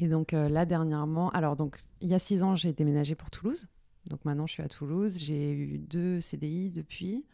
Et 0.00 0.06
donc 0.06 0.32
euh, 0.32 0.48
là, 0.48 0.64
dernièrement, 0.64 1.28
alors 1.30 1.56
donc 1.56 1.76
il 2.00 2.08
y 2.08 2.14
a 2.14 2.20
six 2.20 2.44
ans, 2.44 2.54
j'ai 2.54 2.72
déménagé 2.72 3.16
pour 3.16 3.30
Toulouse. 3.30 3.66
Donc 4.06 4.24
maintenant, 4.24 4.46
je 4.46 4.52
suis 4.52 4.62
à 4.62 4.68
Toulouse. 4.68 5.18
J'ai 5.18 5.50
eu 5.50 5.78
deux 5.78 6.20
CDI 6.20 6.70
depuis. 6.70 7.26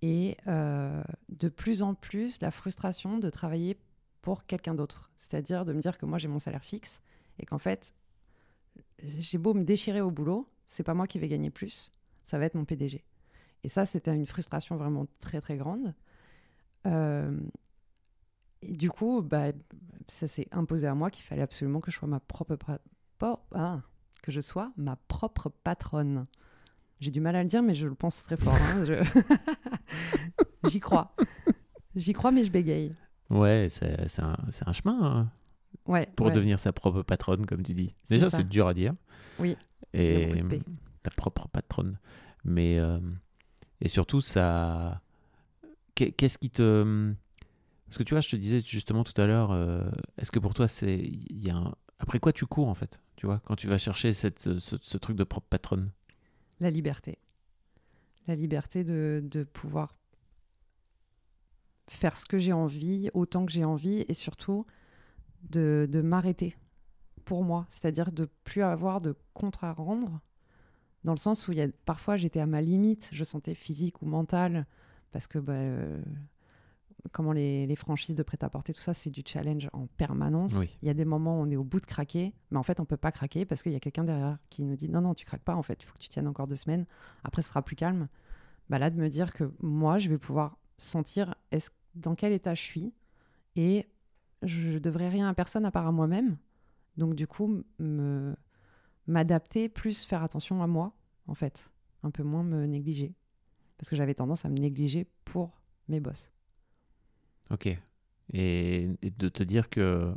Et 0.00 0.38
euh, 0.48 1.02
de 1.28 1.48
plus 1.50 1.82
en 1.82 1.94
plus, 1.94 2.40
la 2.40 2.50
frustration 2.50 3.18
de 3.18 3.28
travailler 3.28 3.78
pour 4.22 4.46
quelqu'un 4.46 4.74
d'autre. 4.74 5.10
C'est-à-dire 5.18 5.66
de 5.66 5.74
me 5.74 5.82
dire 5.82 5.98
que 5.98 6.06
moi, 6.06 6.16
j'ai 6.16 6.28
mon 6.28 6.38
salaire 6.38 6.64
fixe 6.64 7.02
et 7.38 7.44
qu'en 7.44 7.58
fait, 7.58 7.94
j'ai 9.02 9.36
beau 9.36 9.52
me 9.52 9.62
déchirer 9.62 10.00
au 10.00 10.10
boulot, 10.10 10.48
c'est 10.66 10.82
pas 10.82 10.94
moi 10.94 11.06
qui 11.06 11.18
vais 11.18 11.28
gagner 11.28 11.50
plus, 11.50 11.92
ça 12.24 12.38
va 12.38 12.46
être 12.46 12.54
mon 12.54 12.64
PDG. 12.64 13.04
Et 13.64 13.68
ça, 13.68 13.84
c'était 13.84 14.14
une 14.14 14.26
frustration 14.26 14.76
vraiment 14.76 15.06
très, 15.20 15.40
très 15.40 15.56
grande. 15.56 15.94
Euh, 16.86 17.38
et 18.62 18.72
du 18.76 18.90
coup, 18.90 19.22
bah, 19.22 19.52
ça 20.08 20.26
s'est 20.28 20.48
imposé 20.52 20.86
à 20.86 20.94
moi 20.94 21.10
qu'il 21.10 21.24
fallait 21.24 21.42
absolument 21.42 21.80
que 21.80 21.90
je 21.90 21.96
sois 21.96 22.08
ma 22.08 22.20
propre 22.20 22.56
ah, 23.54 23.80
que 24.22 24.32
je 24.32 24.40
sois 24.40 24.72
ma 24.76 24.96
propre 25.08 25.48
patronne. 25.62 26.26
J'ai 27.00 27.10
du 27.10 27.20
mal 27.20 27.34
à 27.36 27.42
le 27.42 27.48
dire, 27.48 27.62
mais 27.62 27.74
je 27.74 27.86
le 27.86 27.94
pense 27.94 28.22
très 28.22 28.36
fort. 28.36 28.54
hein, 28.54 28.84
je- 28.84 29.02
J'y 30.70 30.80
crois. 30.80 31.14
J'y 31.96 32.12
crois, 32.12 32.30
mais 32.30 32.44
je 32.44 32.50
bégaye. 32.50 32.94
Ouais, 33.30 33.68
c'est 33.70 34.08
c'est 34.08 34.22
un, 34.22 34.36
c'est 34.50 34.68
un 34.68 34.72
chemin 34.72 34.98
hein, 35.02 35.30
Ouais. 35.86 36.06
pour 36.16 36.26
ouais. 36.26 36.32
devenir 36.32 36.58
sa 36.60 36.72
propre 36.72 37.02
patronne, 37.02 37.46
comme 37.46 37.62
tu 37.62 37.72
dis. 37.74 37.94
Déjà, 38.08 38.30
c'est 38.30 38.46
dur 38.48 38.66
à 38.68 38.74
dire. 38.74 38.94
Oui, 39.38 39.56
Et 39.94 40.30
ta 41.02 41.10
propre 41.10 41.48
patronne. 41.48 41.98
Mais 42.44 42.78
euh, 42.78 42.98
et 43.80 43.88
surtout, 43.88 44.20
ça. 44.20 45.00
Qu'est- 45.94 46.12
Qu'est-ce 46.12 46.38
qui 46.38 46.50
te. 46.50 47.12
Parce 47.92 47.98
que 47.98 48.04
tu 48.04 48.14
vois, 48.14 48.22
je 48.22 48.30
te 48.30 48.36
disais 48.36 48.60
justement 48.60 49.04
tout 49.04 49.20
à 49.20 49.26
l'heure, 49.26 49.50
euh, 49.50 49.82
est-ce 50.16 50.30
que 50.30 50.38
pour 50.38 50.54
toi, 50.54 50.66
c'est. 50.66 50.96
Il 50.96 51.44
y 51.44 51.50
a 51.50 51.56
un... 51.56 51.74
Après 51.98 52.18
quoi 52.18 52.32
tu 52.32 52.46
cours, 52.46 52.68
en 52.68 52.74
fait 52.74 53.02
Tu 53.16 53.26
vois, 53.26 53.42
quand 53.44 53.54
tu 53.54 53.68
vas 53.68 53.76
chercher 53.76 54.14
cette, 54.14 54.38
ce, 54.38 54.78
ce 54.78 54.96
truc 54.96 55.14
de 55.14 55.24
propre 55.24 55.46
patronne? 55.50 55.90
La 56.58 56.70
liberté. 56.70 57.18
La 58.26 58.34
liberté 58.34 58.82
de, 58.82 59.22
de 59.22 59.44
pouvoir 59.44 59.94
faire 61.86 62.16
ce 62.16 62.24
que 62.24 62.38
j'ai 62.38 62.54
envie, 62.54 63.10
autant 63.12 63.44
que 63.44 63.52
j'ai 63.52 63.64
envie, 63.64 64.06
et 64.08 64.14
surtout 64.14 64.64
de, 65.50 65.86
de 65.86 66.00
m'arrêter 66.00 66.56
pour 67.26 67.44
moi. 67.44 67.66
C'est-à-dire 67.68 68.10
de 68.10 68.26
plus 68.44 68.62
avoir 68.62 69.02
de 69.02 69.14
compte 69.34 69.58
à 69.60 69.70
rendre, 69.70 70.22
dans 71.04 71.12
le 71.12 71.18
sens 71.18 71.46
où 71.46 71.52
y 71.52 71.60
a, 71.60 71.68
parfois 71.84 72.16
j'étais 72.16 72.40
à 72.40 72.46
ma 72.46 72.62
limite, 72.62 73.10
je 73.12 73.22
sentais 73.22 73.54
physique 73.54 74.00
ou 74.00 74.06
mentale, 74.06 74.66
parce 75.10 75.26
que 75.26 75.38
bah, 75.38 75.52
euh, 75.52 76.00
comment 77.10 77.32
les, 77.32 77.66
les 77.66 77.76
franchises 77.76 78.14
de 78.14 78.22
prêt-à-porter, 78.22 78.72
tout 78.72 78.80
ça, 78.80 78.94
c'est 78.94 79.10
du 79.10 79.22
challenge 79.26 79.68
en 79.72 79.86
permanence. 79.86 80.54
Oui. 80.56 80.78
Il 80.82 80.88
y 80.88 80.90
a 80.90 80.94
des 80.94 81.04
moments 81.04 81.40
où 81.40 81.42
on 81.42 81.50
est 81.50 81.56
au 81.56 81.64
bout 81.64 81.80
de 81.80 81.86
craquer, 81.86 82.32
mais 82.50 82.58
en 82.58 82.62
fait, 82.62 82.78
on 82.78 82.84
peut 82.84 82.96
pas 82.96 83.12
craquer 83.12 83.44
parce 83.44 83.62
qu'il 83.62 83.72
y 83.72 83.76
a 83.76 83.80
quelqu'un 83.80 84.04
derrière 84.04 84.38
qui 84.50 84.62
nous 84.62 84.76
dit 84.76 84.88
non, 84.88 85.00
non, 85.00 85.14
tu 85.14 85.26
craques 85.26 85.42
pas, 85.42 85.56
en 85.56 85.62
fait, 85.62 85.82
il 85.82 85.86
faut 85.86 85.94
que 85.94 85.98
tu 85.98 86.08
tiennes 86.08 86.28
encore 86.28 86.46
deux 86.46 86.56
semaines. 86.56 86.86
Après, 87.24 87.42
ce 87.42 87.48
sera 87.48 87.62
plus 87.62 87.76
calme. 87.76 88.08
Bah 88.68 88.78
là, 88.78 88.90
de 88.90 88.96
me 88.96 89.08
dire 89.08 89.32
que 89.32 89.52
moi, 89.60 89.98
je 89.98 90.08
vais 90.08 90.18
pouvoir 90.18 90.56
sentir 90.78 91.34
est-ce, 91.50 91.70
dans 91.94 92.14
quel 92.14 92.32
état 92.32 92.54
je 92.54 92.62
suis 92.62 92.92
et 93.56 93.86
je 94.42 94.78
devrais 94.78 95.08
rien 95.08 95.28
à 95.28 95.34
personne 95.34 95.64
à 95.64 95.70
part 95.70 95.86
à 95.86 95.92
moi-même. 95.92 96.36
Donc, 96.96 97.14
du 97.14 97.26
coup, 97.26 97.62
me, 97.78 98.34
m'adapter, 99.06 99.68
plus 99.68 100.04
faire 100.04 100.22
attention 100.22 100.62
à 100.62 100.66
moi, 100.66 100.92
en 101.26 101.34
fait. 101.34 101.70
Un 102.02 102.10
peu 102.10 102.22
moins 102.22 102.42
me 102.42 102.66
négliger. 102.66 103.14
Parce 103.78 103.88
que 103.88 103.96
j'avais 103.96 104.14
tendance 104.14 104.44
à 104.44 104.48
me 104.48 104.56
négliger 104.56 105.06
pour 105.24 105.60
mes 105.88 106.00
boss. 106.00 106.30
Ok. 107.52 107.68
Et, 108.32 108.88
et 109.02 109.10
de 109.10 109.28
te 109.28 109.42
dire 109.42 109.68
que 109.68 110.14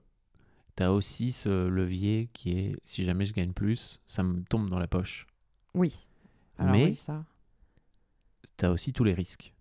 tu 0.76 0.84
as 0.84 0.92
aussi 0.94 1.32
ce 1.32 1.68
levier 1.68 2.30
qui 2.34 2.52
est 2.58 2.76
si 2.84 3.04
jamais 3.04 3.26
je 3.26 3.34
gagne 3.34 3.54
plus, 3.54 4.00
ça 4.08 4.24
me 4.24 4.42
tombe 4.44 4.70
dans 4.70 4.80
la 4.80 4.88
poche. 4.88 5.28
Oui. 5.74 6.06
Alors 6.58 6.72
Mais- 6.74 6.86
oui, 6.86 6.96
ça. 6.96 7.26
Tu 8.58 8.66
as 8.66 8.72
aussi 8.72 8.94
tous 8.94 9.04
les 9.04 9.14
risques. 9.14 9.54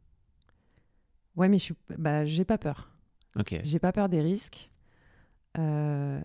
Ouais, 1.37 1.49
mais 1.49 1.59
je 1.59 1.65
suis, 1.65 1.75
bah, 1.99 2.25
j'ai 2.25 2.45
pas 2.45 2.59
peur. 2.59 2.91
Ok. 3.37 3.59
J'ai 3.65 3.81
pas 3.81 3.91
peur 3.91 4.09
des 4.09 4.21
risques 4.21 4.71
euh, 5.59 6.21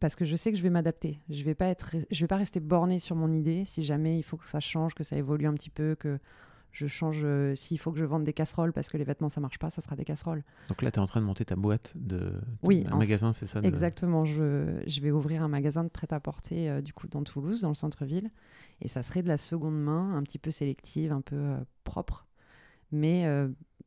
parce 0.00 0.16
que 0.16 0.24
je 0.24 0.34
sais 0.34 0.50
que 0.50 0.58
je 0.58 0.62
vais 0.64 0.70
m'adapter. 0.70 1.20
Je 1.30 1.44
vais 1.44 1.54
pas 1.54 1.66
être, 1.66 1.94
je 2.10 2.20
vais 2.20 2.26
pas 2.26 2.36
rester 2.36 2.58
bornée 2.58 2.98
sur 2.98 3.14
mon 3.14 3.32
idée. 3.32 3.64
Si 3.64 3.84
jamais 3.84 4.18
il 4.18 4.24
faut 4.24 4.36
que 4.36 4.48
ça 4.48 4.58
change, 4.58 4.94
que 4.94 5.04
ça 5.04 5.16
évolue 5.16 5.46
un 5.46 5.54
petit 5.54 5.70
peu, 5.70 5.94
que 5.94 6.18
je 6.72 6.86
change. 6.86 7.20
euh, 7.22 7.54
S'il 7.54 7.78
faut 7.78 7.90
que 7.92 7.98
je 7.98 8.04
vende 8.04 8.24
des 8.24 8.32
casseroles 8.32 8.72
parce 8.72 8.88
que 8.88 8.96
les 8.96 9.04
vêtements 9.04 9.28
ça 9.28 9.40
marche 9.40 9.58
pas, 9.58 9.70
ça 9.70 9.80
sera 9.82 9.96
des 9.96 10.04
casseroles. 10.04 10.44
Donc 10.68 10.82
là, 10.82 10.90
tu 10.90 10.98
es 10.98 11.02
en 11.02 11.06
train 11.06 11.20
de 11.20 11.26
monter 11.26 11.44
ta 11.44 11.56
boîte 11.56 11.92
de, 11.96 12.32
Oui, 12.62 12.84
un 12.90 12.96
magasin, 12.96 13.32
c'est 13.32 13.46
ça 13.46 13.60
de- 13.60 13.66
Exactement. 13.66 14.24
Je, 14.24 14.80
je 14.86 15.00
vais 15.00 15.10
ouvrir 15.10 15.42
un 15.42 15.48
magasin 15.48 15.84
de 15.84 15.88
prêt-à-porter 15.88 16.68
euh, 16.70 16.80
du 16.80 16.92
coup 16.92 17.08
dans 17.08 17.22
Toulouse, 17.24 17.60
dans 17.62 17.68
le 17.70 17.74
centre-ville, 17.74 18.30
et 18.80 18.88
ça 18.88 19.02
serait 19.02 19.22
de 19.22 19.28
la 19.28 19.38
seconde 19.38 19.80
main, 19.80 20.14
un 20.16 20.22
petit 20.22 20.38
peu 20.38 20.50
sélective, 20.50 21.12
un 21.12 21.20
peu 21.22 21.36
euh, 21.36 21.56
propre. 21.84 22.26
Mais 22.92 23.26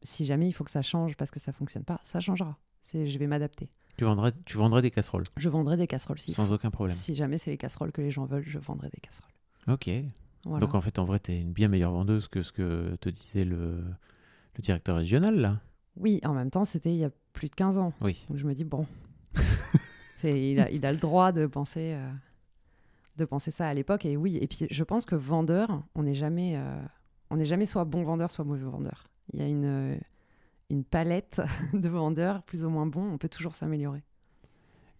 si 0.03 0.25
jamais 0.25 0.47
il 0.47 0.51
faut 0.51 0.63
que 0.63 0.69
ça 0.71 0.81
change 0.83 1.15
parce 1.17 1.31
que 1.31 1.39
ça 1.39 1.51
fonctionne 1.51 1.83
pas, 1.83 1.99
ça 2.03 2.19
changera. 2.19 2.57
C'est, 2.83 3.07
je 3.07 3.17
vais 3.19 3.27
m'adapter. 3.27 3.71
Tu 3.97 4.03
vendrais, 4.05 4.31
tu 4.45 4.57
vendrais 4.57 4.81
des 4.81 4.91
casseroles 4.91 5.23
Je 5.37 5.49
vendrai 5.49 5.75
des 5.77 5.87
casseroles 5.87 6.19
si. 6.19 6.33
sans 6.33 6.53
aucun 6.53 6.69
problème. 6.71 6.95
Si 6.95 7.13
jamais 7.15 7.37
c'est 7.37 7.51
les 7.51 7.57
casseroles 7.57 7.91
que 7.91 8.01
les 8.01 8.11
gens 8.11 8.25
veulent, 8.25 8.45
je 8.45 8.57
vendrai 8.59 8.89
des 8.89 8.99
casseroles. 9.01 9.31
Ok. 9.67 9.89
Voilà. 10.45 10.65
Donc 10.65 10.75
en 10.75 10.81
fait, 10.81 10.97
en 10.99 11.05
vrai, 11.05 11.19
tu 11.19 11.31
es 11.31 11.39
une 11.39 11.53
bien 11.53 11.67
meilleure 11.67 11.91
vendeuse 11.91 12.27
que 12.27 12.41
ce 12.41 12.51
que 12.51 12.95
te 12.99 13.09
disait 13.09 13.45
le, 13.45 13.83
le 14.55 14.61
directeur 14.61 14.97
régional, 14.97 15.35
là. 15.39 15.59
Oui, 15.97 16.19
en 16.23 16.33
même 16.33 16.49
temps, 16.49 16.65
c'était 16.65 16.91
il 16.91 16.97
y 16.97 17.03
a 17.03 17.11
plus 17.33 17.49
de 17.49 17.55
15 17.55 17.77
ans. 17.77 17.93
Oui. 18.01 18.25
Donc 18.29 18.37
je 18.37 18.45
me 18.45 18.53
dis, 18.53 18.63
bon, 18.63 18.85
il, 20.23 20.59
a, 20.59 20.69
il 20.71 20.85
a 20.85 20.91
le 20.91 20.97
droit 20.97 21.31
de 21.31 21.45
penser, 21.45 21.93
euh, 21.95 22.11
de 23.17 23.25
penser 23.25 23.51
ça 23.51 23.67
à 23.67 23.73
l'époque. 23.73 24.05
Et 24.05 24.17
oui, 24.17 24.37
et 24.41 24.47
puis 24.47 24.67
je 24.69 24.83
pense 24.83 25.05
que 25.05 25.15
vendeur, 25.15 25.83
on 25.95 26.03
n'est 26.03 26.15
jamais, 26.15 26.55
euh, 26.55 26.81
on 27.29 27.39
jamais 27.43 27.65
soit 27.65 27.85
bon 27.85 28.03
vendeur, 28.03 28.31
soit 28.31 28.45
mauvais 28.45 28.63
vendeur. 28.63 29.07
Il 29.33 29.39
y 29.39 29.43
a 29.43 29.47
une, 29.47 29.65
euh, 29.65 29.97
une 30.69 30.83
palette 30.83 31.41
de 31.73 31.89
vendeurs 31.89 32.43
plus 32.43 32.65
ou 32.65 32.69
moins 32.69 32.85
bons, 32.85 33.11
on 33.11 33.17
peut 33.17 33.29
toujours 33.29 33.55
s'améliorer. 33.55 34.03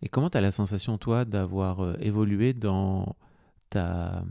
Et 0.01 0.09
comment 0.09 0.29
tu 0.29 0.37
as 0.37 0.41
la 0.41 0.51
sensation, 0.51 0.97
toi, 0.97 1.25
d'avoir 1.25 1.81
euh, 1.81 1.95
évolué 1.99 2.53
dans, 2.53 3.15
ta, 3.69 4.23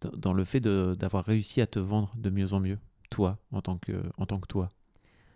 dans, 0.00 0.32
le 0.32 0.44
fait 0.44 0.60
d'avoir 0.60 1.24
réussi 1.24 1.60
à 1.60 1.66
te 1.66 1.78
vendre 1.78 2.12
de 2.16 2.30
mieux 2.30 2.52
en 2.52 2.60
mieux, 2.60 2.78
toi, 3.10 3.38
en 3.52 3.62
tant 3.62 3.78
que, 3.78 4.02
en 4.16 4.26
tant 4.26 4.38
que 4.38 4.46
toi? 4.46 4.68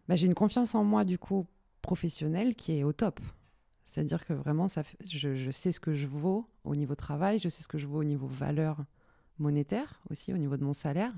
Bah, 0.09 0.17
j'ai 0.17 0.27
une 0.27 0.35
confiance 0.35 0.75
en 0.75 0.85
moi, 0.85 1.05
du 1.05 1.19
coup, 1.19 1.47
professionnelle 1.81 2.55
qui 2.55 2.79
est 2.79 2.85
au 2.85 2.93
top. 2.93 3.21
C'est-à-dire 3.85 4.25
que 4.25 4.33
vraiment, 4.33 4.69
ça 4.69 4.83
je, 5.05 5.35
je 5.35 5.51
sais 5.51 5.73
ce 5.73 5.81
que 5.81 5.93
je 5.93 6.07
vaux 6.07 6.49
au 6.65 6.75
niveau 6.75 6.95
travail, 6.95 7.39
je 7.39 7.49
sais 7.49 7.63
ce 7.63 7.69
que 7.69 7.79
je 7.79 7.87
vaux 7.87 8.01
au 8.01 8.05
niveau 8.05 8.27
valeur 8.27 8.79
monétaire 9.39 10.01
aussi, 10.11 10.33
au 10.33 10.39
niveau 10.39 10.57
de 10.57 10.65
mon 10.65 10.73
salaire. 10.73 11.13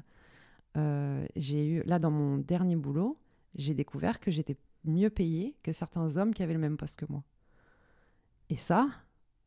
Euh, 0.76 1.24
j'ai 1.36 1.66
eu, 1.66 1.82
là, 1.84 1.98
dans 1.98 2.10
mon 2.10 2.38
dernier 2.38 2.76
boulot, 2.76 3.18
j'ai 3.54 3.74
découvert 3.74 4.18
que 4.18 4.30
j'étais 4.30 4.56
mieux 4.84 5.10
payée 5.10 5.56
que 5.62 5.72
certains 5.72 6.16
hommes 6.16 6.34
qui 6.34 6.42
avaient 6.42 6.52
le 6.52 6.58
même 6.58 6.76
poste 6.76 6.96
que 6.96 7.06
moi. 7.08 7.22
Et 8.50 8.56
ça, 8.56 8.88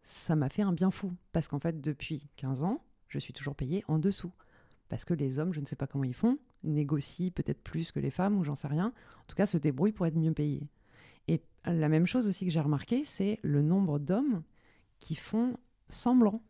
ça 0.03 0.35
m'a 0.35 0.49
fait 0.49 0.61
un 0.61 0.71
bien 0.71 0.91
fou. 0.91 1.13
Parce 1.33 1.47
qu'en 1.47 1.59
fait, 1.59 1.81
depuis 1.81 2.29
15 2.37 2.63
ans, 2.63 2.81
je 3.09 3.19
suis 3.19 3.33
toujours 3.33 3.55
payée 3.55 3.83
en 3.87 3.99
dessous. 3.99 4.31
Parce 4.89 5.03
que 5.05 5.13
les 5.13 5.37
hommes, 5.39 5.53
je 5.53 5.59
ne 5.59 5.65
sais 5.65 5.75
pas 5.75 5.87
comment 5.87 6.05
ils 6.05 6.13
font, 6.13 6.37
négocient 6.63 7.31
peut-être 7.31 7.61
plus 7.61 7.91
que 7.91 7.99
les 7.99 8.11
femmes, 8.11 8.37
ou 8.37 8.43
j'en 8.43 8.55
sais 8.55 8.67
rien. 8.67 8.93
En 9.19 9.23
tout 9.27 9.35
cas, 9.35 9.45
se 9.45 9.57
débrouillent 9.57 9.91
pour 9.91 10.05
être 10.05 10.15
mieux 10.15 10.33
payés. 10.33 10.67
Et 11.27 11.41
la 11.65 11.89
même 11.89 12.05
chose 12.05 12.27
aussi 12.27 12.45
que 12.45 12.51
j'ai 12.51 12.61
remarqué, 12.61 13.03
c'est 13.03 13.39
le 13.43 13.61
nombre 13.61 13.99
d'hommes 13.99 14.43
qui 14.99 15.15
font 15.15 15.57
semblant 15.89 16.41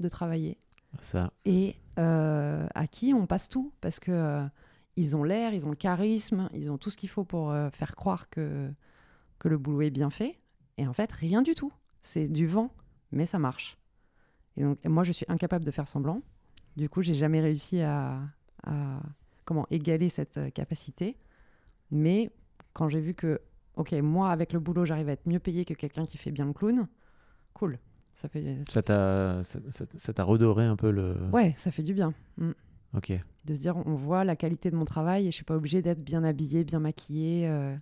de 0.00 0.08
travailler 0.08 0.58
Ça, 1.00 1.32
et 1.44 1.76
euh, 1.98 2.66
à 2.74 2.86
qui 2.86 3.14
on 3.14 3.26
passe 3.26 3.48
tout 3.48 3.72
parce 3.80 4.00
que 4.00 4.10
euh, 4.10 4.44
ils 4.96 5.16
ont 5.16 5.22
l'air, 5.22 5.54
ils 5.54 5.66
ont 5.66 5.70
le 5.70 5.76
charisme, 5.76 6.48
ils 6.52 6.70
ont 6.70 6.78
tout 6.78 6.90
ce 6.90 6.96
qu'il 6.96 7.08
faut 7.08 7.24
pour 7.24 7.50
euh, 7.50 7.70
faire 7.70 7.94
croire 7.94 8.28
que 8.28 8.70
que 9.38 9.48
le 9.48 9.58
boulot 9.58 9.82
est 9.82 9.90
bien 9.90 10.10
fait. 10.10 10.38
Et 10.78 10.86
en 10.86 10.92
fait, 10.92 11.10
rien 11.10 11.42
du 11.42 11.54
tout. 11.54 11.72
C'est 12.00 12.28
du 12.28 12.46
vent, 12.46 12.72
mais 13.10 13.26
ça 13.26 13.40
marche. 13.40 13.76
Et 14.56 14.62
donc, 14.62 14.78
moi, 14.84 15.02
je 15.04 15.12
suis 15.12 15.26
incapable 15.28 15.64
de 15.64 15.70
faire 15.70 15.88
semblant. 15.88 16.22
Du 16.76 16.88
coup, 16.88 17.02
j'ai 17.02 17.14
jamais 17.14 17.40
réussi 17.40 17.80
à, 17.80 18.20
à 18.64 19.00
comment 19.44 19.66
égaler 19.70 20.08
cette 20.08 20.36
euh, 20.38 20.50
capacité. 20.50 21.16
Mais 21.90 22.30
quand 22.72 22.88
j'ai 22.88 23.00
vu 23.00 23.14
que, 23.14 23.40
ok, 23.76 23.92
moi, 24.02 24.30
avec 24.30 24.52
le 24.52 24.60
boulot, 24.60 24.84
j'arrive 24.84 25.08
à 25.08 25.12
être 25.12 25.26
mieux 25.26 25.38
payé 25.38 25.64
que 25.64 25.74
quelqu'un 25.74 26.06
qui 26.06 26.16
fait 26.18 26.30
bien 26.30 26.46
le 26.46 26.52
clown, 26.52 26.86
cool. 27.54 27.78
Ça 28.14 28.28
fait, 28.28 28.58
ça 28.68 28.82
t'a 28.82 29.42
ça- 29.42 29.58
ça- 29.70 29.86
ça 29.96 30.12
t'a 30.12 30.24
redoré 30.24 30.64
un 30.66 30.76
peu 30.76 30.90
le... 30.90 31.16
ouais, 31.32 31.54
ça 31.56 31.70
fait 31.70 31.82
du 31.82 31.94
bien. 31.94 32.12
Mm. 32.36 32.50
Ok. 32.94 33.12
De 33.46 33.54
se 33.54 33.58
dire, 33.60 33.76
on 33.86 33.94
voit 33.94 34.22
la 34.24 34.36
qualité 34.36 34.70
de 34.70 34.76
mon 34.76 34.84
travail 34.84 35.26
et 35.26 35.30
je 35.30 35.34
suis 35.36 35.44
pas 35.44 35.56
obligée 35.56 35.80
d'être 35.80 36.02
bien 36.04 36.22
habillée, 36.24 36.62
bien 36.64 36.78
maquillée. 36.78 37.48
euh. 37.48 37.74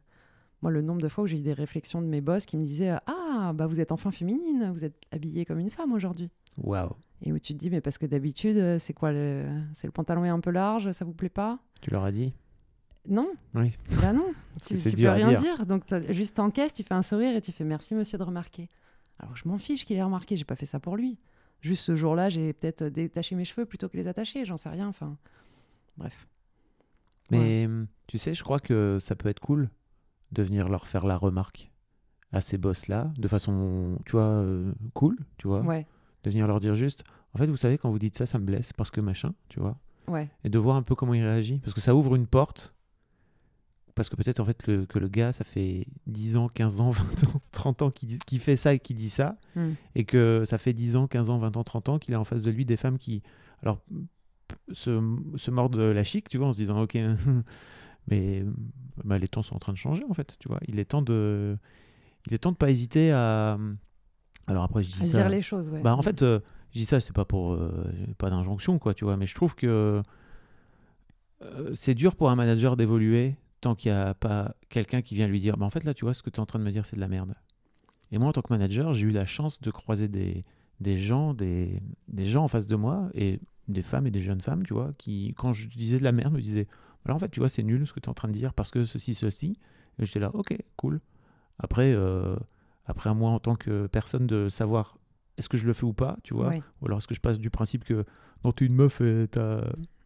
Moi, 0.62 0.70
le 0.70 0.82
nombre 0.82 1.00
de 1.02 1.08
fois 1.08 1.24
où 1.24 1.26
j'ai 1.26 1.38
eu 1.38 1.42
des 1.42 1.52
réflexions 1.52 2.00
de 2.00 2.06
mes 2.06 2.20
boss 2.20 2.46
qui 2.46 2.56
me 2.56 2.64
disaient 2.64 2.92
Ah, 3.06 3.52
bah 3.54 3.66
vous 3.66 3.80
êtes 3.80 3.90
enfin 3.92 4.10
féminine, 4.12 4.70
vous 4.72 4.84
êtes 4.84 4.94
habillée 5.10 5.44
comme 5.44 5.58
une 5.58 5.70
femme 5.70 5.92
aujourd'hui. 5.92 6.30
Waouh. 6.58 6.94
Et 7.22 7.32
où 7.32 7.38
tu 7.38 7.52
te 7.52 7.58
dis, 7.58 7.70
mais 7.70 7.80
parce 7.80 7.98
que 7.98 8.06
d'habitude, 8.06 8.56
euh, 8.56 8.78
c'est 8.78 8.92
quoi 8.94 9.12
le... 9.12 9.46
C'est 9.74 9.86
le 9.86 9.92
pantalon 9.92 10.24
est 10.24 10.28
un 10.30 10.40
peu 10.40 10.50
large, 10.50 10.90
ça 10.92 11.04
vous 11.04 11.12
plaît 11.12 11.28
pas? 11.28 11.58
Tu 11.80 11.90
leur 11.90 12.04
as 12.04 12.10
dit? 12.12 12.32
Non, 13.08 13.30
Oui. 13.54 13.72
bah 14.02 14.12
non. 14.12 14.32
tu 14.66 14.74
tu 14.74 14.90
peux 14.96 15.08
rien 15.08 15.28
dire. 15.28 15.40
dire. 15.56 15.66
Donc 15.66 15.84
juste 16.10 16.34
t'encaisses, 16.36 16.74
tu 16.74 16.82
fais 16.82 16.94
un 16.94 17.02
sourire 17.02 17.34
et 17.34 17.40
tu 17.40 17.50
fais 17.52 17.64
merci 17.64 17.94
monsieur 17.94 18.18
de 18.18 18.22
remarquer. 18.22 18.68
Alors 19.18 19.36
je 19.36 19.48
m'en 19.48 19.58
fiche 19.58 19.86
qu'il 19.86 19.96
ait 19.96 20.02
remarqué, 20.02 20.36
j'ai 20.36 20.44
pas 20.44 20.56
fait 20.56 20.66
ça 20.66 20.80
pour 20.80 20.96
lui. 20.96 21.18
Juste 21.62 21.82
ce 21.84 21.96
jour-là, 21.96 22.28
j'ai 22.28 22.52
peut-être 22.52 22.84
détaché 22.84 23.34
mes 23.36 23.44
cheveux 23.44 23.64
plutôt 23.66 23.88
que 23.88 23.96
les 23.96 24.06
attacher, 24.06 24.44
j'en 24.44 24.56
sais 24.58 24.68
rien. 24.68 24.88
Enfin, 24.88 25.16
bref. 25.96 26.26
Mais 27.30 27.66
hum, 27.66 27.86
tu 28.06 28.18
sais, 28.18 28.34
je 28.34 28.42
crois 28.42 28.60
que 28.60 28.98
ça 29.00 29.14
peut 29.14 29.28
être 29.28 29.40
cool 29.40 29.70
de 30.32 30.42
venir 30.42 30.68
leur 30.68 30.86
faire 30.86 31.06
la 31.06 31.16
remarque 31.16 31.70
à 32.32 32.40
ces 32.40 32.58
boss-là, 32.58 33.12
de 33.18 33.28
façon, 33.28 33.98
tu 34.04 34.12
vois, 34.12 34.22
euh, 34.22 34.72
cool, 34.94 35.18
tu 35.36 35.48
vois? 35.48 35.60
Ouais, 35.62 35.86
De 36.24 36.30
venir 36.30 36.46
leur 36.46 36.60
dire 36.60 36.74
juste, 36.74 37.04
en 37.34 37.38
fait, 37.38 37.46
vous 37.46 37.56
savez, 37.56 37.78
quand 37.78 37.90
vous 37.90 37.98
dites 37.98 38.16
ça, 38.16 38.26
ça 38.26 38.38
me 38.38 38.44
blesse 38.44 38.72
parce 38.72 38.90
que 38.90 39.00
machin, 39.00 39.32
tu 39.48 39.58
vois. 39.60 39.78
ouais, 40.08 40.28
Et 40.44 40.50
de 40.50 40.58
voir 40.58 40.76
un 40.76 40.82
peu 40.82 40.94
comment 40.94 41.14
il 41.14 41.22
réagit. 41.22 41.58
Parce 41.60 41.72
que 41.74 41.80
ça 41.80 41.94
ouvre 41.94 42.14
une 42.16 42.26
porte. 42.26 42.74
Parce 43.94 44.08
que 44.08 44.16
peut-être, 44.16 44.40
en 44.40 44.44
fait, 44.44 44.66
le- 44.66 44.86
que 44.86 44.98
le 44.98 45.08
gars, 45.08 45.32
ça 45.32 45.44
fait 45.44 45.86
10 46.06 46.36
ans, 46.36 46.48
15 46.48 46.80
ans, 46.80 46.90
20 47.24 47.24
ans, 47.28 47.42
30 47.52 47.82
ans 47.82 47.90
qu'il 47.90 48.18
qu'il 48.20 48.38
fait 48.40 48.56
ça 48.56 48.72
et 48.74 48.78
qu'il 48.78 48.96
dit 48.96 49.08
ça. 49.10 49.36
Hmm. 49.56 49.72
Et 49.94 50.04
que 50.04 50.42
ça 50.46 50.58
fait 50.58 50.72
10 50.72 50.96
ans, 50.96 51.06
15 51.06 51.28
ans, 51.30 51.38
20 51.38 51.56
ans, 51.56 51.64
30 51.64 51.88
ans 51.88 51.98
qu'il 51.98 52.14
a 52.14 52.20
en 52.20 52.24
face 52.24 52.42
de 52.42 52.50
lui 52.50 52.64
des 52.64 52.76
femmes 52.76 52.98
qui, 52.98 53.22
alors, 53.62 53.80
se, 54.72 55.00
se 55.36 55.50
mordent 55.50 55.76
la 55.76 56.04
chic, 56.04 56.28
tu 56.28 56.38
vois, 56.38 56.48
en 56.48 56.52
se 56.52 56.58
disant, 56.58 56.80
ok, 56.82 56.96
mais 58.08 58.44
bah, 59.04 59.18
les 59.18 59.28
temps 59.28 59.42
sont 59.42 59.54
en 59.56 59.58
train 59.58 59.72
de 59.72 59.78
changer, 59.78 60.04
en 60.08 60.14
fait, 60.14 60.36
tu 60.38 60.48
vois. 60.48 60.60
Il 60.66 60.78
est 60.78 60.84
temps 60.86 61.02
de, 61.02 61.56
il 62.26 62.34
est 62.34 62.38
temps 62.38 62.52
de 62.52 62.56
pas 62.56 62.70
hésiter 62.70 63.12
à. 63.12 63.58
Alors 64.46 64.64
après, 64.64 64.82
je 64.82 64.90
dis 64.90 65.02
à 65.02 65.06
ça. 65.06 65.18
dire 65.18 65.28
les 65.28 65.42
choses, 65.42 65.70
ouais. 65.70 65.82
Bah, 65.82 65.94
en 65.94 66.02
fait, 66.02 66.22
euh, 66.22 66.40
je 66.72 66.78
dis 66.80 66.84
ça, 66.84 67.00
c'est 67.00 67.12
pas 67.14 67.24
pour. 67.24 67.52
euh, 67.52 67.70
pas 68.18 68.30
d'injonction, 68.30 68.78
quoi, 68.78 68.94
tu 68.94 69.04
vois, 69.04 69.16
mais 69.16 69.26
je 69.26 69.34
trouve 69.34 69.54
que 69.54 70.02
euh, 71.42 71.72
c'est 71.74 71.94
dur 71.94 72.16
pour 72.16 72.30
un 72.30 72.36
manager 72.36 72.76
d'évoluer 72.76 73.36
tant 73.60 73.74
qu'il 73.74 73.92
n'y 73.92 73.98
a 73.98 74.14
pas 74.14 74.54
quelqu'un 74.68 75.02
qui 75.02 75.14
vient 75.14 75.26
lui 75.26 75.40
dire 75.40 75.56
bah, 75.56 75.66
en 75.66 75.70
fait, 75.70 75.84
là, 75.84 75.94
tu 75.94 76.04
vois, 76.04 76.14
ce 76.14 76.22
que 76.22 76.30
tu 76.30 76.36
es 76.36 76.40
en 76.40 76.46
train 76.46 76.58
de 76.58 76.64
me 76.64 76.70
dire, 76.70 76.86
c'est 76.86 76.96
de 76.96 77.00
la 77.00 77.08
merde. 77.08 77.34
Et 78.12 78.18
moi, 78.18 78.28
en 78.28 78.32
tant 78.32 78.42
que 78.42 78.52
manager, 78.52 78.92
j'ai 78.92 79.06
eu 79.06 79.10
la 79.10 79.26
chance 79.26 79.60
de 79.60 79.70
croiser 79.70 80.08
des, 80.08 80.44
des 80.80 80.98
gens, 80.98 81.34
des, 81.34 81.80
des 82.08 82.26
gens 82.26 82.44
en 82.44 82.48
face 82.48 82.66
de 82.66 82.76
moi, 82.76 83.08
et 83.14 83.38
des 83.68 83.82
femmes 83.82 84.06
et 84.06 84.10
des 84.10 84.22
jeunes 84.22 84.40
femmes, 84.40 84.64
tu 84.64 84.74
vois, 84.74 84.92
qui, 84.98 85.32
quand 85.36 85.52
je 85.52 85.68
disais 85.68 85.98
de 85.98 86.04
la 86.04 86.12
merde, 86.12 86.32
me 86.34 86.40
disaient 86.40 86.66
alors 87.04 87.16
en 87.16 87.18
fait, 87.18 87.30
tu 87.30 87.40
vois, 87.40 87.48
c'est 87.48 87.62
nul 87.62 87.86
ce 87.86 87.92
que 87.92 88.00
tu 88.00 88.06
es 88.06 88.10
en 88.10 88.14
train 88.14 88.28
de 88.28 88.32
dire 88.34 88.52
parce 88.52 88.70
que 88.70 88.84
ceci, 88.84 89.14
ceci. 89.14 89.58
Et 89.98 90.04
j'étais 90.06 90.20
là, 90.20 90.30
ok, 90.34 90.54
cool. 90.76 91.00
Après, 91.58 91.92
euh, 91.94 92.36
après 92.90 93.08
à 93.10 93.14
moi, 93.14 93.30
en 93.30 93.38
tant 93.38 93.56
que 93.56 93.86
personne, 93.86 94.26
de 94.26 94.48
savoir 94.48 94.96
est-ce 95.38 95.48
que 95.48 95.56
je 95.56 95.66
le 95.66 95.72
fais 95.72 95.84
ou 95.84 95.92
pas, 95.94 96.18
tu 96.22 96.34
vois. 96.34 96.48
Ouais. 96.48 96.62
Ou 96.82 96.86
alors 96.86 96.98
est-ce 96.98 97.06
que 97.08 97.14
je 97.14 97.20
passe 97.20 97.38
du 97.38 97.48
principe 97.50 97.84
que 97.84 98.04
non, 98.44 98.52
t'es 98.52 98.66
une 98.66 98.74
meuf 98.74 99.00
et 99.00 99.26
t'as. 99.30 99.62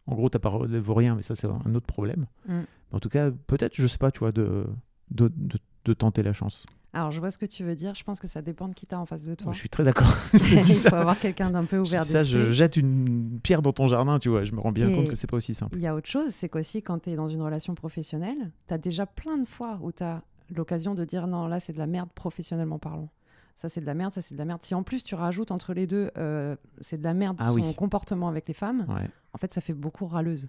En 0.07 0.13
gros, 0.15 0.29
ta 0.29 0.39
parole 0.39 0.69
ne 0.69 0.77
vaut 0.79 0.93
rien, 0.93 1.15
mais 1.15 1.23
ça, 1.23 1.35
c'est 1.35 1.47
un 1.47 1.73
autre 1.75 1.87
problème. 1.87 2.27
Mm. 2.47 2.53
Mais 2.59 2.65
en 2.95 2.99
tout 2.99 3.09
cas, 3.09 3.31
peut-être, 3.31 3.73
je 3.75 3.87
sais 3.87 3.97
pas, 3.97 4.11
tu 4.11 4.19
vois, 4.19 4.31
de, 4.31 4.65
de, 5.11 5.31
de, 5.35 5.57
de 5.85 5.93
tenter 5.93 6.21
la 6.23 6.31
chance. 6.31 6.65
Alors 6.93 7.11
je 7.11 7.19
vois 7.19 7.29
ce 7.31 7.37
que 7.37 7.45
tu 7.45 7.65
veux 7.65 7.75
dire. 7.75 7.93
Je 7.93 8.03
pense 8.05 8.21
que 8.21 8.27
ça 8.27 8.41
dépend 8.41 8.69
de 8.69 8.73
qui 8.73 8.85
t'as 8.85 8.95
en 8.97 9.05
face 9.05 9.23
de 9.25 9.35
toi. 9.35 9.51
Je 9.51 9.57
suis 9.57 9.67
très 9.67 9.83
d'accord. 9.83 10.07
je 10.33 10.55
Il 10.55 10.61
dis 10.61 10.73
faut 10.73 10.89
ça. 10.89 11.01
avoir 11.01 11.19
quelqu'un 11.19 11.49
d'un 11.49 11.65
peu 11.65 11.77
ouvert 11.77 12.03
ça, 12.05 12.23
je 12.23 12.37
d'esprit. 12.37 12.53
jette 12.53 12.77
une 12.77 13.39
pierre 13.43 13.61
dans 13.61 13.73
ton 13.73 13.87
jardin, 13.87 14.17
tu 14.17 14.29
vois. 14.29 14.45
Je 14.45 14.53
me 14.53 14.61
rends 14.61 14.71
bien 14.71 14.87
Et- 14.87 14.95
compte 14.95 15.09
que 15.09 15.15
c'est 15.15 15.29
pas 15.29 15.35
aussi 15.35 15.53
simple. 15.53 15.75
Il 15.75 15.81
y 15.81 15.87
a 15.87 15.93
autre 15.95 16.07
chose, 16.07 16.29
c'est 16.31 16.47
qu'aussi 16.47 16.81
quand 16.81 16.99
tu 16.99 17.09
es 17.09 17.15
dans 17.17 17.27
une 17.27 17.41
relation 17.41 17.75
professionnelle, 17.75 18.51
tu 18.69 18.73
as 18.73 18.77
déjà 18.77 19.05
plein 19.05 19.37
de 19.37 19.45
fois 19.45 19.77
où 19.81 19.91
tu 19.91 20.03
as 20.03 20.21
l'occasion 20.53 20.93
de 20.95 21.03
dire 21.05 21.27
non, 21.27 21.47
là 21.47 21.59
c'est 21.59 21.73
de 21.73 21.77
la 21.77 21.87
merde 21.87 22.09
professionnellement 22.13 22.79
parlant. 22.79 23.09
Ça 23.55 23.69
c'est 23.69 23.79
de 23.81 23.85
la 23.85 23.93
merde, 23.93 24.13
ça 24.13 24.21
c'est 24.21 24.33
de 24.35 24.39
la 24.39 24.45
merde. 24.45 24.61
Si 24.63 24.75
en 24.75 24.83
plus 24.83 25.03
tu 25.03 25.15
rajoutes 25.15 25.51
entre 25.51 25.73
les 25.73 25.87
deux, 25.87 26.11
euh, 26.17 26.55
c'est 26.81 26.97
de 26.97 27.03
la 27.03 27.13
merde 27.13 27.37
Ah 27.39 27.49
son 27.49 27.55
oui. 27.55 27.75
comportement 27.75 28.27
avec 28.27 28.47
les 28.47 28.53
femmes, 28.53 28.85
Ouais. 28.89 29.07
en 29.33 29.37
fait 29.37 29.53
ça 29.53 29.61
fait 29.61 29.73
beaucoup 29.73 30.05
râleuse. 30.07 30.47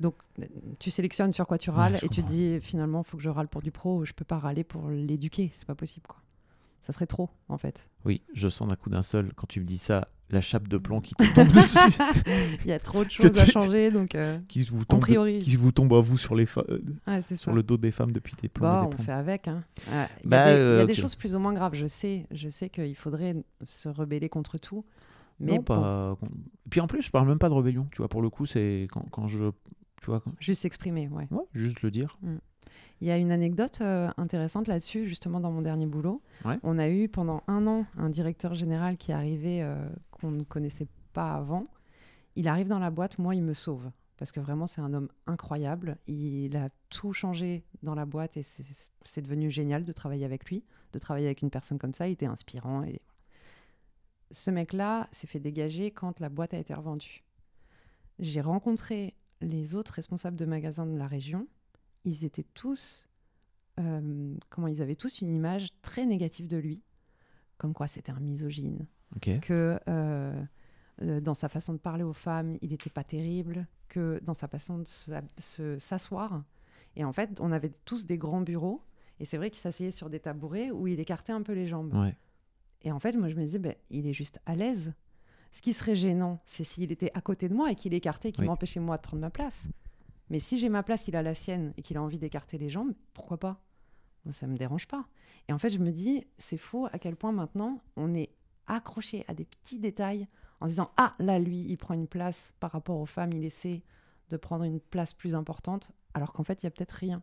Donc 0.00 0.14
tu 0.78 0.90
sélectionnes 0.92 1.32
sur 1.32 1.46
quoi 1.48 1.58
tu 1.58 1.70
râles 1.70 1.94
Ouais, 1.94 1.98
et 2.02 2.08
tu 2.08 2.22
te 2.22 2.26
dis 2.28 2.60
finalement 2.60 3.02
faut 3.02 3.16
que 3.16 3.22
je 3.22 3.28
râle 3.30 3.48
pour 3.48 3.62
du 3.62 3.72
pro, 3.72 4.04
je 4.04 4.12
peux 4.12 4.24
pas 4.24 4.38
râler 4.38 4.62
pour 4.62 4.88
l'éduquer, 4.88 5.50
c'est 5.52 5.66
pas 5.66 5.74
possible 5.74 6.06
quoi. 6.06 6.20
Ça 6.80 6.92
serait 6.92 7.06
trop 7.06 7.28
en 7.48 7.58
fait. 7.58 7.88
Oui, 8.04 8.22
je 8.32 8.48
sens 8.48 8.68
d'un 8.68 8.76
coup 8.76 8.88
d'un 8.90 9.02
seul, 9.02 9.32
quand 9.34 9.48
tu 9.48 9.58
me 9.60 9.64
dis 9.64 9.78
ça, 9.78 10.06
la 10.30 10.40
chape 10.40 10.68
de 10.68 10.76
plomb 10.78 11.00
qui 11.00 11.14
te 11.14 11.34
tombe 11.34 11.48
dessus, 11.52 11.78
Il 12.64 12.68
y 12.68 12.72
a 12.72 12.78
trop 12.78 13.04
de 13.04 13.10
choses 13.10 13.38
à 13.38 13.46
changer 13.46 13.90
donc 13.90 14.14
euh, 14.14 14.38
qui 14.48 14.62
vous 14.62 14.84
tombe, 14.84 15.00
priorise. 15.00 15.42
qui 15.44 15.56
vous 15.56 15.72
tombe 15.72 15.92
à 15.94 16.00
vous 16.00 16.18
sur, 16.18 16.34
les 16.34 16.46
euh, 16.58 16.80
ouais, 17.06 17.22
sur 17.22 17.38
ça. 17.38 17.52
le 17.52 17.62
dos 17.62 17.76
des 17.78 17.90
femmes 17.90 18.12
depuis 18.12 18.34
des 18.40 18.48
plombs. 18.48 18.66
Bah, 18.66 18.80
des 18.82 18.86
on 18.86 18.90
plombs. 18.90 19.04
fait 19.04 19.12
avec. 19.12 19.48
hein. 19.48 19.64
Euh, 19.90 20.04
Il 20.22 20.26
y 20.26 20.28
Bah, 20.28 20.42
a, 20.44 20.52
des, 20.52 20.58
il 20.58 20.58
y 20.58 20.60
a 20.60 20.64
euh, 20.64 20.84
des 20.86 20.92
ok. 20.92 20.98
choses 21.00 21.14
plus 21.14 21.34
ou 21.34 21.38
moins 21.38 21.52
graves. 21.54 21.74
Je 21.74 21.86
sais, 21.86 22.26
je 22.30 22.48
sais 22.48 22.68
qu'il 22.68 22.94
faudrait 22.96 23.36
se 23.64 23.88
rebeller 23.88 24.28
contre 24.28 24.58
tout. 24.58 24.84
Mais 25.40 25.52
non, 25.52 25.56
bon, 25.58 25.62
pas. 25.62 26.18
Puis 26.68 26.80
en 26.80 26.86
plus, 26.88 27.00
je 27.02 27.10
parle 27.10 27.28
même 27.28 27.38
pas 27.38 27.48
de 27.48 27.54
rébellion. 27.54 27.86
Tu 27.92 27.98
vois, 27.98 28.08
pour 28.08 28.22
le 28.22 28.28
coup, 28.28 28.44
c'est 28.44 28.88
quand, 28.90 29.04
quand 29.10 29.28
je. 29.28 29.50
Tu 30.02 30.06
vois, 30.06 30.20
quand- 30.20 30.32
juste 30.40 30.62
s'exprimer, 30.62 31.08
ouais. 31.08 31.26
ouais, 31.30 31.44
juste 31.54 31.82
le 31.82 31.90
dire. 31.90 32.18
Il 33.00 33.08
y 33.08 33.10
a 33.10 33.16
une 33.16 33.32
anecdote 33.32 33.80
euh, 33.80 34.10
intéressante 34.16 34.66
là-dessus, 34.66 35.06
justement 35.06 35.40
dans 35.40 35.52
mon 35.52 35.62
dernier 35.62 35.86
boulot. 35.86 36.22
Ouais. 36.44 36.58
On 36.62 36.78
a 36.78 36.88
eu 36.88 37.08
pendant 37.08 37.42
un 37.46 37.66
an 37.66 37.86
un 37.96 38.10
directeur 38.10 38.54
général 38.54 38.96
qui 38.96 39.12
arrivait 39.12 39.62
euh, 39.62 39.88
qu'on 40.10 40.30
ne 40.30 40.42
connaissait 40.44 40.88
pas 41.12 41.32
avant. 41.34 41.64
Il 42.36 42.48
arrive 42.48 42.68
dans 42.68 42.78
la 42.78 42.90
boîte, 42.90 43.18
moi 43.18 43.34
il 43.34 43.42
me 43.42 43.54
sauve. 43.54 43.90
Parce 44.16 44.32
que 44.32 44.40
vraiment 44.40 44.66
c'est 44.66 44.80
un 44.80 44.92
homme 44.94 45.08
incroyable. 45.26 45.96
Il 46.08 46.56
a 46.56 46.70
tout 46.90 47.12
changé 47.12 47.64
dans 47.82 47.94
la 47.94 48.04
boîte 48.04 48.36
et 48.36 48.42
c'est 48.42 48.64
c'est 49.04 49.22
devenu 49.22 49.50
génial 49.50 49.84
de 49.84 49.92
travailler 49.92 50.24
avec 50.24 50.44
lui, 50.46 50.64
de 50.92 50.98
travailler 50.98 51.26
avec 51.26 51.42
une 51.42 51.50
personne 51.50 51.78
comme 51.78 51.94
ça. 51.94 52.08
Il 52.08 52.12
était 52.12 52.26
inspirant. 52.26 52.82
Et... 52.82 53.00
Ce 54.32 54.50
mec-là 54.50 55.08
s'est 55.12 55.28
fait 55.28 55.38
dégager 55.38 55.92
quand 55.92 56.18
la 56.20 56.28
boîte 56.28 56.52
a 56.52 56.58
été 56.58 56.74
revendue. 56.74 57.22
J'ai 58.18 58.40
rencontré 58.40 59.14
les 59.40 59.76
autres 59.76 59.94
responsables 59.94 60.36
de 60.36 60.44
magasins 60.44 60.86
de 60.86 60.98
la 60.98 61.06
région 61.06 61.46
ils 62.04 62.24
étaient 62.24 62.46
tous, 62.54 63.06
euh, 63.78 64.34
comment 64.50 64.66
ils 64.68 64.82
avaient 64.82 64.96
tous 64.96 65.20
une 65.20 65.34
image 65.34 65.68
très 65.82 66.06
négative 66.06 66.46
de 66.46 66.56
lui, 66.56 66.82
comme 67.58 67.74
quoi 67.74 67.86
c'était 67.86 68.12
un 68.12 68.20
misogyne, 68.20 68.86
que 69.42 69.78
euh, 69.88 70.42
euh, 71.02 71.20
dans 71.20 71.34
sa 71.34 71.48
façon 71.48 71.72
de 71.72 71.78
parler 71.78 72.04
aux 72.04 72.12
femmes, 72.12 72.56
il 72.62 72.70
n'était 72.70 72.90
pas 72.90 73.04
terrible, 73.04 73.66
que 73.88 74.20
dans 74.22 74.34
sa 74.34 74.48
façon 74.48 74.78
de 74.78 74.84
se- 74.86 75.10
se- 75.38 75.78
s'asseoir. 75.78 76.44
Et 76.96 77.04
en 77.04 77.12
fait, 77.12 77.40
on 77.40 77.52
avait 77.52 77.70
tous 77.84 78.06
des 78.06 78.18
grands 78.18 78.40
bureaux, 78.42 78.82
et 79.20 79.24
c'est 79.24 79.36
vrai 79.36 79.50
qu'il 79.50 79.60
s'asseyait 79.60 79.90
sur 79.90 80.10
des 80.10 80.20
tabourets 80.20 80.70
où 80.70 80.86
il 80.86 81.00
écartait 81.00 81.32
un 81.32 81.42
peu 81.42 81.52
les 81.52 81.66
jambes. 81.66 81.94
Ouais. 81.94 82.16
Et 82.82 82.92
en 82.92 82.98
fait, 83.00 83.12
moi, 83.16 83.28
je 83.28 83.34
me 83.34 83.42
disais, 83.44 83.58
ben, 83.58 83.74
il 83.90 84.06
est 84.06 84.12
juste 84.12 84.40
à 84.46 84.54
l'aise. 84.54 84.92
Ce 85.50 85.62
qui 85.62 85.72
serait 85.72 85.96
gênant, 85.96 86.40
c'est 86.46 86.62
s'il 86.64 86.92
était 86.92 87.10
à 87.14 87.20
côté 87.20 87.48
de 87.48 87.54
moi 87.54 87.72
et 87.72 87.74
qu'il 87.74 87.94
écartait, 87.94 88.30
qu'il 88.32 88.42
Oui. 88.42 88.48
m'empêchait 88.48 88.78
moi 88.80 88.96
de 88.98 89.02
prendre 89.02 89.20
ma 89.20 89.30
place. 89.30 89.66
Mais 90.30 90.38
si 90.38 90.58
j'ai 90.58 90.68
ma 90.68 90.82
place, 90.82 91.04
qu'il 91.04 91.16
a 91.16 91.22
la 91.22 91.34
sienne 91.34 91.72
et 91.76 91.82
qu'il 91.82 91.96
a 91.96 92.02
envie 92.02 92.18
d'écarter 92.18 92.58
les 92.58 92.68
jambes, 92.68 92.92
pourquoi 93.14 93.38
pas? 93.38 93.60
Ça 94.30 94.46
me 94.46 94.58
dérange 94.58 94.86
pas. 94.86 95.06
Et 95.48 95.52
en 95.52 95.58
fait, 95.58 95.70
je 95.70 95.78
me 95.78 95.90
dis, 95.90 96.26
c'est 96.36 96.58
faux 96.58 96.86
à 96.92 96.98
quel 96.98 97.16
point 97.16 97.32
maintenant 97.32 97.80
on 97.96 98.14
est 98.14 98.30
accroché 98.66 99.24
à 99.28 99.34
des 99.34 99.46
petits 99.46 99.78
détails 99.78 100.28
en 100.60 100.66
se 100.66 100.72
disant, 100.72 100.90
ah 100.96 101.14
là, 101.18 101.38
lui, 101.38 101.60
il 101.60 101.76
prend 101.78 101.94
une 101.94 102.08
place 102.08 102.52
par 102.60 102.72
rapport 102.72 102.98
aux 102.98 103.06
femmes, 103.06 103.32
il 103.32 103.44
essaie 103.44 103.82
de 104.28 104.36
prendre 104.36 104.64
une 104.64 104.80
place 104.80 105.14
plus 105.14 105.34
importante, 105.34 105.92
alors 106.12 106.32
qu'en 106.32 106.44
fait, 106.44 106.62
il 106.62 106.66
y 106.66 106.68
a 106.68 106.70
peut-être 106.70 106.92
rien. 106.92 107.22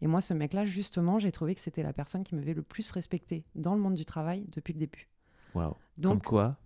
Et 0.00 0.06
moi, 0.06 0.20
ce 0.20 0.34
mec-là, 0.34 0.64
justement, 0.64 1.18
j'ai 1.18 1.32
trouvé 1.32 1.54
que 1.54 1.60
c'était 1.60 1.82
la 1.82 1.92
personne 1.92 2.22
qui 2.22 2.34
m'avait 2.34 2.54
le 2.54 2.62
plus 2.62 2.90
respecté 2.92 3.44
dans 3.54 3.74
le 3.74 3.80
monde 3.80 3.94
du 3.94 4.04
travail 4.04 4.44
depuis 4.52 4.72
le 4.74 4.78
début. 4.78 5.08
Waouh. 5.54 5.70
Comme 5.70 5.78
Donc, 5.96 6.24
quoi, 6.24 6.56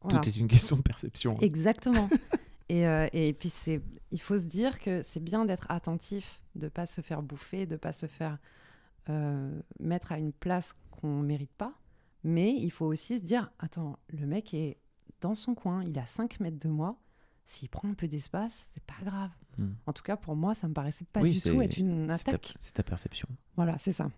voilà. 0.00 0.20
tout 0.20 0.28
est 0.28 0.36
une 0.36 0.46
question 0.48 0.76
de 0.76 0.82
perception. 0.82 1.38
Exactement. 1.40 2.08
et, 2.68 2.86
euh, 2.86 3.08
et 3.12 3.32
puis, 3.32 3.52
il 4.10 4.20
faut 4.20 4.38
se 4.38 4.44
dire 4.44 4.80
que 4.80 5.02
c'est 5.02 5.22
bien 5.22 5.44
d'être 5.44 5.70
attentif, 5.70 6.42
de 6.54 6.68
pas 6.68 6.86
se 6.86 7.00
faire 7.00 7.22
bouffer, 7.22 7.66
de 7.66 7.76
pas 7.76 7.92
se 7.92 8.06
faire 8.06 8.38
euh, 9.10 9.60
mettre 9.80 10.12
à 10.12 10.18
une 10.18 10.32
place 10.32 10.74
qu'on 10.90 11.20
mérite 11.20 11.52
pas. 11.52 11.74
Mais 12.22 12.54
il 12.56 12.70
faut 12.70 12.86
aussi 12.86 13.18
se 13.18 13.22
dire, 13.22 13.50
attends, 13.58 13.98
le 14.08 14.26
mec 14.26 14.54
est 14.54 14.78
dans 15.20 15.34
son 15.34 15.54
coin, 15.54 15.84
il 15.84 15.96
est 15.96 16.00
à 16.00 16.06
5 16.06 16.40
mètres 16.40 16.58
de 16.58 16.68
moi. 16.68 16.98
S'il 17.46 17.68
prend 17.68 17.88
un 17.88 17.94
peu 17.94 18.08
d'espace, 18.08 18.70
c'est 18.72 18.82
pas 18.84 19.04
grave. 19.04 19.30
Hmm. 19.58 19.72
En 19.86 19.92
tout 19.92 20.02
cas, 20.02 20.16
pour 20.16 20.34
moi, 20.34 20.54
ça 20.54 20.66
me 20.66 20.72
paraissait 20.72 21.04
pas 21.04 21.20
Oui, 21.20 21.32
du 21.32 21.42
tout 21.42 21.60
être 21.60 21.76
une 21.76 22.10
attaque. 22.10 22.54
c'est 22.58 22.72
ta 22.72 22.82
perception. 22.82 23.28
Voilà, 23.56 23.76
c'est 23.76 23.92
ça. 23.92 24.10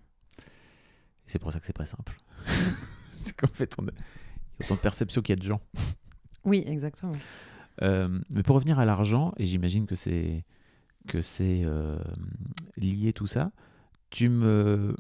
C'est 1.27 1.41
pour 1.41 1.53
ça 1.53 1.59
que 1.59 1.67
c'est 1.67 1.77
pas 1.77 1.87
simple. 1.87 2.17
c'est 3.13 3.35
qu'en 3.35 3.49
fait, 3.49 3.75
on 3.79 3.89
a... 3.89 3.91
il 3.91 3.97
y 3.97 4.63
a 4.63 4.67
autant 4.67 4.77
de 4.77 4.81
perception 4.81 5.23
qu'il 5.23 5.33
y 5.33 5.39
a 5.39 5.41
de 5.41 5.47
gens. 5.47 5.61
Oui, 6.45 6.63
exactement. 6.65 7.17
Euh, 7.83 8.09
mais 8.31 8.43
pour 8.43 8.55
revenir 8.57 8.79
à 8.79 8.85
l'argent, 8.85 9.33
et 9.37 9.47
j'imagine 9.47 9.87
que 9.87 9.95
c'est 9.95 10.45
que 11.09 11.21
c'est 11.23 11.63
euh, 11.65 11.99
lié 12.77 13.13
tout 13.13 13.27
ça, 13.29 13.53
tu 14.11 14.29
me, 14.29 14.97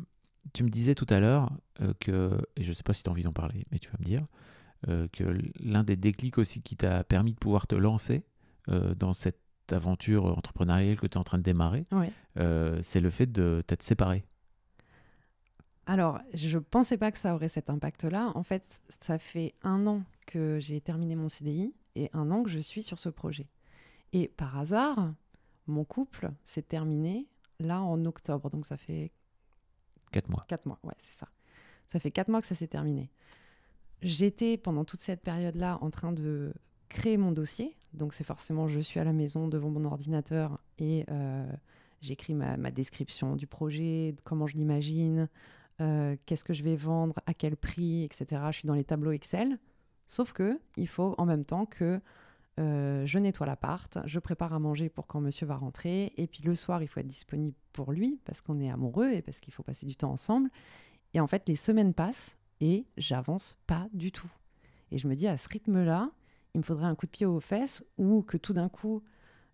tu 0.52 0.62
me 0.62 0.68
disais 0.68 0.94
tout 0.94 1.06
à 1.08 1.18
l'heure 1.18 1.50
euh, 1.80 1.94
que, 1.98 2.38
et 2.56 2.62
je 2.62 2.72
sais 2.72 2.82
pas 2.84 2.92
si 2.92 3.02
tu 3.02 3.08
as 3.08 3.12
envie 3.12 3.24
d'en 3.24 3.32
parler, 3.32 3.66
mais 3.72 3.78
tu 3.78 3.88
vas 3.90 3.96
me 3.98 4.04
dire, 4.04 4.20
euh, 4.88 5.08
que 5.12 5.24
l'un 5.58 5.82
des 5.82 5.96
déclics 5.96 6.38
aussi 6.38 6.62
qui 6.62 6.76
t'a 6.76 7.02
permis 7.02 7.32
de 7.32 7.38
pouvoir 7.38 7.66
te 7.66 7.74
lancer 7.74 8.24
euh, 8.68 8.94
dans 8.94 9.12
cette 9.14 9.40
aventure 9.72 10.26
entrepreneuriale 10.26 10.96
que 10.96 11.06
tu 11.08 11.14
es 11.14 11.18
en 11.18 11.24
train 11.24 11.38
de 11.38 11.42
démarrer, 11.42 11.86
Ouais. 11.90 12.12
euh, 12.38 12.78
c'est 12.82 13.00
le 13.00 13.10
fait 13.10 13.26
de 13.26 13.64
t'être 13.66 13.82
séparé. 13.82 14.24
Alors, 15.86 16.18
je 16.34 16.58
pensais 16.58 16.98
pas 16.98 17.12
que 17.12 17.18
ça 17.18 17.34
aurait 17.34 17.48
cet 17.48 17.70
impact-là. 17.70 18.32
En 18.34 18.42
fait, 18.42 18.62
ça 19.00 19.18
fait 19.18 19.54
un 19.62 19.86
an 19.86 20.02
que 20.26 20.58
j'ai 20.60 20.80
terminé 20.80 21.14
mon 21.14 21.28
CDI 21.28 21.74
et 21.96 22.10
un 22.12 22.30
an 22.30 22.42
que 22.42 22.50
je 22.50 22.58
suis 22.58 22.82
sur 22.82 22.98
ce 22.98 23.08
projet. 23.08 23.48
Et 24.12 24.28
par 24.28 24.58
hasard, 24.58 25.14
mon 25.66 25.84
couple 25.84 26.30
s'est 26.44 26.62
terminé 26.62 27.26
là 27.58 27.82
en 27.82 28.04
octobre. 28.04 28.50
Donc 28.50 28.66
ça 28.66 28.76
fait 28.76 29.10
4 30.12 30.28
mois. 30.28 30.44
Quatre 30.48 30.66
mois, 30.66 30.78
ouais, 30.84 30.94
c'est 30.98 31.14
ça. 31.14 31.28
Ça 31.88 31.98
fait 31.98 32.10
quatre 32.10 32.28
mois 32.28 32.40
que 32.40 32.46
ça 32.46 32.54
s'est 32.54 32.66
terminé. 32.66 33.10
J'étais 34.02 34.56
pendant 34.56 34.84
toute 34.84 35.00
cette 35.00 35.22
période-là 35.22 35.78
en 35.80 35.90
train 35.90 36.12
de 36.12 36.52
créer 36.88 37.16
mon 37.16 37.32
dossier. 37.32 37.76
Donc 37.92 38.12
c'est 38.12 38.24
forcément, 38.24 38.68
je 38.68 38.80
suis 38.80 39.00
à 39.00 39.04
la 39.04 39.12
maison 39.12 39.48
devant 39.48 39.70
mon 39.70 39.84
ordinateur 39.84 40.60
et 40.78 41.04
euh, 41.10 41.50
j'écris 42.00 42.34
ma, 42.34 42.56
ma 42.56 42.70
description 42.70 43.36
du 43.36 43.46
projet, 43.46 44.14
comment 44.24 44.46
je 44.46 44.56
l'imagine, 44.56 45.28
euh, 45.80 46.16
qu'est-ce 46.26 46.44
que 46.44 46.52
je 46.52 46.62
vais 46.62 46.76
vendre, 46.76 47.20
à 47.26 47.34
quel 47.34 47.56
prix, 47.56 48.04
etc. 48.04 48.42
Je 48.50 48.58
suis 48.58 48.66
dans 48.66 48.74
les 48.74 48.84
tableaux 48.84 49.12
Excel. 49.12 49.58
Sauf 50.06 50.32
que 50.32 50.60
il 50.76 50.88
faut 50.88 51.14
en 51.18 51.26
même 51.26 51.44
temps 51.44 51.66
que 51.66 52.00
euh, 52.58 53.04
je 53.04 53.18
nettoie 53.18 53.46
l'appart, 53.46 53.98
je 54.06 54.18
prépare 54.18 54.54
à 54.54 54.58
manger 54.58 54.88
pour 54.88 55.06
quand 55.06 55.20
monsieur 55.20 55.46
va 55.46 55.56
rentrer, 55.56 56.14
et 56.16 56.26
puis 56.26 56.42
le 56.42 56.54
soir, 56.54 56.82
il 56.82 56.88
faut 56.88 57.00
être 57.00 57.06
disponible 57.06 57.56
pour 57.72 57.92
lui 57.92 58.18
parce 58.24 58.40
qu'on 58.40 58.60
est 58.60 58.70
amoureux 58.70 59.10
et 59.12 59.20
parce 59.20 59.40
qu'il 59.40 59.52
faut 59.52 59.62
passer 59.62 59.84
du 59.84 59.96
temps 59.96 60.10
ensemble. 60.10 60.50
Et 61.12 61.20
en 61.20 61.26
fait, 61.26 61.48
les 61.48 61.56
semaines 61.56 61.92
passent 61.92 62.38
et 62.60 62.86
j'avance 62.96 63.58
pas 63.66 63.88
du 63.92 64.12
tout. 64.12 64.30
Et 64.90 64.98
je 64.98 65.08
me 65.08 65.14
dis, 65.14 65.28
à 65.28 65.36
ce 65.36 65.48
rythme-là, 65.48 66.10
il 66.54 66.58
me 66.58 66.62
faudrait 66.62 66.86
un 66.86 66.94
coup 66.94 67.06
de 67.06 67.10
pied 67.10 67.26
aux 67.26 67.40
fesses 67.40 67.84
ou 67.98 68.22
que 68.22 68.38
tout 68.38 68.54
d'un 68.54 68.70
coup, 68.70 69.02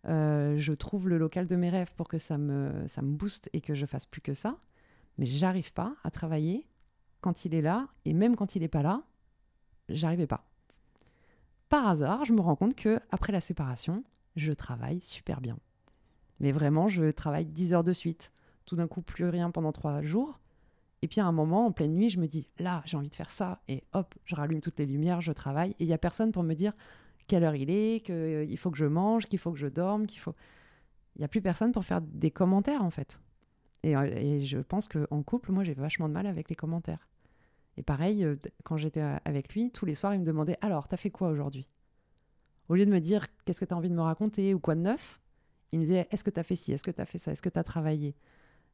euh, 0.06 0.56
je 0.58 0.72
trouve 0.72 1.08
le 1.08 1.18
local 1.18 1.48
de 1.48 1.56
mes 1.56 1.70
rêves 1.70 1.92
pour 1.96 2.06
que 2.06 2.18
ça 2.18 2.38
me, 2.38 2.86
ça 2.86 3.02
me 3.02 3.12
booste 3.12 3.50
et 3.52 3.60
que 3.60 3.74
je 3.74 3.86
fasse 3.86 4.06
plus 4.06 4.20
que 4.20 4.34
ça. 4.34 4.58
Mais 5.18 5.26
j'arrive 5.26 5.72
pas 5.72 5.96
à 6.04 6.10
travailler 6.10 6.68
quand 7.20 7.44
il 7.44 7.54
est 7.54 7.62
là 7.62 7.88
et 8.04 8.12
même 8.12 8.36
quand 8.36 8.54
il 8.54 8.62
n'est 8.62 8.68
pas 8.68 8.82
là, 8.82 9.02
j'arrivais 9.94 10.26
pas. 10.26 10.44
Par 11.68 11.88
hasard, 11.88 12.24
je 12.24 12.32
me 12.32 12.40
rends 12.40 12.56
compte 12.56 12.74
que 12.74 13.00
après 13.10 13.32
la 13.32 13.40
séparation, 13.40 14.04
je 14.36 14.52
travaille 14.52 15.00
super 15.00 15.40
bien. 15.40 15.58
Mais 16.40 16.52
vraiment, 16.52 16.88
je 16.88 17.10
travaille 17.10 17.46
10 17.46 17.72
heures 17.72 17.84
de 17.84 17.92
suite. 17.92 18.32
Tout 18.66 18.76
d'un 18.76 18.88
coup, 18.88 19.02
plus 19.02 19.28
rien 19.28 19.50
pendant 19.50 19.72
3 19.72 20.02
jours. 20.02 20.38
Et 21.02 21.08
puis 21.08 21.20
à 21.20 21.26
un 21.26 21.32
moment, 21.32 21.66
en 21.66 21.72
pleine 21.72 21.94
nuit, 21.94 22.10
je 22.10 22.20
me 22.20 22.26
dis, 22.26 22.48
là, 22.58 22.82
j'ai 22.84 22.96
envie 22.96 23.10
de 23.10 23.14
faire 23.14 23.30
ça. 23.30 23.60
Et 23.68 23.84
hop, 23.92 24.14
je 24.24 24.36
rallume 24.36 24.60
toutes 24.60 24.78
les 24.78 24.86
lumières, 24.86 25.20
je 25.20 25.32
travaille. 25.32 25.70
Et 25.72 25.84
il 25.84 25.86
n'y 25.86 25.92
a 25.92 25.98
personne 25.98 26.30
pour 26.30 26.42
me 26.42 26.54
dire 26.54 26.72
quelle 27.26 27.44
heure 27.44 27.56
il 27.56 27.70
est, 27.70 28.04
qu'il 28.04 28.58
faut 28.58 28.70
que 28.70 28.78
je 28.78 28.84
mange, 28.84 29.26
qu'il 29.26 29.38
faut 29.38 29.52
que 29.52 29.58
je 29.58 29.66
dorme, 29.66 30.06
qu'il 30.06 30.20
faut... 30.20 30.34
Il 31.16 31.20
n'y 31.20 31.24
a 31.24 31.28
plus 31.28 31.42
personne 31.42 31.72
pour 31.72 31.84
faire 31.84 32.00
des 32.00 32.30
commentaires, 32.30 32.82
en 32.82 32.90
fait. 32.90 33.18
Et, 33.82 33.96
euh, 33.96 34.04
et 34.04 34.40
je 34.40 34.58
pense 34.58 34.88
qu'en 34.88 35.22
couple, 35.22 35.52
moi, 35.52 35.64
j'ai 35.64 35.74
vachement 35.74 36.08
de 36.08 36.14
mal 36.14 36.26
avec 36.26 36.48
les 36.48 36.56
commentaires. 36.56 37.08
Et 37.76 37.82
pareil, 37.82 38.24
euh, 38.24 38.36
quand 38.64 38.76
j'étais 38.76 39.00
euh, 39.00 39.16
avec 39.24 39.54
lui, 39.54 39.70
tous 39.70 39.86
les 39.86 39.94
soirs, 39.94 40.14
il 40.14 40.20
me 40.20 40.26
demandait, 40.26 40.58
alors, 40.60 40.88
t'as 40.88 40.96
fait 40.98 41.10
quoi 41.10 41.28
aujourd'hui? 41.28 41.66
Au 42.68 42.74
lieu 42.74 42.84
de 42.86 42.90
me 42.90 43.00
dire, 43.00 43.26
qu'est-ce 43.44 43.60
que 43.60 43.64
t'as 43.64 43.74
envie 43.76 43.88
de 43.90 43.94
me 43.94 44.02
raconter? 44.02 44.54
ou 44.54 44.58
quoi 44.60 44.74
de 44.74 44.80
neuf, 44.80 45.20
il 45.72 45.78
me 45.78 45.84
disait, 45.84 46.06
est-ce 46.10 46.22
que 46.24 46.30
t'as 46.30 46.42
fait 46.42 46.56
ci, 46.56 46.72
est-ce 46.72 46.84
que 46.84 46.90
t'as 46.90 47.04
fait 47.06 47.18
ça, 47.18 47.32
est-ce 47.32 47.42
que 47.42 47.48
t'as 47.48 47.62
travaillé? 47.64 48.14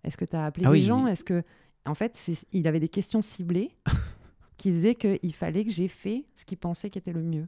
Est-ce 0.04 0.16
que 0.16 0.24
t'as 0.24 0.44
appelé 0.44 0.66
Ah 0.66 0.70
des 0.70 0.78
oui, 0.78 0.82
gens? 0.82 1.06
Est-ce 1.06 1.24
que... 1.24 1.42
En 1.86 1.94
fait, 1.94 2.20
il 2.52 2.66
avait 2.68 2.80
des 2.80 2.88
questions 2.88 3.22
ciblées 3.22 3.70
qui 4.56 4.70
faisaient 4.72 4.94
qu'il 4.96 5.34
fallait 5.34 5.64
que 5.64 5.70
j'ai 5.70 5.88
fait 5.88 6.26
ce 6.34 6.44
qu'il 6.44 6.58
pensait 6.58 6.90
qui 6.90 6.98
était 6.98 7.12
le 7.12 7.22
mieux. 7.22 7.46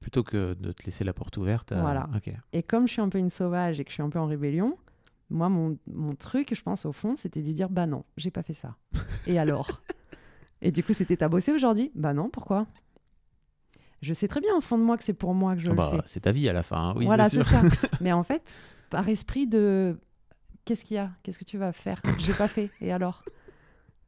Plutôt 0.00 0.22
que 0.22 0.54
de 0.54 0.72
te 0.72 0.84
laisser 0.84 1.02
la 1.04 1.12
porte 1.12 1.36
ouverte. 1.36 1.72
à- 1.72 1.80
Voilà. 1.80 2.08
Et 2.52 2.62
comme 2.62 2.86
je 2.86 2.92
suis 2.92 3.02
un 3.02 3.08
peu 3.08 3.18
une 3.18 3.30
sauvage 3.30 3.80
et 3.80 3.84
que 3.84 3.90
je 3.90 3.94
suis 3.94 4.02
un 4.02 4.10
peu 4.10 4.18
en 4.20 4.26
rébellion, 4.26 4.76
moi, 5.30 5.48
mon, 5.48 5.78
mon 5.86 6.14
truc, 6.14 6.54
je 6.54 6.62
pense, 6.62 6.84
au 6.86 6.92
fond, 6.92 7.14
c'était 7.16 7.42
de 7.42 7.52
dire 7.52 7.68
Bah 7.68 7.86
non, 7.86 8.04
j'ai 8.16 8.30
pas 8.30 8.42
fait 8.42 8.52
ça. 8.52 8.76
Et 9.26 9.38
alors? 9.38 9.82
Et 10.62 10.70
du 10.72 10.82
coup, 10.82 10.92
c'était 10.94 11.16
T'as 11.16 11.28
bossé 11.28 11.52
aujourd'hui? 11.52 11.90
Bah 11.94 12.14
non, 12.14 12.30
pourquoi? 12.30 12.66
Je 14.02 14.12
sais 14.12 14.28
très 14.28 14.40
bien 14.40 14.54
au 14.56 14.60
fond 14.60 14.78
de 14.78 14.82
moi 14.84 14.96
que 14.96 15.04
c'est 15.04 15.12
pour 15.14 15.34
moi 15.34 15.54
que 15.54 15.60
je 15.60 15.68
Ah 15.70 15.74
bah, 15.74 15.90
le 15.92 15.98
fais. 15.98 16.04
c'est 16.06 16.20
ta 16.20 16.32
vie 16.32 16.48
à 16.48 16.52
la 16.52 16.62
fin. 16.62 16.90
hein. 16.90 16.94
Oui, 16.96 17.06
voilà, 17.06 17.28
c'est 17.28 17.42
ça. 17.44 17.62
Mais 18.00 18.12
en 18.12 18.22
fait, 18.22 18.52
par 18.90 19.08
esprit 19.08 19.46
de 19.46 19.98
Qu'est-ce 20.64 20.84
qu'il 20.84 20.96
y 20.96 20.98
a? 20.98 21.12
Qu'est-ce 21.22 21.38
que 21.38 21.44
tu 21.44 21.58
vas 21.58 21.72
faire? 21.72 22.02
J'ai 22.18 22.34
pas 22.34 22.48
fait. 22.48 22.70
Et 22.80 22.92
alors? 22.92 23.22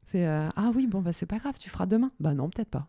C'est 0.07 0.27
euh, 0.27 0.49
Ah 0.57 0.71
oui, 0.75 0.87
bon, 0.87 1.01
bah 1.03 1.13
c'est 1.13 1.27
pas 1.27 1.39
grave, 1.39 1.55
tu 1.59 1.71
feras 1.71 1.87
demain. 1.87 2.11
Bah 2.19 2.35
non, 2.35 2.49
peut-être 2.51 2.71
pas. 2.71 2.89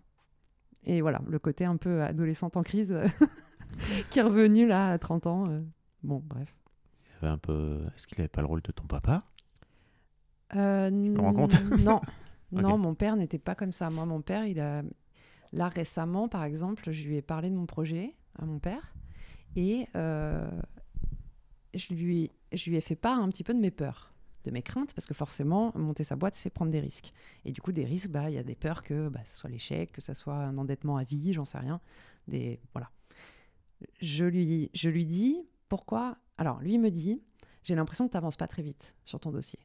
Et 0.85 1.01
voilà, 1.01 1.21
le 1.27 1.37
côté 1.39 1.65
un 1.65 1.77
peu 1.77 2.01
adolescente 2.01 2.57
en 2.57 2.63
crise 2.63 2.91
euh, 2.91 3.07
qui 4.09 4.19
est 4.19 4.23
revenu 4.23 4.65
là 4.67 4.89
à 4.91 4.97
30 4.97 5.27
ans. 5.27 5.49
euh. 5.49 5.61
Bon, 6.03 6.23
bref. 6.25 6.55
Avait 7.21 7.31
un 7.31 7.37
peu... 7.37 7.81
Est-ce 7.95 8.07
qu'il 8.07 8.19
avait 8.19 8.27
pas 8.27 8.41
le 8.41 8.47
rôle 8.47 8.61
de 8.61 8.71
ton 8.71 8.85
papa? 8.85 9.19
Euh, 10.55 10.89
me 10.89 11.19
rends 11.19 11.33
compte 11.33 11.61
Non, 11.79 12.01
non, 12.51 12.77
mon 12.77 12.95
père 12.95 13.15
n'était 13.15 13.39
pas 13.39 13.55
comme 13.55 13.73
ça. 13.73 13.89
Moi, 13.89 14.05
mon 14.05 14.21
père, 14.21 14.45
il 14.45 14.59
a 14.59 14.83
là 15.51 15.67
récemment, 15.67 16.27
par 16.27 16.43
exemple, 16.43 16.91
je 16.91 17.07
lui 17.07 17.17
ai 17.17 17.21
parlé 17.21 17.49
de 17.49 17.55
mon 17.55 17.65
projet 17.65 18.15
à 18.37 18.45
mon 18.45 18.59
père 18.59 18.93
et 19.55 19.87
euh, 19.95 20.49
je 21.73 21.93
lui, 21.93 22.31
je 22.51 22.69
lui 22.69 22.77
ai 22.77 22.81
fait 22.81 22.95
part 22.95 23.19
un 23.19 23.29
petit 23.29 23.43
peu 23.43 23.53
de 23.53 23.59
mes 23.59 23.71
peurs, 23.71 24.13
de 24.43 24.51
mes 24.51 24.61
craintes, 24.61 24.93
parce 24.93 25.07
que 25.07 25.13
forcément, 25.13 25.71
monter 25.75 26.03
sa 26.03 26.15
boîte, 26.15 26.35
c'est 26.35 26.49
prendre 26.49 26.71
des 26.71 26.79
risques. 26.79 27.13
Et 27.45 27.51
du 27.51 27.61
coup, 27.61 27.71
des 27.71 27.85
risques, 27.85 28.09
bah, 28.09 28.29
il 28.29 28.35
y 28.35 28.39
a 28.39 28.43
des 28.43 28.55
peurs 28.55 28.83
que 28.83 29.09
bah, 29.09 29.21
ce 29.25 29.37
soit 29.37 29.49
l'échec, 29.49 29.91
que 29.91 30.01
ce 30.01 30.13
soit 30.13 30.35
un 30.35 30.57
endettement 30.57 30.97
à 30.97 31.03
vie, 31.03 31.33
j'en 31.33 31.45
sais 31.45 31.57
rien. 31.57 31.81
Des 32.27 32.59
voilà. 32.73 32.89
Je 34.01 34.25
lui, 34.25 34.69
je 34.73 34.89
lui 34.89 35.05
dis 35.05 35.47
pourquoi? 35.69 36.17
Alors, 36.37 36.59
lui 36.59 36.77
me 36.77 36.89
dit, 36.89 37.21
j'ai 37.63 37.75
l'impression 37.75 38.07
que 38.07 38.11
tu 38.11 38.17
n'avances 38.17 38.37
pas 38.37 38.47
très 38.47 38.61
vite 38.61 38.95
sur 39.05 39.19
ton 39.19 39.31
dossier. 39.31 39.59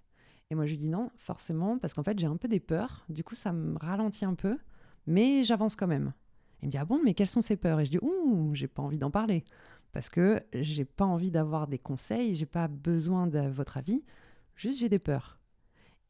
Et 0.50 0.54
moi, 0.54 0.66
je 0.66 0.72
lui 0.72 0.78
dis 0.78 0.88
non, 0.88 1.10
forcément, 1.16 1.78
parce 1.78 1.94
qu'en 1.94 2.02
fait, 2.02 2.18
j'ai 2.18 2.26
un 2.26 2.36
peu 2.36 2.48
des 2.48 2.60
peurs. 2.60 3.04
Du 3.08 3.24
coup, 3.24 3.34
ça 3.34 3.52
me 3.52 3.78
ralentit 3.78 4.24
un 4.24 4.34
peu, 4.34 4.58
mais 5.06 5.42
j'avance 5.42 5.74
quand 5.74 5.86
même. 5.86 6.12
Il 6.62 6.66
me 6.66 6.70
dit 6.70 6.78
ah 6.78 6.84
bon, 6.84 7.00
mais 7.02 7.14
quelles 7.14 7.28
sont 7.28 7.42
ces 7.42 7.56
peurs? 7.56 7.80
Et 7.80 7.84
je 7.84 7.90
dis 7.90 7.98
ouh, 8.00 8.54
j'ai 8.54 8.68
pas 8.68 8.82
envie 8.82 8.98
d'en 8.98 9.10
parler 9.10 9.44
parce 9.92 10.08
que 10.08 10.42
j'ai 10.52 10.84
pas 10.84 11.04
envie 11.04 11.30
d'avoir 11.30 11.68
des 11.68 11.78
conseils, 11.78 12.34
j'ai 12.34 12.46
pas 12.46 12.66
besoin 12.66 13.28
de 13.28 13.38
votre 13.48 13.76
avis, 13.76 14.02
juste 14.56 14.80
j'ai 14.80 14.88
des 14.88 14.98
peurs. 14.98 15.38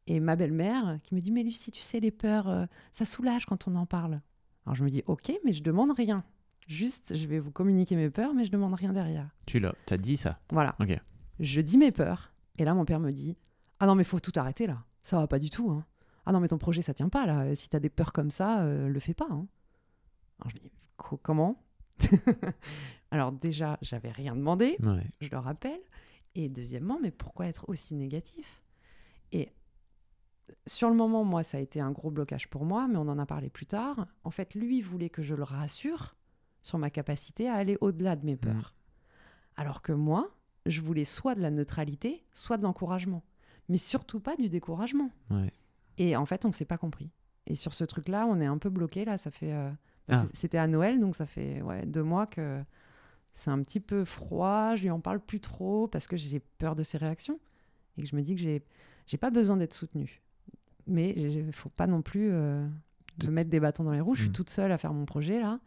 Et 0.07 0.19
ma 0.19 0.35
belle-mère 0.35 0.99
qui 1.03 1.13
me 1.13 1.19
dit 1.19 1.31
mais 1.31 1.43
Lucie, 1.43 1.71
tu 1.71 1.81
sais 1.81 1.99
les 1.99 2.11
peurs, 2.11 2.49
euh, 2.49 2.65
ça 2.93 3.05
soulage 3.05 3.45
quand 3.45 3.67
on 3.67 3.75
en 3.75 3.85
parle. 3.85 4.21
Alors 4.65 4.75
je 4.75 4.83
me 4.83 4.89
dis 4.89 5.03
ok, 5.05 5.31
mais 5.45 5.53
je 5.53 5.61
demande 5.61 5.91
rien. 5.91 6.23
Juste, 6.67 7.15
je 7.15 7.27
vais 7.27 7.39
vous 7.39 7.51
communiquer 7.51 7.95
mes 7.95 8.09
peurs, 8.09 8.33
mais 8.33 8.43
je 8.45 8.51
demande 8.51 8.73
rien 8.73 8.91
derrière. 8.93 9.29
Tu 9.45 9.59
l'as. 9.59 9.75
T'as 9.85 9.97
dit 9.97 10.17
ça 10.17 10.39
Voilà. 10.51 10.75
Ok. 10.79 10.97
Je 11.39 11.61
dis 11.61 11.77
mes 11.77 11.91
peurs. 11.91 12.31
Et 12.57 12.65
là, 12.65 12.73
mon 12.73 12.85
père 12.85 12.99
me 12.99 13.11
dit 13.11 13.37
Ah 13.79 13.85
non, 13.85 13.95
mais 13.95 14.03
faut 14.03 14.19
tout 14.19 14.31
arrêter 14.35 14.65
là. 14.67 14.83
Ça 15.03 15.19
va 15.19 15.27
pas 15.27 15.37
du 15.39 15.49
tout. 15.49 15.69
hein. 15.69 15.85
Ah 16.25 16.31
non, 16.31 16.39
mais 16.39 16.47
ton 16.47 16.57
projet, 16.57 16.81
ça 16.81 16.93
tient 16.95 17.09
pas 17.09 17.25
là. 17.27 17.53
Si 17.55 17.69
t'as 17.69 17.79
des 17.79 17.89
peurs 17.89 18.13
comme 18.13 18.31
ça, 18.31 18.61
euh, 18.63 18.87
le 18.87 18.99
fais 18.99 19.13
pas. 19.13 19.27
hein. 19.29 19.45
Alors 20.39 20.49
je 20.49 20.55
me 20.55 20.59
dis 20.61 20.71
Co- 20.97 21.17
Comment 21.17 21.61
Alors 23.11 23.31
déjà, 23.31 23.77
j'avais 23.81 24.11
rien 24.11 24.35
demandé, 24.35 24.77
Ouais. 24.81 25.05
je 25.21 25.29
le 25.29 25.37
rappelle. 25.37 25.79
Et 26.33 26.49
deuxièmement, 26.49 26.99
mais 27.01 27.11
pourquoi 27.11 27.45
être 27.47 27.69
aussi 27.69 27.95
négatif? 27.95 28.61
Et 29.31 29.51
sur 30.67 30.89
le 30.89 30.95
moment, 30.95 31.23
moi, 31.23 31.43
ça 31.43 31.57
a 31.57 31.61
été 31.61 31.79
un 31.79 31.91
gros 31.91 32.11
blocage 32.11 32.49
pour 32.49 32.65
moi, 32.65 32.87
mais 32.87 32.97
on 32.97 33.07
en 33.07 33.19
a 33.19 33.25
parlé 33.25 33.49
plus 33.49 33.65
tard. 33.65 34.07
En 34.23 34.31
fait, 34.31 34.53
lui 34.55 34.81
voulait 34.81 35.09
que 35.09 35.21
je 35.23 35.33
le 35.35 35.43
rassure 35.43 36.15
sur 36.65 36.79
ma 36.79 36.89
capacité 36.89 37.47
à 37.47 37.53
aller 37.53 37.77
au-delà 37.79 38.15
de 38.15 38.25
mes 38.25 38.35
peurs. 38.35 38.73
Alors 39.55 39.81
que 39.83 39.91
moi, 39.91 40.31
je 40.65 40.81
voulais 40.81 41.05
soit 41.05 41.35
de 41.35 41.41
la 41.41 41.51
neutralité, 41.51 42.23
soit 42.33 42.57
de 42.57 42.63
l'encouragement. 42.63 43.23
Mais 43.69 43.77
surtout 43.77 44.19
pas 44.19 44.35
du 44.35 44.49
découragement. 44.49 45.11
Ouais. 45.29 45.51
Et 45.99 46.15
en 46.15 46.25
fait, 46.25 46.43
on 46.43 46.47
ne 46.47 46.53
s'est 46.53 46.65
pas 46.65 46.77
compris. 46.79 47.11
Et 47.45 47.53
sur 47.53 47.73
ce 47.75 47.83
truc-là, 47.83 48.25
on 48.27 48.41
est 48.41 48.45
un 48.47 48.57
peu 48.57 48.69
bloqué. 48.69 49.05
Là, 49.05 49.17
ça 49.19 49.29
fait. 49.29 49.53
euh, 49.53 49.69
Ah. 50.07 50.21
c- 50.23 50.27
C'était 50.33 50.57
à 50.57 50.65
Noël, 50.67 50.99
donc 50.99 51.15
ça 51.15 51.25
fait 51.27 51.61
ouais, 51.61 51.85
deux 51.85 52.01
mois 52.03 52.25
que 52.25 52.63
c'est 53.33 53.51
un 53.51 53.61
petit 53.61 53.79
peu 53.79 54.03
froid. 54.03 54.73
Je 54.75 54.81
lui 54.83 54.89
en 54.89 54.99
parle 54.99 55.19
plus 55.19 55.39
trop 55.39 55.87
parce 55.87 56.07
que 56.07 56.17
j'ai 56.17 56.39
peur 56.39 56.75
de 56.75 56.81
ses 56.83 56.97
réactions 56.97 57.39
et 57.97 58.01
que 58.03 58.07
je 58.07 58.15
me 58.15 58.21
dis 58.23 58.33
que 58.35 58.41
j'ai 58.41 58.63
j'ai 59.05 59.17
pas 59.17 59.29
besoin 59.29 59.55
d'être 59.57 59.73
soutenue. 59.75 60.21
Mais 60.87 61.11
il 61.15 61.53
faut 61.53 61.69
pas 61.69 61.85
non 61.87 62.01
plus 62.01 62.29
euh, 62.31 62.67
De- 63.19 63.27
me 63.27 63.31
mettre 63.31 63.49
des 63.51 63.59
bâtons 63.59 63.83
dans 63.83 63.91
les 63.93 64.01
roues. 64.01 64.15
Je 64.15 64.21
suis 64.21 64.29
Mm. 64.29 64.33
toute 64.33 64.49
seule 64.49 64.71
à 64.71 64.77
faire 64.79 64.93
mon 64.93 65.05
projet 65.05 65.39
là. 65.39 65.59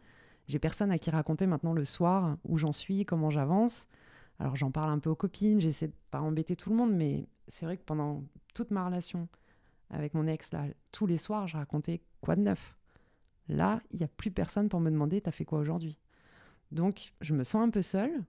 J'ai 0.49 0.57
personne 0.57 0.89
à 0.89 0.97
qui 0.97 1.11
raconter 1.11 1.45
maintenant 1.45 1.73
le 1.73 1.83
soir 1.85 2.37
où 2.43 2.57
j'en 2.57 2.73
suis, 2.73 3.05
comment 3.05 3.29
j'avance. 3.29 3.87
Alors 4.39 4.55
j'en 4.55 4.71
parle 4.71 4.89
un 4.89 4.97
peu 4.97 5.11
aux 5.11 5.15
copines, 5.15 5.61
j'essaie 5.61 5.89
de 5.89 5.93
pas 6.09 6.21
embêter 6.21 6.55
tout 6.55 6.71
le 6.71 6.75
monde, 6.75 6.91
mais 6.91 7.27
c'est 7.47 7.65
vrai 7.65 7.77
que 7.77 7.83
pendant 7.83 8.23
toute 8.55 8.71
ma 8.71 8.83
relation 8.83 9.27
avec 9.91 10.15
mon 10.15 10.25
ex, 10.25 10.51
là, 10.51 10.65
tous 10.91 11.05
les 11.05 11.17
soirs, 11.17 11.47
je 11.47 11.55
racontais 11.55 12.01
quoi 12.19 12.35
de 12.35 12.41
neuf? 12.41 12.75
Là, 13.47 13.79
il 13.91 13.97
n'y 13.97 14.03
a 14.03 14.07
plus 14.07 14.31
personne 14.31 14.69
pour 14.69 14.79
me 14.79 14.89
demander 14.89 15.21
t'as 15.21 15.29
fait 15.31 15.45
quoi 15.45 15.59
aujourd'hui? 15.59 15.99
Donc 16.71 17.13
je 17.21 17.35
me 17.35 17.43
sens 17.43 17.61
un 17.67 17.69
peu 17.69 17.83
seule, 17.83 18.23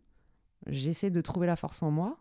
j'essaie 0.67 1.11
de 1.11 1.21
trouver 1.23 1.47
la 1.47 1.57
force 1.57 1.83
en 1.83 1.91
moi, 1.91 2.19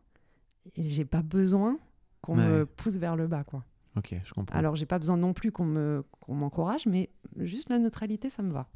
et 0.78 0.84
j'ai 0.84 1.06
pas 1.06 1.24
besoin 1.24 1.78
qu'on 2.22 2.38
Ouais. 2.38 2.46
me 2.46 2.66
pousse 2.66 2.98
vers 2.98 3.18
le 3.18 3.28
bas, 3.28 3.44
quoi. 3.44 3.66
Ok, 3.98 4.16
je 4.24 4.34
comprends. 4.34 4.58
Alors 4.58 4.78
j'ai 4.78 4.86
pas 4.86 5.00
besoin 5.00 5.18
non 5.18 5.34
plus 5.34 5.52
qu'on 5.52 5.66
me 5.66 6.06
qu'on 6.22 6.36
m'encourage, 6.36 6.86
mais 6.86 7.10
juste 7.36 7.70
la 7.70 7.80
neutralité, 7.80 8.30
ça 8.30 8.44
me 8.44 8.54
va. 8.54 8.70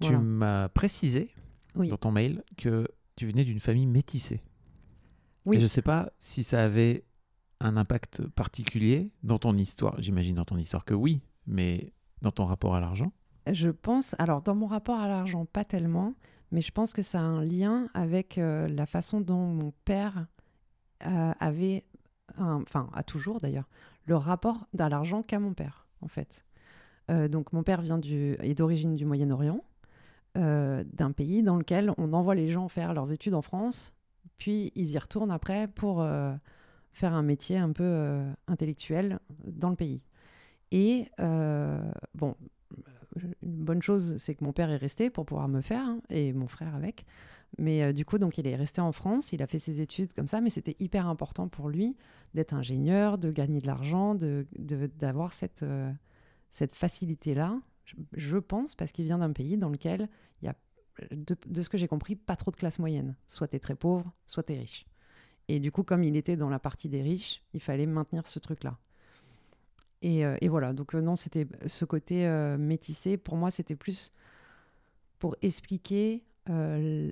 Tu 0.00 0.08
Voilà. 0.08 0.18
m'as 0.20 0.68
précisé 0.68 1.30
Oui. 1.74 1.88
dans 1.88 1.96
ton 1.96 2.10
mail 2.12 2.42
que 2.56 2.86
tu 3.16 3.26
venais 3.26 3.44
d'une 3.44 3.60
famille 3.60 3.86
métissée. 3.86 4.42
Oui. 5.46 5.56
Et 5.56 5.58
je 5.60 5.64
ne 5.64 5.68
sais 5.68 5.82
pas 5.82 6.10
si 6.20 6.42
ça 6.42 6.64
avait 6.64 7.04
un 7.60 7.76
impact 7.76 8.26
particulier 8.28 9.10
dans 9.22 9.38
ton 9.38 9.56
histoire. 9.56 10.00
J'imagine 10.00 10.36
dans 10.36 10.44
ton 10.44 10.56
histoire 10.56 10.84
que 10.84 10.94
oui, 10.94 11.20
mais 11.46 11.92
dans 12.22 12.30
ton 12.30 12.44
rapport 12.44 12.74
à 12.74 12.80
l'argent. 12.80 13.12
Je 13.50 13.70
pense, 13.70 14.14
alors 14.18 14.42
dans 14.42 14.54
mon 14.54 14.66
rapport 14.66 15.00
à 15.00 15.08
l'argent, 15.08 15.46
pas 15.46 15.64
tellement, 15.64 16.14
mais 16.52 16.60
je 16.60 16.70
pense 16.70 16.92
que 16.92 17.02
ça 17.02 17.20
a 17.20 17.22
un 17.24 17.42
lien 17.44 17.88
avec 17.94 18.38
euh, 18.38 18.68
la 18.68 18.86
façon 18.86 19.20
dont 19.20 19.46
mon 19.46 19.72
père 19.84 20.26
euh, 21.06 21.32
avait, 21.40 21.84
enfin 22.36 22.90
a 22.92 23.02
toujours 23.02 23.40
d'ailleurs, 23.40 23.68
le 24.04 24.16
rapport 24.16 24.66
à 24.78 24.88
l'argent 24.88 25.22
qu'a 25.22 25.40
mon 25.40 25.54
père, 25.54 25.86
en 26.02 26.08
fait. 26.08 26.44
Euh, 27.10 27.26
donc 27.28 27.52
mon 27.54 27.62
père 27.62 27.80
vient 27.80 27.98
du, 27.98 28.36
est 28.40 28.54
d'origine 28.54 28.94
du 28.96 29.04
Moyen-Orient, 29.06 29.64
euh, 30.38 30.84
d'un 30.92 31.12
pays 31.12 31.42
dans 31.42 31.56
lequel 31.56 31.92
on 31.98 32.12
envoie 32.12 32.34
les 32.34 32.48
gens 32.48 32.68
faire 32.68 32.94
leurs 32.94 33.12
études 33.12 33.34
en 33.34 33.42
France, 33.42 33.92
puis 34.38 34.72
ils 34.74 34.90
y 34.92 34.98
retournent 34.98 35.30
après 35.32 35.68
pour 35.68 36.00
euh, 36.00 36.32
faire 36.92 37.12
un 37.12 37.22
métier 37.22 37.58
un 37.58 37.72
peu 37.72 37.84
euh, 37.84 38.32
intellectuel 38.46 39.18
dans 39.44 39.70
le 39.70 39.76
pays. 39.76 40.06
Et 40.70 41.10
bon, 42.14 42.34
une 43.16 43.64
bonne 43.64 43.80
chose, 43.82 44.16
c'est 44.18 44.34
que 44.34 44.44
mon 44.44 44.52
père 44.52 44.70
est 44.70 44.76
resté 44.76 45.10
pour 45.10 45.24
pouvoir 45.24 45.48
me 45.48 45.62
faire, 45.62 45.82
hein, 45.82 46.00
et 46.10 46.32
mon 46.32 46.46
frère 46.46 46.74
avec. 46.74 47.04
Mais 47.56 47.94
du 47.94 48.04
coup, 48.04 48.18
donc, 48.18 48.36
il 48.36 48.46
est 48.46 48.54
resté 48.54 48.82
en 48.82 48.92
France, 48.92 49.32
il 49.32 49.42
a 49.42 49.46
fait 49.46 49.58
ses 49.58 49.80
études 49.80 50.12
comme 50.12 50.28
ça, 50.28 50.42
mais 50.42 50.50
c'était 50.50 50.76
hyper 50.78 51.06
important 51.08 51.48
pour 51.48 51.70
lui 51.70 51.96
d'être 52.34 52.52
ingénieur, 52.52 53.16
de 53.16 53.30
gagner 53.30 53.60
de 53.60 53.66
l'argent, 53.66 54.14
de, 54.14 54.46
de- 54.58 54.90
d'avoir 54.98 55.32
cette, 55.32 55.64
cette 56.50 56.74
facilité-là, 56.74 57.58
je, 58.12 58.36
pense, 58.38 58.74
parce 58.74 58.92
qu'il 58.92 59.04
vient 59.04 59.18
d'un 59.18 59.32
pays 59.32 59.56
dans 59.56 59.68
lequel 59.68 60.08
il 60.42 60.46
y 60.46 60.48
a, 60.48 60.54
de, 61.10 61.62
ce 61.62 61.68
que 61.68 61.78
j'ai 61.78 61.88
compris, 61.88 62.16
pas 62.16 62.36
trop 62.36 62.50
de 62.50 62.56
classe 62.56 62.78
moyenne. 62.78 63.14
Soit 63.28 63.48
tu 63.48 63.56
es 63.56 63.58
très 63.58 63.74
pauvre, 63.74 64.12
soit 64.26 64.42
tu 64.42 64.52
es 64.54 64.58
riche. 64.58 64.86
Et 65.48 65.60
du 65.60 65.72
coup, 65.72 65.82
comme 65.82 66.04
il 66.04 66.16
était 66.16 66.36
dans 66.36 66.50
la 66.50 66.58
partie 66.58 66.88
des 66.88 67.02
riches, 67.02 67.42
il 67.54 67.60
fallait 67.60 67.86
maintenir 67.86 68.26
ce 68.26 68.38
truc-là. 68.38 68.78
Et, 70.02 70.24
euh, 70.24 70.36
voilà, 70.48 70.72
donc 70.72 70.94
euh, 70.94 71.00
non, 71.00 71.16
c'était 71.16 71.46
ce 71.66 71.84
côté 71.84 72.26
euh, 72.26 72.56
métissé. 72.56 73.16
Pour 73.16 73.36
moi, 73.36 73.50
c'était 73.50 73.76
plus 73.76 74.12
pour 75.18 75.36
expliquer 75.42 76.24
euh, 76.48 77.10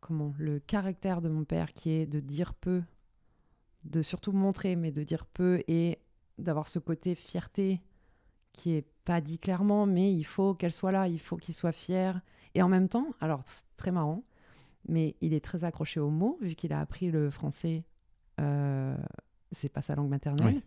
comment 0.00 0.34
le 0.38 0.60
caractère 0.60 1.20
de 1.20 1.28
mon 1.28 1.44
père, 1.44 1.72
qui 1.72 1.90
est 1.90 2.06
de 2.06 2.20
dire 2.20 2.54
peu, 2.54 2.82
de 3.84 4.02
surtout 4.02 4.32
montrer, 4.32 4.76
mais 4.76 4.92
de 4.92 5.02
dire 5.02 5.26
peu 5.26 5.62
et 5.66 5.98
d'avoir 6.38 6.68
ce 6.68 6.78
côté 6.78 7.14
fierté 7.14 7.80
qui 8.54 8.72
est 8.72 8.86
pas 9.04 9.20
dit 9.20 9.38
clairement, 9.38 9.84
mais 9.84 10.12
il 10.12 10.24
faut 10.24 10.54
qu'elle 10.54 10.72
soit 10.72 10.92
là, 10.92 11.08
il 11.08 11.20
faut 11.20 11.36
qu'il 11.36 11.54
soit 11.54 11.72
fier. 11.72 12.20
Et 12.54 12.62
en 12.62 12.68
même 12.68 12.88
temps, 12.88 13.08
alors 13.20 13.42
c'est 13.44 13.64
très 13.76 13.90
marrant, 13.90 14.24
mais 14.88 15.16
il 15.20 15.34
est 15.34 15.44
très 15.44 15.64
accroché 15.64 16.00
aux 16.00 16.10
mots, 16.10 16.38
vu 16.40 16.54
qu'il 16.54 16.72
a 16.72 16.80
appris 16.80 17.10
le 17.10 17.30
français, 17.30 17.84
euh, 18.40 18.96
c'est 19.52 19.68
pas 19.68 19.82
sa 19.82 19.94
langue 19.94 20.08
maternelle. 20.08 20.56
Oui. 20.56 20.62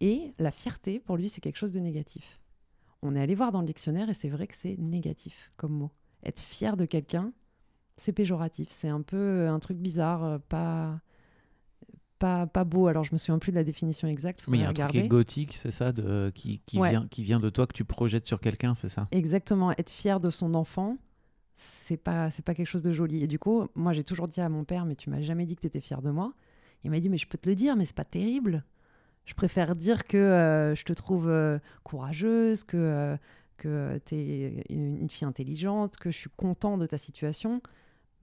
Et 0.00 0.30
la 0.38 0.50
fierté, 0.50 1.00
pour 1.00 1.16
lui, 1.16 1.28
c'est 1.28 1.40
quelque 1.40 1.56
chose 1.56 1.72
de 1.72 1.80
négatif. 1.80 2.38
On 3.02 3.16
est 3.16 3.20
allé 3.20 3.34
voir 3.34 3.50
dans 3.50 3.60
le 3.60 3.66
dictionnaire 3.66 4.10
et 4.10 4.14
c'est 4.14 4.28
vrai 4.28 4.46
que 4.46 4.54
c'est 4.54 4.76
négatif 4.78 5.52
comme 5.56 5.72
mot. 5.72 5.90
Être 6.22 6.40
fier 6.40 6.76
de 6.76 6.84
quelqu'un, 6.84 7.32
c'est 7.96 8.12
péjoratif. 8.12 8.68
C'est 8.70 8.88
un 8.88 9.02
peu 9.02 9.48
un 9.48 9.58
truc 9.58 9.78
bizarre, 9.78 10.24
euh, 10.24 10.38
pas, 10.38 11.00
pas, 12.18 12.46
pas 12.46 12.64
beau. 12.64 12.86
Alors, 12.86 13.04
je 13.04 13.12
me 13.12 13.18
souviens 13.18 13.38
plus 13.38 13.52
de 13.52 13.56
la 13.56 13.64
définition 13.64 14.08
exacte. 14.08 14.42
Mais 14.48 14.58
il 14.58 14.60
y 14.60 14.64
a 14.64 14.68
un 14.68 14.72
truc 14.72 14.76
qui 14.90 14.96
est 14.96 15.00
regarder. 15.00 15.08
gothique, 15.08 15.54
c'est 15.56 15.70
ça, 15.70 15.92
de, 15.92 16.30
qui, 16.34 16.60
qui, 16.66 16.78
Ouais. 16.78 16.90
vient, 16.90 17.06
qui 17.08 17.22
vient 17.22 17.40
de 17.40 17.50
toi, 17.50 17.66
que 17.66 17.72
tu 17.74 17.84
projettes 17.84 18.26
sur 18.26 18.40
quelqu'un, 18.40 18.74
c'est 18.74 18.88
ça? 18.88 19.08
Exactement, 19.12 19.72
être 19.72 19.90
fier 19.90 20.20
de 20.20 20.30
son 20.30 20.54
enfant, 20.54 20.98
c'est 21.56 21.96
pas 21.96 22.30
c'est 22.30 22.44
pas 22.44 22.54
quelque 22.54 22.66
chose 22.66 22.82
de 22.82 22.92
joli. 22.92 23.22
Et 23.22 23.26
du 23.26 23.38
coup, 23.38 23.66
moi 23.74 23.92
j'ai 23.92 24.04
toujours 24.04 24.26
dit 24.28 24.40
à 24.40 24.48
mon 24.48 24.64
père, 24.64 24.84
mais 24.84 24.94
tu 24.94 25.08
m'as 25.10 25.20
jamais 25.22 25.46
dit 25.46 25.54
que 25.56 25.60
tu 25.62 25.66
étais 25.68 25.80
fier 25.80 26.02
de 26.02 26.10
moi. 26.10 26.32
Il 26.84 26.90
m'a 26.90 27.00
dit, 27.00 27.08
mais 27.08 27.16
je 27.18 27.26
peux 27.26 27.38
te 27.38 27.48
le 27.48 27.54
dire, 27.54 27.76
mais 27.76 27.86
c'est 27.86 27.96
pas 27.96 28.04
terrible. 28.04 28.64
Je 29.24 29.34
préfère 29.34 29.74
dire 29.74 30.04
que 30.04 30.16
euh, 30.16 30.74
je 30.74 30.84
te 30.84 30.92
trouve 30.92 31.28
euh, 31.28 31.58
courageuse, 31.82 32.62
que 32.64 32.76
euh, 32.76 33.16
que 33.56 33.98
tu 34.04 34.14
es 34.14 34.64
une, 34.68 34.98
une 34.98 35.08
fille 35.08 35.26
intelligente, 35.26 35.96
que 35.96 36.10
je 36.10 36.16
suis 36.16 36.30
content 36.36 36.76
de 36.78 36.86
ta 36.86 36.98
situation. 36.98 37.62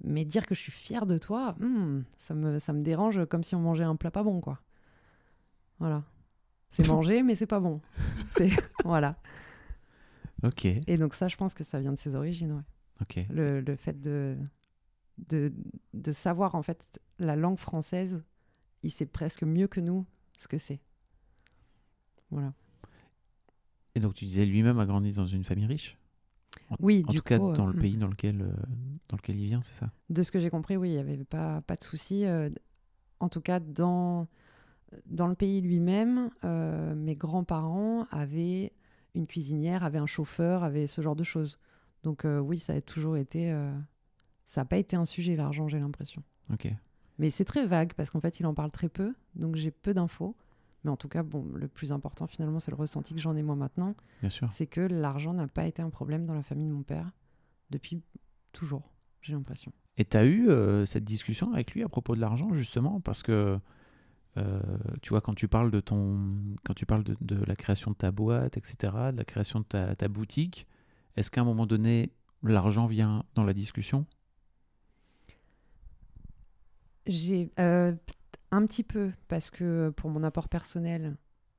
Mais 0.03 0.25
dire 0.25 0.45
que 0.45 0.53
je 0.55 0.59
suis 0.59 0.71
fier 0.71 1.05
de 1.05 1.17
toi, 1.17 1.55
hmm, 1.59 2.03
ça, 2.17 2.33
me, 2.33 2.59
ça 2.59 2.73
me 2.73 2.81
dérange 2.81 3.25
comme 3.25 3.43
si 3.43 3.55
on 3.55 3.59
mangeait 3.59 3.83
un 3.83 3.95
plat 3.95 4.11
pas 4.11 4.23
bon, 4.23 4.41
quoi. 4.41 4.59
Voilà. 5.79 6.03
C'est 6.69 6.87
manger, 6.87 7.23
mais 7.23 7.35
c'est 7.35 7.47
pas 7.47 7.59
bon. 7.59 7.81
C'est 8.35 8.49
voilà. 8.85 9.17
Ok, 10.43 10.65
Et 10.65 10.97
donc 10.97 11.13
ça, 11.13 11.29
je 11.29 11.37
pense 11.37 11.53
que 11.53 11.63
ça 11.63 11.79
vient 11.79 11.93
de 11.93 11.97
ses 11.97 12.15
origines, 12.15 12.51
ouais. 12.51 12.63
ok. 13.01 13.25
Le, 13.29 13.61
le 13.61 13.75
fait 13.77 14.01
de, 14.01 14.37
de, 15.29 15.53
de 15.93 16.11
savoir, 16.11 16.55
en 16.55 16.63
fait, 16.63 16.99
la 17.17 17.37
langue 17.37 17.57
française, 17.57 18.21
il 18.81 18.91
sait 18.91 19.05
presque 19.05 19.43
mieux 19.43 19.67
que 19.67 19.79
nous 19.79 20.05
ce 20.37 20.49
que 20.49 20.57
c'est. 20.57 20.81
Voilà. 22.29 22.53
Et 23.95 23.99
donc 23.99 24.15
tu 24.15 24.25
disais 24.25 24.45
lui-même 24.45 24.79
a 24.79 24.85
grandi 24.85 25.13
dans 25.13 25.25
une 25.25 25.43
famille 25.43 25.67
riche? 25.67 25.97
Oui, 26.79 27.03
En 27.07 27.11
du 27.11 27.17
tout 27.17 27.23
cas, 27.23 27.39
coup, 27.39 27.49
euh, 27.49 27.53
dans 27.53 27.67
le 27.67 27.73
mm. 27.73 27.79
pays 27.79 27.97
dans 27.97 28.07
lequel, 28.07 28.41
euh, 28.41 28.53
dans 29.09 29.17
lequel 29.17 29.39
il 29.39 29.45
vient, 29.45 29.61
c'est 29.61 29.73
ça? 29.75 29.91
De 30.09 30.23
ce 30.23 30.31
que 30.31 30.39
j'ai 30.39 30.49
compris, 30.49 30.77
oui, 30.77 30.89
il 30.89 30.93
n'y 30.93 30.99
avait 30.99 31.23
pas, 31.23 31.61
pas 31.61 31.75
de 31.75 31.83
souci. 31.83 32.25
euh, 32.25 32.49
en 33.19 33.29
tout 33.29 33.41
cas, 33.41 33.59
dans, 33.59 34.27
dans 35.05 35.27
le 35.27 35.35
pays 35.35 35.61
lui-même, 35.61 36.29
mes 36.43 37.15
grands-parents 37.15 38.05
avaient 38.11 38.73
une 39.15 39.27
cuisinière, 39.27 39.83
avaient 39.83 39.99
un 39.99 40.07
chauffeur, 40.07 40.63
avaient 40.63 40.87
ce 40.87 41.01
genre 41.01 41.15
de 41.15 41.23
choses. 41.23 41.59
Donc 42.03 42.25
euh, 42.25 42.39
oui, 42.39 42.59
ça 42.59 42.73
a 42.73 42.81
toujours 42.81 43.15
été... 43.15 43.51
euh, 43.51 43.71
ça 44.45 44.61
n'a 44.61 44.65
pas 44.65 44.77
été 44.77 44.95
un 44.95 45.05
sujet, 45.05 45.35
l'argent, 45.35 45.67
j'ai 45.67 45.79
l'impression. 45.79 46.21
Ok. 46.51 46.67
Mais 47.19 47.29
c'est 47.29 47.45
très 47.45 47.65
vague 47.65 47.93
parce 47.93 48.09
qu'en 48.09 48.19
fait, 48.19 48.39
il 48.39 48.45
en 48.45 48.53
parle 48.53 48.71
très 48.71 48.89
peu, 48.89 49.13
donc 49.35 49.55
j'ai 49.55 49.71
peu 49.71 49.93
d'infos. 49.93 50.35
Mais 50.83 50.91
en 50.91 50.97
tout 50.97 51.07
cas, 51.07 51.23
bon, 51.23 51.45
le 51.53 51.67
plus 51.67 51.91
important 51.91 52.27
finalement, 52.27 52.59
c'est 52.59 52.71
le 52.71 52.77
ressenti 52.77 53.13
que 53.13 53.19
j'en 53.21 53.35
ai 53.35 53.43
moi 53.43 53.55
maintenant, 53.55 53.95
Bien 54.21 54.29
sûr. 54.29 54.49
c'est 54.51 54.67
que 54.67 54.81
l'argent 54.81 55.33
n'a 55.33 55.47
pas 55.47 55.65
été 55.65 55.81
un 55.81 55.89
problème 55.89 56.25
dans 56.25 56.33
la 56.33 56.43
famille 56.43 56.67
de 56.67 56.73
mon 56.73 56.83
père 56.83 57.11
depuis 57.69 58.01
toujours, 58.51 58.91
j'ai 59.21 59.33
l'impression. 59.33 59.71
Et 59.97 60.05
tu 60.05 60.17
as 60.17 60.25
eu 60.25 60.49
euh, 60.49 60.85
cette 60.85 61.03
discussion 61.05 61.53
avec 61.53 61.73
lui 61.73 61.83
à 61.83 61.89
propos 61.89 62.15
de 62.15 62.21
l'argent, 62.21 62.53
justement, 62.53 62.99
parce 62.99 63.23
que 63.23 63.57
euh, 64.37 64.59
tu 65.03 65.09
vois, 65.09 65.21
quand 65.21 65.35
tu 65.35 65.47
parles 65.47 65.69
de 65.71 65.79
ton, 65.79 66.19
quand 66.63 66.73
tu 66.73 66.85
parles 66.85 67.03
de, 67.03 67.15
de 67.21 67.35
la 67.45 67.55
création 67.55 67.91
de 67.91 67.95
ta 67.95 68.11
boîte, 68.11 68.57
etc., 68.57 68.91
de 69.11 69.17
la 69.17 69.23
création 69.25 69.59
de 69.59 69.65
ta, 69.65 69.95
ta 69.95 70.07
boutique, 70.07 70.67
est-ce 71.15 71.29
qu'à 71.31 71.41
un 71.41 71.43
moment 71.45 71.67
donné, 71.67 72.11
l'argent 72.41 72.87
vient 72.87 73.23
dans 73.35 73.43
la 73.43 73.53
discussion? 73.53 74.05
J'ai 77.05 77.51
euh, 77.59 77.93
un 78.53 78.65
petit 78.67 78.83
peu 78.83 79.11
parce 79.27 79.49
que 79.49 79.91
pour 79.97 80.11
mon 80.11 80.23
apport 80.23 80.47
personnel, 80.47 81.17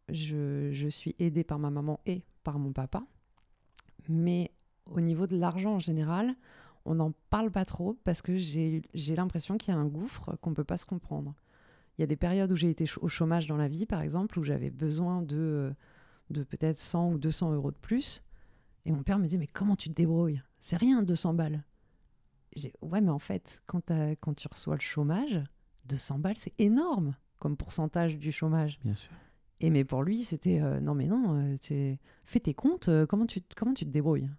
je, 0.09 0.71
je 0.73 0.89
suis 0.89 1.17
aidée 1.19 1.43
par 1.43 1.59
ma 1.59 1.71
maman 1.71 1.99
et 2.07 2.23
par 2.45 2.61
mon 2.61 2.73
papa. 2.73 3.03
Mais 4.09 4.53
au 4.87 5.01
niveau 5.01 5.27
de 5.27 5.37
l'argent 5.37 5.75
en 5.75 5.81
général, 5.81 6.37
on 6.85 6.95
n'en 6.95 7.13
parle 7.31 7.51
pas 7.51 7.65
trop 7.65 7.99
parce 8.05 8.23
que 8.23 8.37
j'ai 8.37 8.83
l'impression 9.17 9.59
qu'il 9.59 9.75
y 9.75 9.77
a 9.77 9.81
un 9.81 9.87
gouffre 9.87 10.37
qu'on 10.41 10.51
ne 10.51 10.55
peut 10.55 10.65
pas 10.65 10.77
se 10.77 10.87
comprendre. 10.87 11.35
Il 11.99 12.03
y 12.03 12.05
a 12.05 12.07
des 12.07 12.17
périodes 12.17 12.53
où 12.53 12.57
j'ai 12.57 12.71
été 12.71 12.89
au 13.01 13.09
chômage 13.09 13.49
dans 13.49 13.57
la 13.57 13.69
vie, 13.69 13.87
par 13.87 14.01
exemple, 14.01 14.39
où 14.39 14.45
j'avais 14.45 14.71
besoin 14.71 15.23
de, 15.23 15.73
de 16.31 16.45
peut-être 16.45 16.77
100 16.77 17.13
ou 17.13 17.19
200 17.19 17.55
euros 17.55 17.71
de 17.71 17.77
plus. 17.77 18.23
Et 18.85 18.93
mon 18.93 19.03
père 19.03 19.19
me 19.19 19.27
dit, 19.27 19.39
mais 19.39 19.47
comment 19.47 19.77
tu 19.77 19.89
te 19.89 19.95
débrouilles? 19.95 20.43
C'est 20.61 20.77
rien, 20.77 21.03
200 21.03 21.35
balles. 21.35 21.65
J'ai 22.55 22.73
ouais, 22.83 23.01
mais 23.01 23.11
en 23.11 23.19
fait, 23.19 23.63
quand 23.67 24.35
tu 24.37 24.49
reçois 24.49 24.75
le 24.75 24.81
chômage, 24.81 25.43
200 25.87 26.19
balles, 26.19 26.37
c'est 26.37 26.55
énorme 26.59 27.15
comme 27.39 27.57
pourcentage 27.57 28.19
du 28.19 28.33
chômage. 28.33 28.79
Bien 28.85 28.95
sûr. 28.95 29.11
Et 29.61 29.71
mais 29.71 29.85
pour 29.85 30.03
lui, 30.03 30.25
c'était 30.25 30.61
euh, 30.61 30.81
non, 30.81 30.95
mais 30.95 31.07
non, 31.07 31.37
euh, 31.37 31.57
tu 31.59 31.99
fais 32.25 32.41
tes 32.41 32.55
comptes, 32.55 32.89
euh, 32.89 33.07
comment, 33.07 33.27
tu, 33.27 33.41
comment 33.57 33.75
tu 33.75 33.85
te 33.85 33.91
débrouilles? 33.91 34.31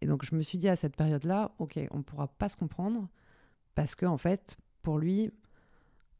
Et 0.00 0.06
donc, 0.06 0.24
je 0.24 0.34
me 0.34 0.42
suis 0.42 0.58
dit 0.58 0.68
à 0.68 0.76
cette 0.76 0.96
période-là, 0.96 1.52
ok, 1.58 1.78
on 1.90 1.98
ne 1.98 2.02
pourra 2.02 2.28
pas 2.28 2.48
se 2.48 2.56
comprendre 2.56 3.08
parce 3.74 3.94
que, 3.94 4.06
en 4.06 4.18
fait, 4.18 4.56
pour 4.82 4.98
lui, 4.98 5.30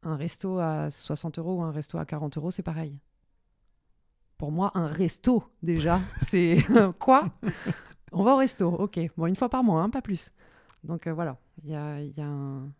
un 0.03 0.15
resto 0.15 0.59
à 0.59 0.89
60 0.89 1.39
euros 1.39 1.55
ou 1.55 1.61
un 1.61 1.71
resto 1.71 1.97
à 1.97 2.05
40 2.05 2.37
euros, 2.37 2.51
c'est 2.51 2.63
pareil. 2.63 2.97
Pour 4.37 4.51
moi, 4.51 4.71
un 4.75 4.87
resto, 4.87 5.43
déjà, 5.61 5.99
c'est 6.29 6.57
quoi? 6.99 7.29
On 8.11 8.23
va 8.23 8.33
au 8.33 8.37
resto, 8.37 8.67
ok. 8.67 8.99
Bon, 9.17 9.27
une 9.27 9.35
fois 9.35 9.49
par 9.49 9.63
mois, 9.63 9.81
hein, 9.81 9.89
pas 9.89 10.01
plus. 10.01 10.31
Donc 10.83 11.07
euh, 11.07 11.13
voilà, 11.13 11.37
il 11.63 11.69
y 11.69 11.75
a, 11.75 12.01
il 12.01 12.15
y 12.17 12.21
a 12.21 12.27
un. 12.27 12.71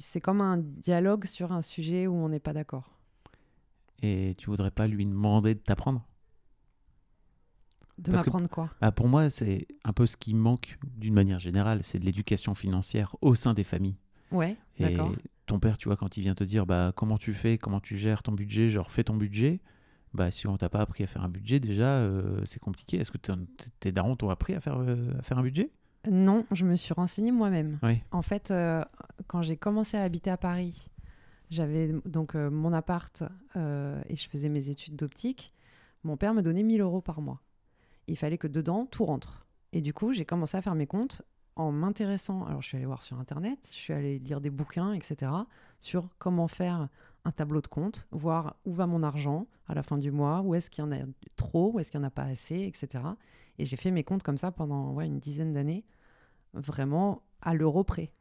C'est 0.00 0.20
comme 0.20 0.40
un 0.40 0.58
dialogue 0.58 1.24
sur 1.24 1.52
un 1.52 1.62
sujet 1.62 2.06
où 2.06 2.14
on 2.14 2.28
n'est 2.28 2.40
pas 2.40 2.52
d'accord. 2.52 2.90
Et 4.02 4.34
tu 4.38 4.46
voudrais 4.46 4.70
pas 4.70 4.86
lui 4.86 5.04
demander 5.04 5.54
de 5.54 5.60
t'apprendre? 5.60 6.06
De 7.98 8.10
m'apprendre 8.10 8.48
quoi? 8.48 8.70
Ah, 8.80 8.90
Pour 8.90 9.08
moi, 9.08 9.30
c'est 9.30 9.66
un 9.84 9.92
peu 9.92 10.06
ce 10.06 10.16
qui 10.16 10.34
manque 10.34 10.78
d'une 10.96 11.14
manière 11.14 11.38
générale, 11.38 11.80
c'est 11.84 11.98
de 11.98 12.04
l'éducation 12.04 12.54
financière 12.54 13.14
au 13.20 13.34
sein 13.34 13.54
des 13.54 13.64
familles. 13.64 13.96
Ouais, 14.32 14.56
Et 14.78 14.82
d'accord. 14.82 15.12
ton 15.46 15.60
père, 15.60 15.78
tu 15.78 15.88
vois, 15.88 15.96
quand 15.96 16.16
il 16.16 16.22
vient 16.22 16.34
te 16.34 16.44
dire 16.44 16.66
bah, 16.66 16.92
comment 16.96 17.18
tu 17.18 17.32
fais, 17.32 17.58
comment 17.58 17.80
tu 17.80 17.96
gères 17.96 18.22
ton 18.22 18.32
budget, 18.32 18.68
genre 18.68 18.90
fais 18.90 19.04
ton 19.04 19.16
budget, 19.16 19.60
bah, 20.14 20.30
si 20.30 20.46
on 20.46 20.56
t'a 20.56 20.68
pas 20.68 20.80
appris 20.80 21.04
à 21.04 21.06
faire 21.06 21.22
un 21.22 21.28
budget, 21.28 21.60
déjà, 21.60 21.98
euh, 21.98 22.40
c'est 22.44 22.58
compliqué. 22.60 22.98
Est-ce 22.98 23.12
que 23.12 23.18
tes 23.80 23.92
darons 23.92 24.16
t'ont 24.16 24.30
appris 24.30 24.54
à 24.54 24.60
faire, 24.60 24.78
euh, 24.78 25.12
à 25.18 25.22
faire 25.22 25.38
un 25.38 25.42
budget? 25.42 25.70
Non, 26.10 26.44
je 26.50 26.64
me 26.64 26.76
suis 26.76 26.94
renseignée 26.94 27.30
moi-même. 27.30 27.78
Oui. 27.82 28.02
En 28.10 28.22
fait, 28.22 28.50
euh, 28.50 28.84
quand 29.28 29.42
j'ai 29.42 29.56
commencé 29.56 29.96
à 29.96 30.02
habiter 30.02 30.30
à 30.30 30.36
Paris, 30.36 30.90
j'avais 31.50 31.92
donc 32.04 32.34
euh, 32.34 32.50
mon 32.50 32.72
appart 32.72 33.22
euh, 33.56 34.00
et 34.08 34.16
je 34.16 34.28
faisais 34.28 34.48
mes 34.48 34.68
études 34.68 34.96
d'optique. 34.96 35.52
Mon 36.02 36.16
père 36.16 36.34
me 36.34 36.42
donnait 36.42 36.64
1000 36.64 36.80
euros 36.80 37.00
par 37.00 37.20
mois. 37.20 37.40
Il 38.08 38.16
fallait 38.16 38.38
que 38.38 38.48
dedans, 38.48 38.86
tout 38.86 39.04
rentre. 39.04 39.46
Et 39.72 39.80
du 39.80 39.92
coup, 39.92 40.12
j'ai 40.12 40.24
commencé 40.24 40.56
à 40.56 40.62
faire 40.62 40.74
mes 40.74 40.86
comptes 40.86 41.22
en 41.54 41.70
m'intéressant. 41.70 42.44
Alors, 42.46 42.62
je 42.62 42.68
suis 42.68 42.76
allée 42.76 42.86
voir 42.86 43.02
sur 43.02 43.20
Internet, 43.20 43.68
je 43.70 43.76
suis 43.76 43.92
allée 43.92 44.18
lire 44.18 44.40
des 44.40 44.50
bouquins, 44.50 44.92
etc., 44.94 45.30
sur 45.78 46.08
comment 46.18 46.48
faire 46.48 46.88
un 47.24 47.30
tableau 47.30 47.60
de 47.60 47.68
compte, 47.68 48.08
voir 48.10 48.56
où 48.64 48.72
va 48.72 48.86
mon 48.86 49.02
argent 49.02 49.46
à 49.68 49.74
la 49.74 49.82
fin 49.82 49.98
du 49.98 50.10
mois, 50.10 50.40
où 50.40 50.54
est-ce 50.54 50.70
qu'il 50.70 50.84
y 50.84 50.86
en 50.86 50.92
a 50.92 50.98
trop, 51.36 51.72
où 51.72 51.78
est-ce 51.78 51.90
qu'il 51.90 52.00
n'y 52.00 52.06
en 52.06 52.08
a 52.08 52.10
pas 52.10 52.24
assez, 52.24 52.62
etc. 52.62 53.04
Et 53.58 53.64
j'ai 53.64 53.76
fait 53.76 53.90
mes 53.90 54.04
comptes 54.04 54.22
comme 54.22 54.38
ça 54.38 54.50
pendant 54.50 54.92
ouais, 54.92 55.06
une 55.06 55.18
dizaine 55.18 55.52
d'années, 55.52 55.84
vraiment 56.54 57.22
à 57.40 57.54
l'euro 57.54 57.84
près. 57.84 58.12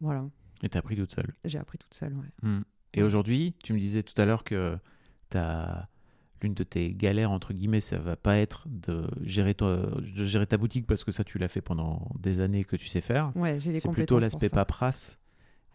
Voilà, 0.00 0.24
Et 0.62 0.68
t'as 0.68 0.78
appris 0.78 0.96
toute 0.96 1.12
seule. 1.12 1.34
j'ai 1.44 1.58
appris 1.58 1.78
toute 1.78 1.94
seule. 1.94 2.14
ouais. 2.14 2.48
Mm. 2.48 2.62
Et 2.94 3.02
aujourd'hui, 3.02 3.54
tu 3.64 3.72
me 3.72 3.78
disais 3.78 4.02
tout 4.02 4.20
à 4.20 4.24
l'heure 4.24 4.44
que 4.44 4.78
t'as 5.30 5.86
l'une 6.42 6.54
de 6.54 6.64
tes 6.64 6.92
galères 6.92 7.30
entre 7.30 7.52
guillemets, 7.52 7.80
ça 7.80 7.98
va 7.98 8.16
pas 8.16 8.36
être 8.36 8.66
de 8.68 9.08
gérer 9.22 9.54
toi, 9.54 9.76
de 10.00 10.24
gérer 10.24 10.46
ta 10.46 10.58
boutique 10.58 10.86
parce 10.86 11.04
que 11.04 11.12
ça 11.12 11.24
tu 11.24 11.38
l'as 11.38 11.48
fait 11.48 11.60
pendant 11.60 12.08
des 12.18 12.40
années 12.40 12.64
que 12.64 12.76
tu 12.76 12.86
sais 12.86 13.00
faire. 13.00 13.32
Ouais, 13.36 13.58
j'ai 13.58 13.72
les 13.72 13.80
C'est 13.80 13.90
plutôt 13.90 14.18
l'aspect 14.18 14.48
paperasse 14.48 15.18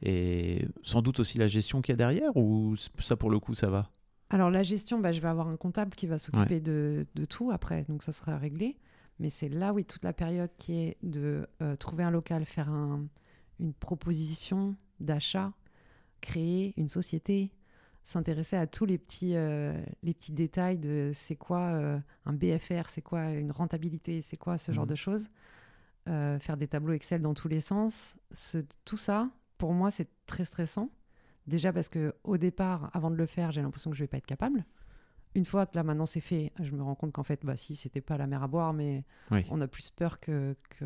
et 0.04 0.68
sans 0.84 1.02
doute 1.02 1.20
aussi 1.20 1.38
la 1.38 1.48
gestion 1.48 1.82
qu'il 1.82 1.94
y 1.94 1.96
a 1.96 1.98
derrière 1.98 2.36
ou 2.36 2.76
ça 3.00 3.16
pour 3.16 3.32
le 3.32 3.40
coup 3.40 3.56
ça 3.56 3.68
va? 3.68 3.90
Alors 4.30 4.50
la 4.50 4.64
gestion, 4.64 5.00
bah, 5.00 5.12
je 5.14 5.22
vais 5.22 5.28
avoir 5.28 5.48
un 5.48 5.56
comptable 5.58 5.96
qui 5.96 6.06
va 6.08 6.18
s'occuper 6.18 6.60
de, 6.60 7.06
de 7.16 7.26
tout 7.26 7.52
après, 7.52 7.86
donc 7.88 8.04
ça 8.04 8.12
sera 8.12 8.38
réglé. 8.38 8.78
Mais 9.20 9.30
c'est 9.30 9.50
là, 9.50 9.74
oui, 9.74 9.84
toute 9.86 10.04
la 10.04 10.14
période 10.14 10.52
qui 10.58 10.74
est 10.80 10.98
de 11.02 11.48
euh, 11.62 11.76
trouver 11.78 12.04
un 12.04 12.12
local, 12.12 12.46
faire 12.46 12.70
un- 12.70 13.08
une 13.60 13.74
proposition 13.74 14.76
d'achat, 15.00 15.54
créer 16.22 16.74
une 16.78 16.90
société, 16.90 17.52
s'intéresser 18.04 18.56
à 18.58 18.68
tous 18.68 18.86
les 18.86 18.98
petits, 18.98 19.36
euh, 19.36 19.74
les 20.04 20.14
petits 20.14 20.34
détails 20.34 20.78
de 20.78 21.12
c'est 21.14 21.36
quoi 21.36 21.60
euh, 21.72 22.00
un 22.26 22.34
BFR, 22.34 22.90
c'est 22.90 23.02
quoi 23.02 23.32
une 23.32 23.52
rentabilité, 23.52 24.22
c'est 24.22 24.38
quoi 24.38 24.58
ce 24.58 24.72
genre 24.72 24.86
Mhm. 24.86 24.90
de 24.92 24.96
choses. 24.96 25.30
Euh, 26.10 26.40
faire 26.40 26.56
des 26.58 26.68
tableaux 26.68 26.94
Excel 26.94 27.22
dans 27.22 27.34
tous 27.34 27.48
les 27.50 27.60
sens. 27.60 28.16
Ce- 28.32 28.64
tout 28.86 28.98
ça, 28.98 29.30
pour 29.58 29.74
moi, 29.74 29.90
c'est 29.92 30.08
très 30.26 30.46
stressant. 30.46 30.90
Déjà 31.48 31.72
parce 31.74 31.90
que 31.90 32.14
au 32.24 32.38
départ, 32.38 32.90
avant 32.94 33.10
de 33.10 33.16
le 33.16 33.26
faire, 33.26 33.52
j'ai 33.52 33.62
l'impression 33.62 33.90
que 33.90 33.96
je 33.98 34.04
vais 34.04 34.08
pas 34.08 34.18
être 34.18 34.26
capable. 34.26 34.66
Une 35.36 35.46
fois 35.46 35.66
que 35.66 35.76
là 35.76 35.84
maintenant 35.84 36.06
c'est 36.06 36.20
fait, 36.22 36.52
je 36.60 36.72
me 36.72 36.82
rends 36.84 36.96
compte 36.96 37.14
qu'en 37.14 37.24
fait, 37.24 37.46
bah 37.46 37.56
si, 37.58 37.76
c'était 37.76 38.02
pas 38.02 38.18
la 38.18 38.28
mer 38.28 38.44
à 38.44 38.48
boire, 38.48 38.74
mais 38.74 39.04
Oui. 39.32 39.46
on 39.50 39.62
a 39.62 39.68
plus 39.68 39.90
peur 39.92 40.20
que, 40.20 40.56
que 40.70 40.86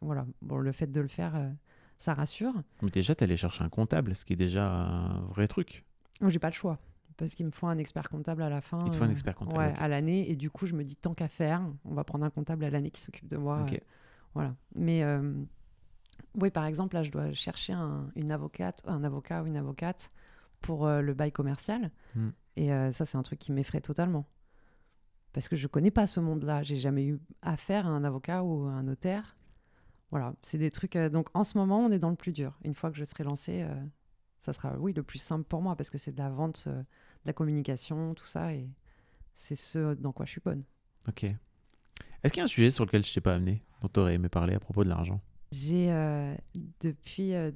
voilà. 0.00 0.26
Bon, 0.42 0.58
le 0.58 0.72
fait 0.72 0.86
de 0.90 1.00
le 1.00 1.08
faire, 1.08 1.34
euh, 1.36 1.48
ça 1.98 2.14
rassure. 2.14 2.54
Mais 2.82 2.90
déjà 2.90 3.14
t'es 3.14 3.24
allé 3.24 3.36
chercher 3.36 3.62
un 3.64 3.68
comptable, 3.68 4.16
ce 4.16 4.24
qui 4.24 4.32
est 4.32 4.36
déjà 4.36 4.68
un 4.72 5.20
vrai 5.26 5.46
truc. 5.48 5.84
Moi, 6.20 6.30
j'ai 6.30 6.38
pas 6.38 6.48
le 6.48 6.54
choix 6.54 6.78
parce 7.16 7.34
qu'il 7.34 7.46
me 7.46 7.50
faut 7.50 7.66
un 7.66 7.78
expert 7.78 8.08
comptable 8.08 8.42
à 8.42 8.48
la 8.48 8.60
fin. 8.60 8.78
Il 8.86 8.90
te 8.92 8.96
faut 8.96 9.04
un 9.04 9.08
euh, 9.08 9.12
expert 9.12 9.34
comptable, 9.34 9.58
ouais, 9.58 9.74
à 9.76 9.88
l'année. 9.88 10.30
Et 10.30 10.36
du 10.36 10.50
coup, 10.50 10.66
je 10.66 10.74
me 10.74 10.84
dis 10.84 10.96
tant 10.96 11.14
qu'à 11.14 11.28
faire, 11.28 11.62
on 11.84 11.94
va 11.94 12.04
prendre 12.04 12.24
un 12.24 12.30
comptable 12.30 12.64
à 12.64 12.70
l'année 12.70 12.90
qui 12.90 13.00
s'occupe 13.00 13.26
de 13.28 13.36
moi. 13.36 13.62
Ok. 13.62 13.72
euh, 13.74 13.78
voilà. 14.34 14.54
Mais 14.76 15.02
oui, 16.40 16.50
par 16.50 16.64
exemple, 16.64 16.94
là, 16.94 17.02
je 17.02 17.10
dois 17.10 17.32
chercher 17.32 17.72
un, 17.72 18.10
une 18.14 18.30
avocate, 18.30 18.82
un 18.86 19.04
avocat 19.04 19.42
ou 19.42 19.46
une 19.46 19.56
avocate 19.56 20.10
pour 20.60 20.86
euh, 20.86 21.00
le 21.00 21.14
bail 21.14 21.32
commercial. 21.32 21.90
Hmm. 22.14 22.30
Et 22.56 22.72
euh, 22.72 22.92
ça, 22.92 23.04
c'est 23.04 23.16
un 23.18 23.22
truc 23.22 23.38
qui 23.38 23.52
m'effraie 23.52 23.80
totalement. 23.80 24.26
Parce 25.32 25.48
que 25.48 25.56
je 25.56 25.66
connais 25.66 25.90
pas 25.90 26.06
ce 26.06 26.20
monde-là. 26.20 26.62
J'ai 26.62 26.76
jamais 26.76 27.04
eu 27.04 27.20
affaire 27.42 27.86
à 27.86 27.90
un 27.90 28.04
avocat 28.04 28.42
ou 28.42 28.66
à 28.66 28.72
un 28.72 28.82
notaire. 28.82 29.36
Voilà, 30.10 30.34
c'est 30.42 30.58
des 30.58 30.70
trucs. 30.70 30.96
euh, 30.96 31.08
donc 31.08 31.28
en 31.34 31.44
ce 31.44 31.58
moment, 31.58 31.80
on 31.80 31.90
est 31.90 31.98
dans 31.98 32.10
le 32.10 32.16
plus 32.16 32.32
dur. 32.32 32.58
Une 32.64 32.74
fois 32.74 32.90
que 32.90 32.96
je 32.96 33.04
serai 33.04 33.24
lancée, 33.24 33.66
ça 34.40 34.52
sera, 34.52 34.76
oui, 34.78 34.92
le 34.92 35.02
plus 35.02 35.18
simple 35.18 35.44
pour 35.44 35.60
moi 35.60 35.76
parce 35.76 35.90
que 35.90 35.98
c'est 35.98 36.12
de 36.12 36.18
la 36.18 36.30
vente, 36.30 36.66
de 36.66 36.84
la 37.26 37.32
communication, 37.32 38.14
tout 38.14 38.24
ça. 38.24 38.54
Et 38.54 38.68
c'est 39.34 39.54
ce 39.54 39.94
dans 39.94 40.12
quoi 40.12 40.24
je 40.24 40.30
suis 40.32 40.40
bonne. 40.40 40.64
Ok. 41.06 41.24
Est-ce 41.24 42.32
qu'il 42.32 42.38
y 42.38 42.42
a 42.42 42.44
un 42.44 42.48
sujet 42.48 42.70
sur 42.70 42.84
lequel 42.84 43.04
je 43.04 43.12
t'ai 43.14 43.20
pas 43.20 43.34
amené, 43.34 43.62
dont 43.80 43.88
tu 43.88 44.00
aurais 44.00 44.14
aimé 44.14 44.28
parler 44.28 44.54
à 44.54 44.60
propos 44.60 44.82
de 44.82 44.88
l'argent? 44.88 45.20
J'ai 45.50 45.90
euh, 45.90 46.34
depuis, 46.80 47.34
euh, 47.34 47.50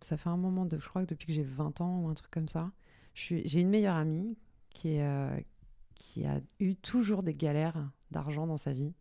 ça 0.00 0.16
fait 0.16 0.28
un 0.28 0.36
moment 0.36 0.66
de, 0.66 0.78
je 0.78 0.88
crois 0.88 1.02
que 1.02 1.08
depuis 1.08 1.26
que 1.26 1.32
j'ai 1.32 1.42
20 1.42 1.80
ans 1.80 2.00
ou 2.00 2.08
un 2.08 2.14
truc 2.14 2.30
comme 2.30 2.48
ça, 2.48 2.70
j'ai 3.14 3.60
une 3.60 3.70
meilleure 3.70 3.96
amie 3.96 4.36
qui 4.70 5.00
euh, 5.00 5.38
qui 5.94 6.24
a 6.26 6.40
eu 6.60 6.76
toujours 6.76 7.22
des 7.22 7.34
galères 7.34 7.90
d'argent 8.10 8.46
dans 8.46 8.56
sa 8.56 8.72
vie, 8.72 8.94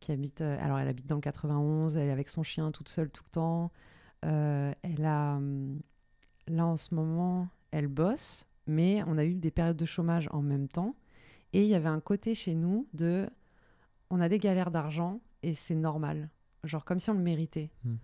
qui 0.00 0.12
habite, 0.12 0.40
alors 0.40 0.78
elle 0.78 0.88
habite 0.88 1.06
dans 1.06 1.16
le 1.16 1.20
91, 1.20 1.96
elle 1.96 2.08
est 2.08 2.12
avec 2.12 2.28
son 2.28 2.42
chien 2.42 2.70
toute 2.72 2.88
seule 2.88 3.10
tout 3.10 3.24
le 3.26 3.30
temps, 3.30 3.72
elle 4.22 5.04
a, 5.04 5.36
hum, 5.36 5.80
là 6.48 6.66
en 6.66 6.76
ce 6.76 6.94
moment, 6.94 7.48
elle 7.70 7.88
bosse, 7.88 8.46
mais 8.66 9.02
on 9.06 9.18
a 9.18 9.24
eu 9.24 9.34
des 9.34 9.50
périodes 9.50 9.76
de 9.76 9.84
chômage 9.84 10.28
en 10.32 10.40
même 10.40 10.68
temps, 10.68 10.94
et 11.52 11.62
il 11.62 11.68
y 11.68 11.74
avait 11.74 11.88
un 11.88 12.00
côté 12.00 12.34
chez 12.34 12.54
nous 12.54 12.88
de, 12.94 13.28
on 14.10 14.20
a 14.20 14.28
des 14.28 14.38
galères 14.38 14.70
d'argent 14.70 15.20
et 15.42 15.54
c'est 15.54 15.74
normal, 15.74 16.30
genre 16.64 16.84
comme 16.84 17.00
si 17.00 17.10
on 17.10 17.14
le 17.14 17.20
méritait. 17.20 17.70
Hmm. 17.84 17.96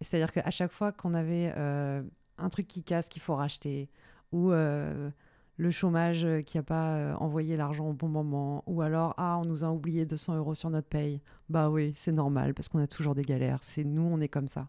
C'est-à-dire 0.00 0.32
qu'à 0.32 0.50
chaque 0.50 0.72
fois 0.72 0.92
qu'on 0.92 1.14
avait 1.14 1.52
euh, 1.56 2.02
un 2.38 2.48
truc 2.48 2.66
qui 2.66 2.82
casse 2.82 3.08
qu'il 3.08 3.22
faut 3.22 3.36
racheter, 3.36 3.88
ou 4.32 4.50
euh, 4.50 5.10
le 5.56 5.70
chômage 5.70 6.24
euh, 6.24 6.42
qui 6.42 6.56
n'a 6.56 6.62
pas 6.62 7.16
envoyé 7.18 7.56
l'argent 7.56 7.88
au 7.88 7.92
bon 7.92 8.08
moment, 8.08 8.64
ou 8.66 8.82
alors, 8.82 9.14
ah, 9.16 9.40
on 9.44 9.48
nous 9.48 9.64
a 9.64 9.70
oublié 9.70 10.06
200 10.06 10.36
euros 10.36 10.54
sur 10.54 10.70
notre 10.70 10.88
paye, 10.88 11.20
bah 11.48 11.70
oui, 11.70 11.92
c'est 11.94 12.12
normal, 12.12 12.54
parce 12.54 12.68
qu'on 12.68 12.80
a 12.80 12.86
toujours 12.86 13.14
des 13.14 13.22
galères, 13.22 13.60
c'est 13.62 13.84
nous, 13.84 14.02
on 14.02 14.20
est 14.20 14.28
comme 14.28 14.48
ça. 14.48 14.68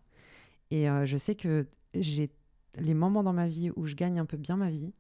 Et 0.70 0.90
euh, 0.90 1.06
je 1.06 1.18
sais 1.18 1.36
que 1.36 1.68
j'ai 1.94 2.32
les 2.78 2.94
moments 2.94 3.24
dans 3.24 3.34
ma 3.34 3.48
vie 3.48 3.72
où 3.76 3.86
je 3.86 3.96
gagne 3.96 4.20
un 4.20 4.26
peu 4.26 4.38
bien 4.38 4.58
ma 4.58 4.70
vie, 4.70 4.94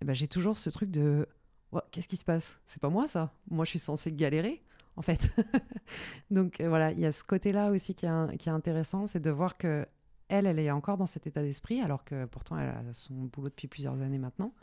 eh 0.00 0.04
ben, 0.04 0.14
j'ai 0.14 0.28
toujours 0.28 0.56
ce 0.56 0.70
truc 0.70 0.90
de, 0.90 1.26
Ouais, 1.72 1.82
qu'est-ce 1.92 2.08
qui 2.08 2.16
se 2.16 2.24
passe? 2.24 2.58
C'est 2.66 2.80
pas 2.80 2.88
moi 2.88 3.06
ça, 3.06 3.32
moi 3.48 3.64
je 3.64 3.70
suis 3.70 3.78
censée 3.78 4.12
galérer, 4.12 4.62
en 4.96 5.02
fait. 5.02 5.30
Donc 6.30 6.60
euh, 6.60 6.68
voilà, 6.68 6.92
il 6.92 7.00
y 7.00 7.06
a 7.06 7.12
ce 7.12 7.24
côté-là 7.24 7.70
aussi 7.70 7.94
qui 7.94 8.06
est, 8.06 8.48
intéressant, 8.48 9.06
c'est 9.06 9.20
de 9.20 9.30
voir 9.30 9.56
que 9.56 9.86
elle, 10.28 10.46
elle 10.46 10.58
est 10.58 10.70
encore 10.70 10.96
dans 10.96 11.06
cet 11.06 11.26
état 11.26 11.42
d'esprit, 11.42 11.80
alors 11.80 12.04
que 12.04 12.24
pourtant 12.26 12.56
elle 12.58 12.68
a 12.68 12.92
son 12.92 13.14
boulot 13.14 13.48
depuis 13.48 13.66
plusieurs 13.66 14.00
années 14.00 14.18
maintenant, 14.18 14.54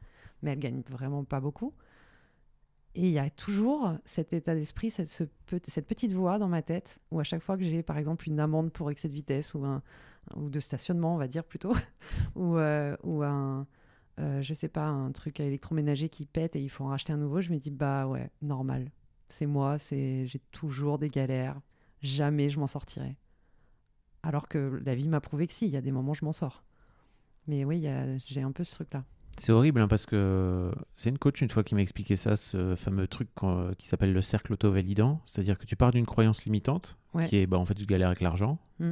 mais 0.41 0.51
elle 0.51 0.59
gagne 0.59 0.81
vraiment 0.89 1.23
pas 1.23 1.41
beaucoup. 1.41 1.73
Et 2.95 3.01
il 3.01 3.11
y 3.11 3.19
a 3.19 3.29
toujours 3.29 3.93
cet 4.05 4.33
état 4.33 4.55
d'esprit, 4.55 4.89
cette 4.89 5.87
petite 5.87 6.13
voix 6.13 6.39
dans 6.39 6.47
ma 6.47 6.63
tête, 6.63 6.99
où 7.11 7.19
à 7.19 7.23
chaque 7.23 7.43
fois 7.43 7.55
que 7.55 7.63
j'ai 7.63 7.83
par 7.83 7.97
exemple 7.97 8.27
une 8.27 8.39
amende 8.39 8.71
pour 8.71 8.89
excès 8.89 9.07
de 9.07 9.13
vitesse 9.13 9.53
ou, 9.53 9.65
un, 9.65 9.83
ou 10.35 10.49
de 10.49 10.59
stationnement, 10.59 11.13
on 11.13 11.17
va 11.17 11.27
dire 11.27 11.43
plutôt, 11.43 11.75
ou, 12.35 12.57
euh, 12.57 12.97
ou 13.03 13.21
un, 13.21 13.67
euh, 14.19 14.41
je 14.41 14.53
sais 14.53 14.67
pas, 14.67 14.87
un 14.87 15.11
truc 15.11 15.39
électroménager 15.39 16.09
qui 16.09 16.25
pète 16.25 16.55
et 16.55 16.61
il 16.61 16.69
faut 16.69 16.85
en 16.85 16.87
racheter 16.87 17.13
un 17.13 17.17
nouveau, 17.17 17.39
je 17.39 17.51
me 17.51 17.57
dis 17.57 17.69
bah 17.69 18.07
ouais, 18.07 18.31
normal. 18.41 18.89
C'est 19.29 19.45
moi, 19.45 19.77
c'est 19.77 20.25
j'ai 20.27 20.39
toujours 20.51 20.97
des 20.99 21.09
galères, 21.09 21.59
jamais 22.01 22.49
je 22.49 22.59
m'en 22.59 22.67
sortirai. 22.67 23.17
Alors 24.23 24.47
que 24.47 24.81
la 24.85 24.95
vie 24.95 25.07
m'a 25.07 25.21
prouvé 25.21 25.47
que 25.47 25.53
si, 25.53 25.65
il 25.67 25.71
y 25.71 25.77
a 25.77 25.81
des 25.81 25.91
moments 25.91 26.13
je 26.13 26.25
m'en 26.25 26.31
sors. 26.31 26.63
Mais 27.47 27.63
oui, 27.65 27.87
a- 27.87 28.17
j'ai 28.17 28.41
un 28.41 28.51
peu 28.51 28.63
ce 28.63 28.75
truc-là. 28.75 29.03
C'est 29.37 29.51
horrible 29.51 29.79
hein, 29.81 29.87
parce 29.87 30.05
que 30.07 30.71
c'est 30.95 31.09
une 31.09 31.19
coach 31.19 31.41
une 31.41 31.49
fois 31.49 31.63
qui 31.63 31.75
m'a 31.75 31.81
expliqué 31.81 32.17
ça, 32.17 32.35
ce 32.37 32.75
fameux 32.75 33.07
truc 33.07 33.29
qu'on- 33.35 33.71
qui 33.77 33.87
s'appelle 33.87 34.11
le 34.11 34.21
cercle 34.21 34.53
auto-validant. 34.53 35.21
C'est-à-dire 35.27 35.57
que 35.59 35.65
tu 35.65 35.75
pars 35.75 35.91
d'une 35.91 36.05
croyance 36.07 36.43
limitante 36.45 36.97
Ouais. 37.13 37.27
qui 37.27 37.37
est 37.37 37.47
bah, 37.47 37.57
en 37.57 37.65
fait 37.65 37.79
je 37.79 37.85
galère 37.85 38.07
avec 38.07 38.21
l'argent. 38.21 38.57
Mm. 38.79 38.91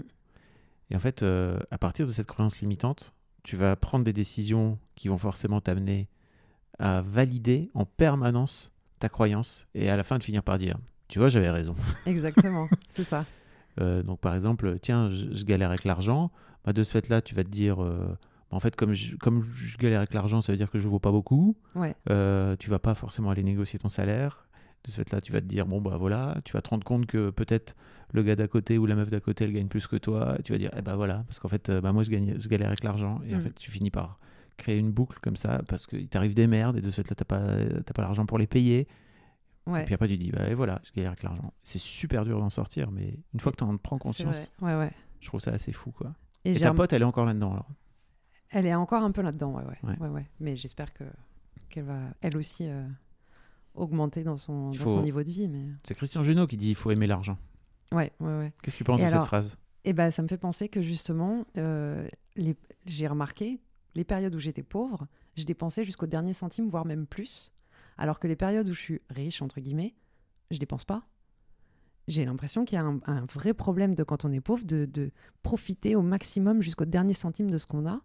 Et 0.92 0.96
en 0.96 1.00
fait, 1.00 1.24
euh, 1.24 1.60
à 1.72 1.78
partir 1.80 2.06
de 2.06 2.12
cette 2.12 2.28
croyance 2.28 2.62
limitante, 2.62 3.14
tu 3.44 3.56
vas 3.58 3.76
prendre 3.76 4.06
des 4.06 4.14
décisions 4.14 4.78
qui 4.94 5.08
vont 5.08 5.18
forcément 5.18 5.60
t'amener 5.62 6.08
à 6.78 7.02
valider 7.02 7.72
en 7.74 7.86
permanence 7.86 8.72
ta 9.00 9.10
croyance 9.10 9.68
et 9.76 9.90
à 9.90 9.98
la 9.98 10.04
fin 10.04 10.18
de 10.18 10.24
finir 10.24 10.44
par 10.44 10.58
dire 10.58 10.78
Tu 11.08 11.20
vois, 11.20 11.30
j'avais 11.30 11.50
raison. 11.52 11.76
Exactement, 12.06 12.70
c'est 12.90 13.04
ça. 13.04 13.26
Euh, 13.82 14.04
donc 14.04 14.20
par 14.20 14.34
exemple, 14.36 14.78
tiens, 14.82 15.10
je, 15.12 15.34
je 15.34 15.46
galère 15.46 15.70
avec 15.70 15.84
l'argent. 15.84 16.32
Bah, 16.64 16.74
de 16.74 16.82
ce 16.84 16.92
fait-là, 16.92 17.22
tu 17.22 17.36
vas 17.36 17.44
te 17.44 17.50
dire, 17.50 17.84
euh, 17.84 18.18
en 18.52 18.60
fait, 18.60 18.76
comme 18.76 18.94
je, 18.94 19.16
comme 19.18 19.44
je 19.44 19.78
galère 19.78 20.00
avec 20.00 20.14
l'argent, 20.14 20.42
ça 20.42 20.52
veut 20.54 20.58
dire 20.58 20.72
que 20.72 20.80
je 20.80 20.86
ne 20.86 20.90
vaux 20.92 21.00
pas 21.00 21.12
beaucoup. 21.12 21.56
Ouais, 21.76 21.96
Euh, 22.10 22.56
tu 22.58 22.70
vas 22.70 22.80
pas 22.80 22.96
forcément 22.96 23.30
aller 23.30 23.44
négocier 23.44 23.78
ton 23.80 23.90
salaire. 23.90 24.48
De 24.86 24.92
ce 24.92 24.98
fait-là, 24.98 25.20
tu 25.20 25.32
vas 25.34 25.42
te 25.42 25.46
dire, 25.48 25.66
bon, 25.66 25.82
bah 25.82 25.98
voilà, 25.98 26.38
tu 26.46 26.54
vas 26.54 26.62
te 26.62 26.70
rendre 26.70 26.84
compte 26.86 27.06
que 27.08 27.32
peut-être 27.32 27.76
le 28.14 28.22
gars 28.24 28.36
d'à 28.36 28.48
côté 28.48 28.78
ou 28.78 28.86
la 28.86 28.96
meuf 28.96 29.10
d'à 29.10 29.20
côté, 29.20 29.44
elle 29.44 29.52
gagne 29.52 29.68
plus 29.68 29.88
que 29.88 29.96
toi. 29.96 30.36
Et 30.40 30.44
tu 30.44 30.52
vas 30.54 30.58
dire, 30.60 30.70
eh 30.78 30.82
ben 30.84 30.96
voilà, 30.96 31.24
parce 31.28 31.40
qu'en 31.40 31.48
fait, 31.50 31.70
euh, 31.70 31.82
bah, 31.82 31.92
moi, 31.92 32.04
je, 32.04 32.10
gagne, 32.12 32.36
je 32.38 32.48
galère 32.48 32.68
avec 32.68 32.84
l'argent. 32.84 33.20
Et 33.28 33.36
en 33.36 33.40
Mm. 33.40 33.42
fait, 33.42 33.56
tu 33.56 33.72
finis 33.72 33.90
par 33.92 34.20
créer 34.58 34.78
une 34.78 34.92
boucle 34.92 35.20
comme 35.22 35.36
ça, 35.36 35.62
parce 35.68 35.86
qu'il 35.88 36.08
t'arrive 36.08 36.34
des 36.34 36.48
merdes, 36.48 36.78
et 36.78 36.82
de 36.82 36.90
ce 36.90 37.02
fait-là, 37.02 37.16
t'as 37.16 37.26
pas, 37.26 37.46
t'as 37.84 37.94
pas 37.94 38.02
l'argent 38.02 38.26
pour 38.26 38.38
les 38.38 38.48
payer. 38.48 38.88
ouais. 39.68 39.82
Et 39.84 39.86
puis 39.86 39.94
après, 39.94 40.08
tu 40.08 40.18
dis, 40.18 40.32
bah 40.32 40.48
et 40.50 40.54
voilà, 40.54 40.80
je 40.84 40.92
galère 40.94 41.12
avec 41.12 41.24
l'argent. 41.24 41.54
C'est 41.64 41.80
super 41.80 42.24
dur 42.26 42.40
d'en 42.40 42.50
sortir, 42.50 42.92
mais 42.92 43.20
une 43.34 43.40
fois 43.40 43.52
que 43.52 43.58
tu 43.58 43.64
en 43.64 43.76
prends 43.78 43.98
conscience. 43.98 44.52
Ouais, 44.62 44.76
ouais. 44.76 44.92
je 45.20 45.28
trouve 45.28 45.40
ça 45.42 45.52
assez 45.52 45.72
fou, 45.72 45.92
quoi. 45.92 46.14
Et, 46.44 46.52
Et 46.52 46.60
ta 46.60 46.74
pote, 46.74 46.94
elle 46.94 47.02
est 47.02 47.06
encore 47.06 47.26
là-dedans, 47.26 47.52
alors? 47.54 47.70
Elle 48.50 48.66
est 48.68 48.76
encore 48.76 49.04
un 49.04 49.12
peu 49.12 49.22
là-dedans, 49.22 49.54
ouais, 49.56 49.64
ouais. 49.84 50.08
Ouais. 50.08 50.26
Mais 50.40 50.56
j'espère 50.56 50.94
que 50.94 51.04
qu'elle 51.70 51.86
va, 51.86 52.00
elle 52.22 52.38
aussi, 52.38 52.68
euh, 52.70 52.88
augmenter 53.74 54.24
dans 54.24 54.38
son, 54.38 54.70
dans 54.70 54.86
son 54.86 55.02
niveau 55.02 55.24
de 55.24 55.32
vie. 55.32 55.48
Mais 55.50 55.66
C'est 55.84 55.96
Christian 55.96 56.24
Junot 56.24 56.48
qui 56.48 56.56
dit, 56.58 56.70
il 56.70 56.76
faut 56.76 56.92
aimer 56.92 57.08
l'argent. 57.08 57.38
Ouais, 57.92 58.12
ouais, 58.20 58.38
ouais. 58.38 58.54
Qu'est-ce 58.62 58.76
que 58.76 58.80
tu 58.80 58.84
penses 58.84 59.02
Et 59.02 59.04
de 59.04 59.10
alors- 59.10 59.24
cette 59.24 59.28
phrase? 59.28 59.58
Et 59.84 59.94
ben, 59.94 60.10
ça 60.12 60.22
me 60.24 60.28
fait 60.28 60.38
penser 60.38 60.70
que 60.70 60.82
justement, 60.82 61.46
euh, 61.58 62.08
les- 62.36 62.56
j'ai 62.86 63.08
remarqué 63.08 63.60
les 63.96 64.04
périodes 64.04 64.36
où 64.36 64.40
j'étais 64.40 64.64
pauvre, 64.64 65.08
je 65.36 65.46
dépensais 65.46 65.86
jusqu'au 65.86 66.06
dernier 66.06 66.34
centime, 66.34 66.68
voire 66.68 66.86
même 66.86 67.08
plus. 67.08 67.52
Alors 67.98 68.20
que 68.20 68.28
les 68.28 68.36
périodes 68.36 68.68
où 68.68 68.74
je 68.74 68.80
suis 68.80 69.02
riche, 69.10 69.42
entre 69.42 69.62
guillemets, 69.62 69.96
je 70.52 70.60
dépense 70.60 70.84
pas. 70.84 71.08
J'ai 72.08 72.26
l'impression 72.26 72.66
qu'il 72.66 72.76
y 72.78 72.80
a 72.80 72.86
un, 72.86 73.26
vrai 73.26 73.54
problème 73.54 73.96
de 73.96 74.04
quand 74.04 74.26
on 74.26 74.32
est 74.32 74.42
pauvre, 74.42 74.64
de, 74.64 75.12
profiter 75.42 75.96
au 75.96 76.02
maximum 76.02 76.62
jusqu'au 76.62 76.86
dernier 76.86 77.14
centime 77.14 77.50
de 77.50 77.58
ce 77.58 77.66
qu'on 77.66 77.88
a. 77.88 78.02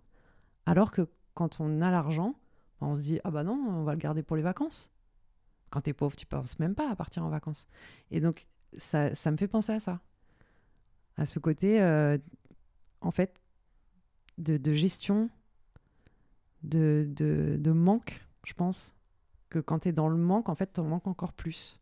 Alors 0.65 0.91
que 0.91 1.09
quand 1.35 1.61
on 1.61 1.83
a 1.83 1.91
l'argent, 1.91 2.35
on 2.81 2.95
se 2.95 3.03
dit 3.03 3.21
Ah 3.25 3.31
bah 3.31 3.43
non, 3.43 3.63
on 3.69 3.83
va 3.83 3.93
le 3.93 3.99
garder 3.99 4.23
pour 4.23 4.37
les 4.37 4.43
vacances. 4.43 4.91
Quand 5.69 5.83
t'es 5.83 5.93
pauvre, 5.93 6.17
tu 6.17 6.25
penses 6.25 6.59
même 6.59 6.75
pas 6.75 6.91
à 6.91 6.97
partir 6.97 7.25
en 7.25 7.29
vacances. 7.29 7.67
Et 8.11 8.21
donc, 8.21 8.47
ça, 8.77 9.11
me 9.31 9.37
fait 9.37 9.49
penser 9.49 9.73
à 9.73 9.81
ça 9.81 10.01
à 11.17 11.27
ce 11.27 11.39
côté, 11.39 11.83
euh, 11.83 12.17
en 13.03 13.11
fait, 13.11 13.43
de 14.39 14.73
gestion, 14.73 15.29
de, 16.63 17.07
de, 17.09 17.57
de 17.59 17.71
manque, 17.73 18.27
je 18.45 18.55
pense. 18.55 18.95
Que 19.49 19.59
quand 19.59 19.81
tu 19.81 19.89
es 19.89 19.93
dans 19.93 20.09
le 20.09 20.17
manque, 20.17 20.49
en 20.49 20.55
fait, 20.55 20.73
tu 20.73 20.81
en 20.81 20.85
manques 20.85 21.07
encore 21.07 21.33
plus. 21.33 21.81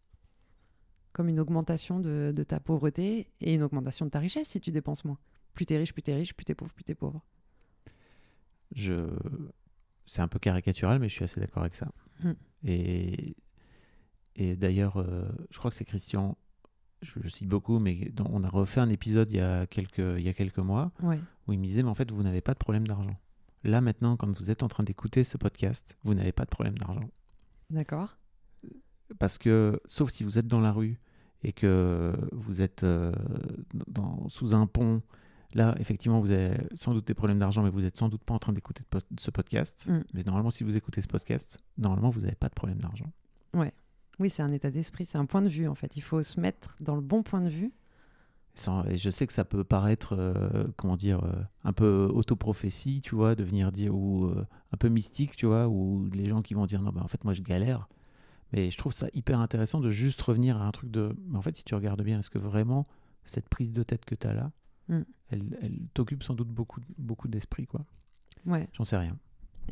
Comme 1.13 1.29
une 1.29 1.41
augmentation 1.41 2.01
de, 2.01 2.33
de 2.35 2.45
ta 2.45 2.61
pauvreté 2.61 3.31
et 3.41 3.55
une 3.55 3.63
augmentation 3.63 4.07
de 4.07 4.11
ta 4.11 4.19
richesse 4.21 4.49
si 4.49 4.61
tu 4.61 4.71
dépenses 4.71 5.05
moins. 5.05 5.19
Plus 5.55 5.67
tu 5.67 5.75
es 5.75 5.79
riche, 5.79 5.93
plus 5.93 6.03
tu 6.03 6.11
es 6.11 6.15
riche, 6.15 6.35
plus 6.35 6.45
tu 6.45 6.53
es 6.53 6.55
pauvre, 6.55 6.73
plus 6.73 6.85
tu 6.85 6.93
es 6.93 6.95
pauvre. 6.95 7.23
je... 8.75 9.09
C'est 10.07 10.23
un 10.23 10.29
peu 10.29 10.39
caricatural, 10.39 10.99
mais 11.01 11.11
je 11.11 11.15
suis 11.15 11.25
assez 11.25 11.39
d'accord 11.39 11.63
avec 11.63 11.75
ça. 11.75 11.93
Mm. 12.25 12.31
Et, 12.65 13.37
et 14.37 14.57
d'ailleurs, 14.57 14.97
euh, 14.97 15.29
je 15.51 15.59
crois 15.59 15.71
que 15.71 15.77
c'est 15.77 15.85
Christian, 15.85 16.39
je 17.03 17.19
le 17.19 17.29
cite 17.29 17.47
beaucoup, 17.49 17.79
mais 17.79 18.11
on 18.25 18.43
a 18.43 18.49
refait 18.49 18.81
un 18.81 18.89
épisode 18.89 19.31
il 19.31 19.37
y 19.37 19.41
a 19.41 19.67
quelques, 19.67 19.99
il 19.99 20.23
y 20.23 20.29
a 20.31 20.33
quelques 20.33 20.59
mois 20.59 20.93
Ouais, 21.03 21.21
où 21.47 21.53
il 21.53 21.59
me 21.59 21.65
disait, 21.65 21.83
mais 21.83 21.91
en 21.91 21.95
fait, 21.95 22.11
vous 22.11 22.23
n'avez 22.23 22.41
pas 22.41 22.55
de 22.55 22.59
problème 22.59 22.87
d'argent. 22.87 23.19
Là, 23.65 23.81
maintenant, 23.81 24.17
quand 24.17 24.31
vous 24.39 24.51
êtes 24.51 24.63
en 24.63 24.69
train 24.69 24.85
d'écouter 24.85 25.25
ce 25.25 25.37
podcast, 25.37 25.97
vous 26.05 26.15
n'avez 26.15 26.33
pas 26.33 26.45
de 26.45 26.51
problème 26.51 26.79
d'argent. 26.79 27.09
d'accord. 27.71 28.17
Parce 29.19 29.39
que, 29.39 29.81
sauf 29.87 30.11
si 30.11 30.23
vous 30.23 30.39
êtes 30.39 30.47
dans 30.47 30.61
la 30.61 30.71
rue 30.71 31.01
et 31.43 31.53
que 31.53 32.15
vous 32.33 32.61
êtes 32.61 32.85
euh, 32.85 33.13
dans, 33.87 34.29
sous 34.29 34.55
un 34.55 34.67
pont, 34.67 35.03
là, 35.55 35.75
effectivement, 35.79 36.21
vous 36.21 36.31
avez 36.31 36.59
sans 36.75 36.93
doute 36.93 37.07
des 37.07 37.15
problèmes 37.15 37.39
d'argent, 37.39 37.63
mais 37.63 37.71
vous 37.71 37.81
n'êtes 37.81 37.97
sans 37.97 38.09
doute 38.09 38.23
pas 38.23 38.35
en 38.35 38.39
train 38.39 38.53
d'écouter 38.53 38.83
ce 39.19 39.31
podcast. 39.31 39.87
Mm. 39.89 40.01
Mais 40.13 40.23
normalement, 40.25 40.51
si 40.51 40.63
vous 40.63 40.77
écoutez 40.77 41.01
ce 41.01 41.09
podcast, 41.09 41.59
normalement, 41.79 42.11
vous 42.11 42.21
n'avez 42.21 42.35
pas 42.35 42.49
de 42.49 42.55
problème 42.55 42.79
d'argent. 42.79 43.11
Oui, 44.19 44.31
c'est 44.31 44.43
un 44.43 44.53
état 44.53 44.71
d'esprit, 44.71 45.07
c'est 45.07 45.19
un 45.19 45.27
point 45.27 45.43
de 45.43 45.49
vue, 45.49 45.69
en 45.69 45.75
fait. 45.75 45.97
Il 45.97 46.03
faut 46.03 46.23
se 46.23 46.41
mettre 46.41 46.77
dans 46.81 46.97
le 46.97 47.01
bon 47.01 47.23
point 47.23 47.41
de 47.41 47.49
vue. 47.49 47.73
Sans- 48.59 48.85
et 48.87 48.97
je 48.99 49.09
sais 49.11 49.27
que 49.27 49.33
ça 49.33 49.45
peut 49.45 49.63
paraître, 49.65 50.15
euh, 50.19 50.67
comment 50.77 50.97
dire, 50.97 51.23
euh, 51.25 51.33
un 51.65 51.73
peu 51.73 52.11
autoprophétie, 52.13 53.01
tu 53.03 53.15
vois, 53.15 53.35
de 53.35 53.45
venir 53.45 53.71
dire, 53.73 53.95
ou 53.95 54.27
euh, 54.27 54.45
un 54.73 54.77
peu 54.77 54.89
mystique, 54.89 55.37
tu 55.37 55.47
vois, 55.47 55.69
ou 55.69 56.09
les 56.13 56.27
gens 56.27 56.43
qui 56.43 56.55
vont 56.55 56.67
dire, 56.67 56.83
non, 56.83 56.91
ben, 56.91 57.03
en 57.03 57.09
fait, 57.09 57.23
moi, 57.25 57.33
je 57.33 57.43
galère. 57.43 57.89
Mais 58.53 58.71
je 58.71 58.79
trouve 58.79 58.93
ça 58.93 59.09
hyper 59.13 59.41
intéressant 59.41 59.79
de 59.81 59.91
juste 59.91 60.21
revenir 60.23 60.57
à 60.61 60.67
un 60.67 60.71
truc 60.73 60.91
de, 60.91 61.15
mais 61.29 61.37
en 61.39 61.43
fait, 61.43 61.57
si 61.57 61.65
tu 61.65 61.75
regardes 61.75 62.03
bien, 62.03 62.19
est-ce 62.19 62.31
que 62.31 62.39
vraiment 62.39 62.85
cette 63.25 63.49
prise 63.49 63.73
de 63.73 63.83
tête 63.83 64.05
que 64.05 64.15
tu 64.15 64.27
as 64.27 64.35
là, 64.35 64.51
Mm. 64.89 65.01
elle, 65.29 65.59
elle 65.61 65.79
t'occupe 65.93 66.23
sans 66.23 66.33
doute 66.33 66.49
beaucoup, 66.49 66.81
beaucoup 66.97 67.29
d'esprit, 67.29 67.67
quoi. 67.67 67.85
Ouais. 68.47 68.67
J'en 68.73 68.85
sais 68.85 68.97
rien. 68.97 69.19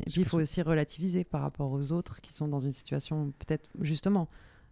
Et 0.05 0.11
puis, 0.11 0.21
il 0.21 0.25
faut 0.25 0.37
aussi 0.39 0.61
relativiser 0.61 1.23
par 1.23 1.41
rapport 1.41 1.71
aux 1.71 1.91
autres 1.91 2.21
qui 2.21 2.31
sont 2.33 2.47
dans 2.47 2.59
une 2.59 2.71
situation, 2.71 3.33
peut-être 3.39 3.67
justement, 3.81 4.29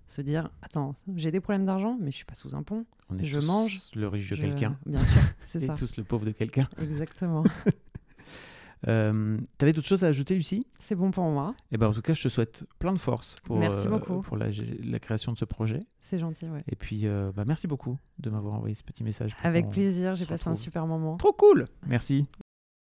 se 0.07 0.21
dire 0.21 0.49
Attends, 0.61 0.95
j'ai 1.15 1.31
des 1.31 1.39
problèmes 1.39 1.65
d'argent, 1.65 1.97
mais 1.99 2.11
je 2.11 2.15
suis 2.17 2.25
pas 2.25 2.35
sous 2.35 2.55
un 2.55 2.63
pont. 2.63 2.85
On 3.09 3.17
est 3.17 3.25
Je 3.25 3.39
tous 3.39 3.45
mange, 3.47 3.81
le 3.95 4.07
riche 4.07 4.29
de 4.29 4.35
Je- 4.35 4.41
quelqu'un 4.41 4.77
Bien 4.85 5.01
sûr, 5.01 5.21
c'est 5.45 5.61
et 5.63 5.67
ça. 5.67 5.75
tous 5.75 5.97
le 5.97 6.03
pauvre 6.03 6.25
de 6.25 6.31
quelqu'un. 6.31 6.67
Exactement. 6.81 7.43
Euh, 8.87 9.39
T'avais 9.57 9.73
d'autres 9.73 9.87
choses 9.87 10.03
à 10.03 10.07
ajouter, 10.07 10.35
Lucie? 10.35 10.67
C'est 10.77 10.93
bon 10.95 11.09
pour 11.09 11.23
moi. 11.23 11.55
Eh 11.71 11.77
ben, 11.77 11.87
en 11.87 11.93
tout 11.93 12.03
cas, 12.03 12.13
je 12.13 12.21
te 12.21 12.27
souhaite 12.27 12.65
plein 12.77 12.93
de 12.93 12.99
force 12.99 13.37
pour, 13.43 13.57
Merci 13.57 13.87
euh, 13.87 13.97
pour 14.21 14.37
la, 14.37 14.47
la 14.83 14.99
création 14.99 15.31
de 15.31 15.37
ce 15.39 15.45
projet. 15.45 15.79
C'est 15.99 16.19
gentil, 16.19 16.45
ouais. 16.45 16.63
Et 16.69 16.75
puis, 16.75 17.07
euh, 17.07 17.31
bah, 17.35 17.45
merci 17.47 17.65
beaucoup 17.65 17.97
de 18.19 18.29
m'avoir 18.29 18.53
envoyé 18.53 18.75
ce 18.75 18.83
petit 18.83 19.03
message. 19.03 19.35
Avec 19.41 19.69
plaisir, 19.71 20.13
j'ai 20.13 20.25
passé 20.25 20.49
un 20.49 20.55
super 20.55 20.85
moment. 20.85 21.17
Trop 21.17 21.33
cool 21.33 21.65
Merci. 21.87 22.27